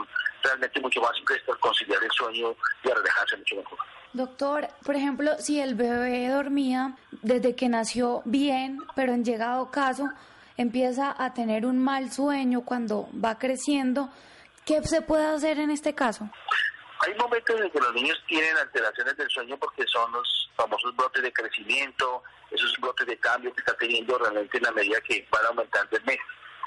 realmente 0.43 0.81
mucho 0.81 1.01
más 1.01 1.13
prestos 1.27 1.57
a 1.57 1.61
conciliar 1.61 2.03
el 2.03 2.11
sueño 2.11 2.55
y 2.83 2.91
a 2.91 2.95
relajarse 2.95 3.37
mucho 3.37 3.57
mejor. 3.57 3.79
Doctor, 4.13 4.69
por 4.85 4.95
ejemplo, 4.95 5.33
si 5.41 5.61
el 5.61 5.75
bebé 5.75 6.29
dormía 6.29 6.97
desde 7.23 7.57
que 7.57 7.69
nació 7.69 8.23
bien, 8.25 8.79
pero 8.95 9.13
en 9.13 9.25
llegado 9.25 9.71
caso 9.71 10.09
empieza 10.57 11.15
a 11.19 11.35
tener 11.35 11.67
un 11.67 11.79
mal 11.79 12.13
sueño 12.13 12.63
cuando 12.65 13.09
va 13.13 13.39
creciendo, 13.39 14.11
¿qué 14.65 14.83
se 14.85 15.03
puede 15.03 15.27
hacer 15.27 15.59
en 15.59 15.71
este 15.71 15.95
caso? 15.95 16.31
Hay 17.07 17.15
momentos 17.17 17.61
en 17.61 17.71
que 17.71 17.81
los 17.81 17.93
niños 17.93 18.19
tienen 18.27 18.57
alteraciones 18.57 19.17
del 19.17 19.29
sueño 19.29 19.59
porque 19.59 19.85
son 19.87 20.11
los 20.13 20.51
famosos 20.57 20.95
brotes 20.97 21.23
de 21.23 21.33
crecimiento, 21.33 22.23
esos 22.51 22.75
brotes 22.81 23.07
de 23.07 23.19
cambio 23.19 23.53
que 23.53 23.61
está 23.61 23.77
teniendo 23.77 24.17
realmente 24.17 24.57
en 24.57 24.63
la 24.63 24.73
medida 24.73 25.01
que 25.03 25.27
van 25.31 25.45
aumentando 25.47 25.97
el 25.97 26.05
mes. 26.05 26.19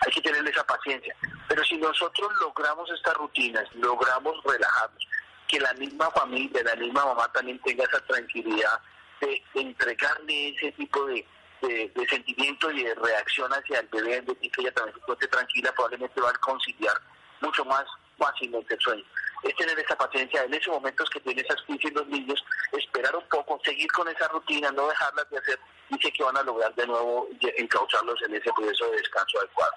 Hay 0.05 0.11
que 0.11 0.21
tener 0.21 0.47
esa 0.47 0.63
paciencia. 0.63 1.15
Pero 1.47 1.63
si 1.63 1.77
nosotros 1.77 2.31
logramos 2.39 2.87
estas 2.91 3.15
rutinas, 3.15 3.63
logramos 3.75 4.43
relajarnos, 4.43 5.07
que 5.47 5.59
la 5.59 5.73
misma 5.73 6.11
familia, 6.11 6.61
la 6.63 6.75
misma 6.75 7.05
mamá 7.05 7.31
también 7.31 7.59
tenga 7.63 7.85
esa 7.85 7.99
tranquilidad 8.05 8.79
de 9.21 9.43
entregarle 9.55 10.49
ese 10.49 10.71
tipo 10.73 11.05
de, 11.07 11.25
de, 11.61 12.07
sentimiento 12.09 12.69
y 12.71 12.83
de 12.83 12.93
reacción 12.93 13.51
hacia 13.51 13.79
el 13.79 13.87
bebé, 13.87 14.21
de 14.21 14.35
que 14.35 14.61
ella 14.61 14.71
también 14.73 14.95
se 15.03 15.13
esté 15.13 15.27
tranquila, 15.29 15.71
probablemente 15.73 16.21
va 16.21 16.29
a 16.29 16.33
conciliar 16.33 17.01
mucho 17.41 17.65
más 17.65 17.85
fácilmente 18.19 18.75
el 18.75 18.81
sueño. 18.81 19.03
Es 19.43 19.55
tener 19.55 19.77
esa 19.79 19.95
paciencia 19.95 20.43
en 20.43 20.53
esos 20.53 20.73
momentos 20.73 21.09
que 21.09 21.19
tiene 21.19 21.41
esas 21.41 21.61
crisis 21.63 21.93
los 21.93 22.07
niños, 22.07 22.43
esperar 22.71 23.15
un 23.15 23.27
poco, 23.29 23.59
seguir 23.63 23.91
con 23.91 24.07
esa 24.07 24.27
rutina, 24.29 24.71
no 24.71 24.87
dejarlas 24.87 25.29
de 25.29 25.37
hacer 25.37 25.59
y 25.89 25.97
sé 25.99 26.11
que 26.11 26.23
van 26.23 26.37
a 26.37 26.43
lograr 26.43 26.73
de 26.75 26.87
nuevo 26.87 27.29
encaucharlos 27.57 28.21
en 28.23 28.35
ese 28.35 28.51
proceso 28.53 28.89
de 28.91 28.97
descanso 28.97 29.39
adecuado. 29.39 29.73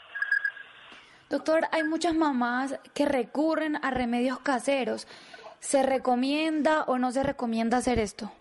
Doctor, 1.28 1.68
hay 1.70 1.84
muchas 1.84 2.14
mamás 2.14 2.74
que 2.92 3.06
recurren 3.06 3.76
a 3.84 3.90
remedios 3.90 4.40
caseros. 4.40 5.06
¿Se 5.60 5.82
recomienda 5.82 6.82
o 6.84 6.98
no 6.98 7.12
se 7.12 7.22
recomienda 7.22 7.76
hacer 7.76 8.00
esto? 8.00 8.32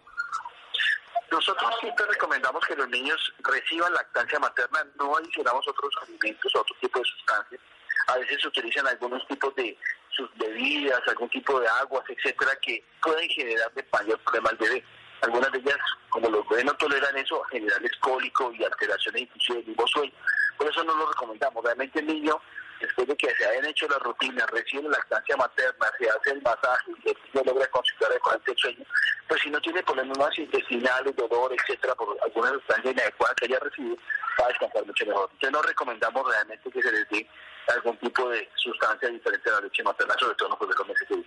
Nosotros 1.31 1.71
siempre 1.79 2.05
recomendamos 2.07 2.65
que 2.65 2.75
los 2.75 2.89
niños 2.89 3.33
reciban 3.39 3.93
lactancia 3.93 4.39
materna, 4.39 4.83
no 4.97 5.15
adicionamos 5.15 5.67
otros 5.67 5.93
alimentos, 6.01 6.51
otro 6.55 6.75
tipo 6.81 6.97
de 6.97 7.05
sustancias. 7.05 7.61
A 8.07 8.17
veces 8.17 8.41
se 8.41 8.47
utilizan 8.47 8.87
algunos 8.87 9.27
tipos 9.27 9.53
de 9.55 9.77
sus 10.19 10.29
bebidas, 10.37 11.01
algún 11.07 11.29
tipo 11.29 11.59
de 11.59 11.67
aguas, 11.81 12.03
etcétera, 12.09 12.51
que 12.61 12.83
pueden 13.01 13.29
generar 13.29 13.73
de 13.73 13.85
mayor 13.91 14.19
problema 14.19 14.49
al 14.49 14.57
bebé. 14.57 14.83
Algunas 15.21 15.51
de 15.51 15.59
ellas, 15.59 15.77
como 16.09 16.29
los 16.29 16.47
bebés 16.49 16.65
no 16.65 16.73
toleran 16.75 17.17
eso, 17.17 17.41
generales 17.43 17.91
cólico 18.01 18.51
y 18.53 18.63
alteraciones 18.63 19.23
inclusive 19.23 19.59
del 19.59 19.67
mismo 19.67 19.87
sueño. 19.87 20.13
Por 20.57 20.69
eso 20.69 20.83
no 20.83 20.95
lo 20.95 21.07
recomendamos. 21.07 21.63
Realmente 21.63 21.99
el 21.99 22.07
niño, 22.07 22.39
después 22.79 23.07
de 23.07 23.15
que 23.15 23.29
se 23.35 23.45
hayan 23.45 23.65
hecho 23.65 23.87
las 23.87 23.99
rutinas, 23.99 24.49
recibe 24.51 24.83
la 24.83 24.97
lactancia 24.97 25.37
materna, 25.37 25.85
se 25.97 26.09
hace 26.09 26.31
el 26.31 26.41
masaje 26.41 26.91
niño 27.33 27.43
logra 27.45 27.67
conciliar 27.67 28.11
adecuadamente 28.11 28.51
el 28.51 28.57
sueño, 28.57 28.85
pues 29.27 29.41
si 29.41 29.49
no 29.49 29.61
tiene 29.61 29.83
problemas 29.83 30.37
intestinales, 30.37 31.15
dolor, 31.15 31.53
etcétera, 31.53 31.95
por 31.95 32.17
alguna 32.21 32.49
sustancia 32.51 32.91
inadecuada 32.91 33.35
que 33.35 33.45
haya 33.45 33.59
recibido, 33.59 33.97
va 34.39 34.45
a 34.45 34.47
descansar 34.49 34.85
mucho 34.85 35.05
mejor. 35.05 35.29
Entonces 35.33 35.51
no 35.51 35.61
recomendamos 35.61 36.27
realmente 36.27 36.71
que 36.71 36.81
se 36.81 36.91
les 36.91 37.09
dé 37.09 37.27
algún 37.67 37.97
tipo 37.97 38.29
de 38.29 38.49
sustancia 38.55 39.09
diferente 39.09 39.49
a 39.49 39.53
la 39.53 39.61
leche 39.61 39.83
materna, 39.83 40.15
sobre 40.19 40.35
todo 40.35 40.47
en 40.47 40.51
los 40.51 40.59
primeros 40.59 40.87
meses. 40.87 41.25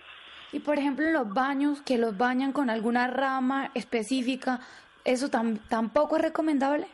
Y 0.51 0.59
por 0.59 0.77
ejemplo, 0.77 1.09
los 1.09 1.33
baños, 1.33 1.81
que 1.81 1.97
los 1.97 2.17
bañan 2.17 2.51
con 2.51 2.69
alguna 2.69 3.07
rama 3.07 3.71
específica, 3.73 4.59
¿eso 5.03 5.29
tampoco 5.29 6.17
es 6.17 6.21
recomendable? 6.21 6.87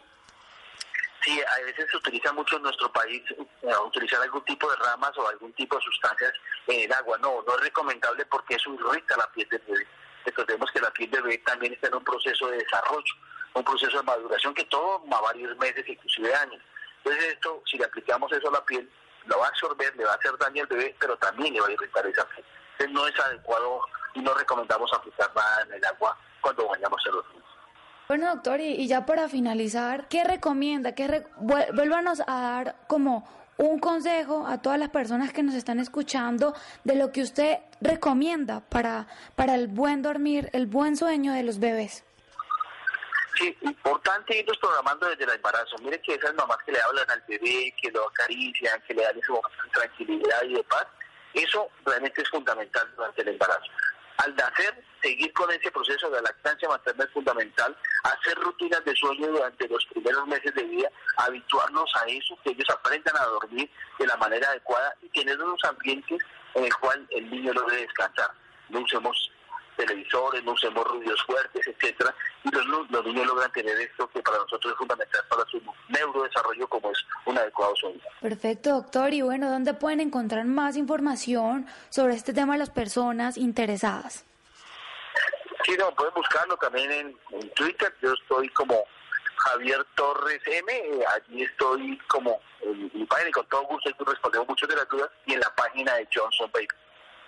Sí, 1.24 1.42
a 1.42 1.66
veces 1.66 1.90
se 1.92 1.98
utiliza 1.98 2.32
mucho 2.32 2.56
en 2.56 2.64
nuestro 2.64 2.92
país 2.94 3.22
eh, 3.30 3.74
utilizar 3.86 4.22
algún 4.22 4.44
tipo 4.46 4.70
de 4.70 4.78
ramas 4.78 5.18
o 5.18 5.28
algún 5.28 5.52
tipo 5.54 5.76
de 5.76 5.82
sustancias 5.82 6.34
en 6.68 6.82
el 6.82 6.94
agua. 6.94 7.18
No, 7.18 7.44
no 7.46 7.56
es 7.56 7.62
recomendable 7.62 8.26
porque 8.26 8.56
eso 8.56 8.74
irrita 8.74 9.18
la 9.18 9.30
piel 9.32 9.48
del 9.50 9.62
bebé. 9.68 9.88
Recordemos 10.26 10.72
que 10.72 10.80
la 10.80 10.92
piel 10.92 11.12
del 11.12 11.24
bebé 11.24 11.38
también 11.40 11.74
está 11.74 11.88
en 11.88 11.96
un 11.96 12.04
proceso 12.04 12.48
de 12.48 12.58
desarrollo, 12.58 13.14
un 13.54 13.64
proceso 13.64 13.98
de 13.98 14.04
maduración 14.04 14.54
que 14.54 14.64
toma 14.66 15.20
varios 15.20 15.58
meses, 15.58 15.88
inclusive 15.88 16.34
años. 16.34 16.62
Entonces 17.04 17.34
esto, 17.34 17.64
si 17.66 17.78
le 17.78 17.86
aplicamos 17.86 18.32
eso 18.32 18.48
a 18.48 18.54
la 18.54 18.66
piel, 18.66 18.90
lo 19.26 19.40
va 19.40 19.46
a 19.46 19.50
absorber, 19.50 19.96
le 19.98 20.06
va 20.06 20.14
a 20.14 20.16
hacer 20.16 20.38
daño 20.38 20.64
al 20.64 20.68
bebé, 20.68 20.96
pero 21.00 21.18
también 21.18 21.54
le 21.54 21.62
va 21.62 21.68
a 21.68 21.72
irritar 21.72 22.06
esa 22.08 22.26
piel. 22.30 22.46
Entonces 22.78 22.94
no 22.94 23.08
es 23.08 23.20
adecuado 23.20 23.82
y 24.14 24.22
no 24.22 24.34
recomendamos 24.34 24.92
aplicar 24.94 25.30
nada 25.36 25.64
en 25.64 25.74
el 25.74 25.86
agua 25.86 26.18
cuando 26.42 26.68
bañamos 26.68 27.02
a 27.06 27.12
los 27.12 27.28
niños. 27.30 27.49
Bueno, 28.10 28.28
doctor, 28.34 28.60
y, 28.60 28.88
ya 28.88 29.06
para 29.06 29.30
finalizar, 29.30 30.08
¿qué 30.08 30.24
recomienda? 30.24 30.96
¿Qué 30.96 31.28
Vuélvanos 31.38 32.22
a 32.26 32.42
dar 32.42 32.76
como 32.88 33.30
un 33.58 33.78
consejo 33.78 34.48
a 34.48 34.64
todas 34.64 34.80
las 34.80 34.90
personas 34.90 35.32
que 35.32 35.44
nos 35.44 35.54
están 35.54 35.80
escuchando 35.80 36.56
de 36.84 36.96
lo 36.96 37.12
que 37.12 37.22
usted 37.22 37.60
recomienda 37.82 38.62
para, 38.62 39.06
para 39.36 39.54
el 39.54 39.68
buen 39.68 40.02
dormir, 40.02 40.50
el 40.54 40.66
buen 40.66 40.98
sueño 40.98 41.34
de 41.34 41.44
los 41.44 41.60
bebés. 41.60 42.04
Sí, 43.38 43.56
importante 43.62 44.40
irlos 44.40 44.58
programando 44.58 45.08
desde 45.08 45.26
el 45.26 45.30
embarazo. 45.30 45.76
Mire 45.84 46.02
que 46.02 46.16
esas 46.16 46.34
mamás 46.34 46.58
que 46.66 46.72
le 46.72 46.82
hablan 46.82 47.12
al 47.12 47.24
bebé, 47.28 47.72
que 47.80 47.92
lo 47.92 48.08
acarician, 48.08 48.82
que 48.88 48.96
le 48.96 49.04
dan 49.04 49.18
de 49.18 49.22
tranquilidad 49.72 50.42
y 50.48 50.56
de 50.56 50.64
paz, 50.64 50.88
eso 51.36 51.70
realmente 51.86 52.24
es 52.24 52.30
fundamental 52.30 52.92
durante 52.96 53.22
el 53.22 53.28
embarazo 53.28 53.70
al 54.20 54.36
nacer, 54.36 54.84
seguir 55.02 55.32
con 55.34 55.50
ese 55.52 55.72
proceso 55.72 56.10
de 56.10 56.22
lactancia 56.22 56.68
materna 56.68 57.06
es 57.06 57.12
fundamental, 57.12 57.76
hacer 58.04 58.38
rutinas 58.38 58.84
de 58.84 58.96
sueño 58.96 59.28
durante 59.28 59.68
los 59.68 59.86
primeros 59.86 60.28
meses 60.28 60.54
de 60.56 60.64
vida, 60.64 60.90
habituarnos 61.18 61.90
a 61.96 62.06
eso, 62.08 62.38
que 62.44 62.52
ellos 62.52 62.70
aprendan 62.70 63.16
a 63.16 63.26
dormir 63.26 63.70
de 63.98 64.08
la 64.08 64.18
manera 64.18 64.50
adecuada 64.50 64.94
y 65.02 65.10
tener 65.10 65.42
unos 65.42 65.64
ambientes 65.64 66.22
en 66.54 66.66
el 66.66 66.76
cual 66.76 67.08
el 67.12 67.30
niño 67.30 67.54
logre 67.54 67.78
descansar. 67.78 68.32
No 68.70 68.82
usemos 68.82 69.32
televisores, 69.80 70.44
no 70.44 70.52
usemos 70.52 70.86
ruidos 70.86 71.22
fuertes, 71.24 71.66
etcétera, 71.66 72.14
y 72.44 72.52
los, 72.52 72.92
los 72.92 73.06
niños 73.06 73.26
logran 73.26 73.52
tener 73.54 73.80
esto 73.80 74.10
que 74.10 74.22
para 74.22 74.38
nosotros 74.38 74.74
es 74.74 74.78
fundamental 74.78 75.22
para 75.30 75.46
su 75.46 75.62
neurodesarrollo 75.88 76.68
como 76.68 76.92
es 76.92 76.98
un 77.26 77.38
adecuado 77.38 77.76
sueño. 77.78 78.00
Perfecto, 78.22 78.72
doctor. 78.72 79.14
Y 79.14 79.22
bueno, 79.22 79.50
¿dónde 79.50 79.74
pueden 79.74 80.02
encontrar 80.02 80.46
más 80.46 80.76
información 80.76 81.66
sobre 81.90 82.16
este 82.16 82.34
tema 82.34 82.54
de 82.54 82.60
las 82.60 82.70
personas 82.70 83.38
interesadas? 83.38 84.26
Sí, 85.66 85.76
no, 85.78 85.94
pueden 85.96 86.14
buscarlo 86.14 86.58
también 86.58 86.92
en, 86.92 87.18
Twitter. 87.56 87.94
Yo 88.02 88.14
estoy 88.14 88.50
como 88.50 88.84
Javier 89.38 89.86
Torres 89.96 90.42
M. 90.46 90.74
Allí 91.16 91.44
estoy 91.44 91.98
como 92.08 92.40
en 92.62 92.92
mi 92.94 93.06
página 93.06 93.30
y 93.30 93.32
con 93.32 93.46
todo 93.48 93.64
gusto 93.64 93.90
respondemos 94.06 94.48
muchas 94.48 94.70
de 94.70 94.76
las 94.76 94.88
dudas. 94.90 95.10
Y 95.26 95.34
en 95.34 95.40
la 95.40 95.54
página 95.56 95.96
de 95.96 96.08
Johnson 96.14 96.50
Baby 96.54 96.68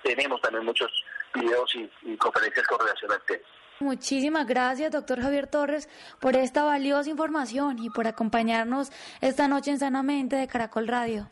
tenemos 0.03 0.41
también 0.41 0.65
muchos 0.65 0.91
videos 1.33 1.75
y, 1.75 2.17
conferencias 2.17 2.67
con 2.67 2.79
relación 2.79 3.11
al 3.11 3.21
tema. 3.23 3.43
Muchísimas 3.79 4.45
gracias, 4.47 4.91
doctor 4.91 5.21
Javier 5.21 5.47
Torres, 5.47 5.89
por 6.19 6.35
esta 6.35 6.63
valiosa 6.63 7.09
información 7.09 7.79
y 7.79 7.89
por 7.89 8.05
acompañarnos 8.05 8.91
esta 9.21 9.47
noche 9.47 9.71
en 9.71 9.79
Sanamente 9.79 10.35
de 10.35 10.47
Caracol 10.47 10.87
Radio. 10.87 11.29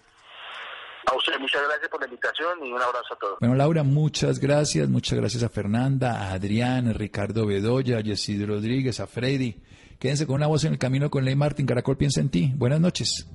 A 1.06 1.16
usted 1.16 1.40
muchas 1.40 1.62
gracias 1.64 1.90
por 1.90 2.00
la 2.02 2.08
invitación 2.08 2.60
y 2.64 2.72
un 2.72 2.82
abrazo 2.82 3.14
a 3.14 3.18
todos. 3.18 3.40
Bueno, 3.40 3.56
Laura, 3.56 3.84
muchas 3.84 4.40
gracias. 4.40 4.90
Muchas 4.90 5.18
gracias 5.18 5.44
a 5.44 5.50
Fernanda, 5.50 6.22
a 6.22 6.34
Adrián, 6.34 6.88
a 6.88 6.94
Ricardo 6.94 7.46
Bedoya, 7.46 7.98
a 7.98 8.02
Yesid 8.02 8.46
Rodríguez, 8.46 9.00
a 9.00 9.08
Freddy. 9.08 9.62
Quédense 10.00 10.28
con 10.28 10.36
una 10.36 10.48
voz 10.48 10.64
en 10.66 10.74
el 10.74 10.80
camino 10.80 11.10
con 11.10 11.26
Ley 11.26 11.36
Martín. 11.36 11.66
Caracol 11.66 11.98
piensa 11.98 12.22
en 12.22 12.30
ti. 12.30 12.52
Buenas 12.56 12.80
noches. 12.80 13.28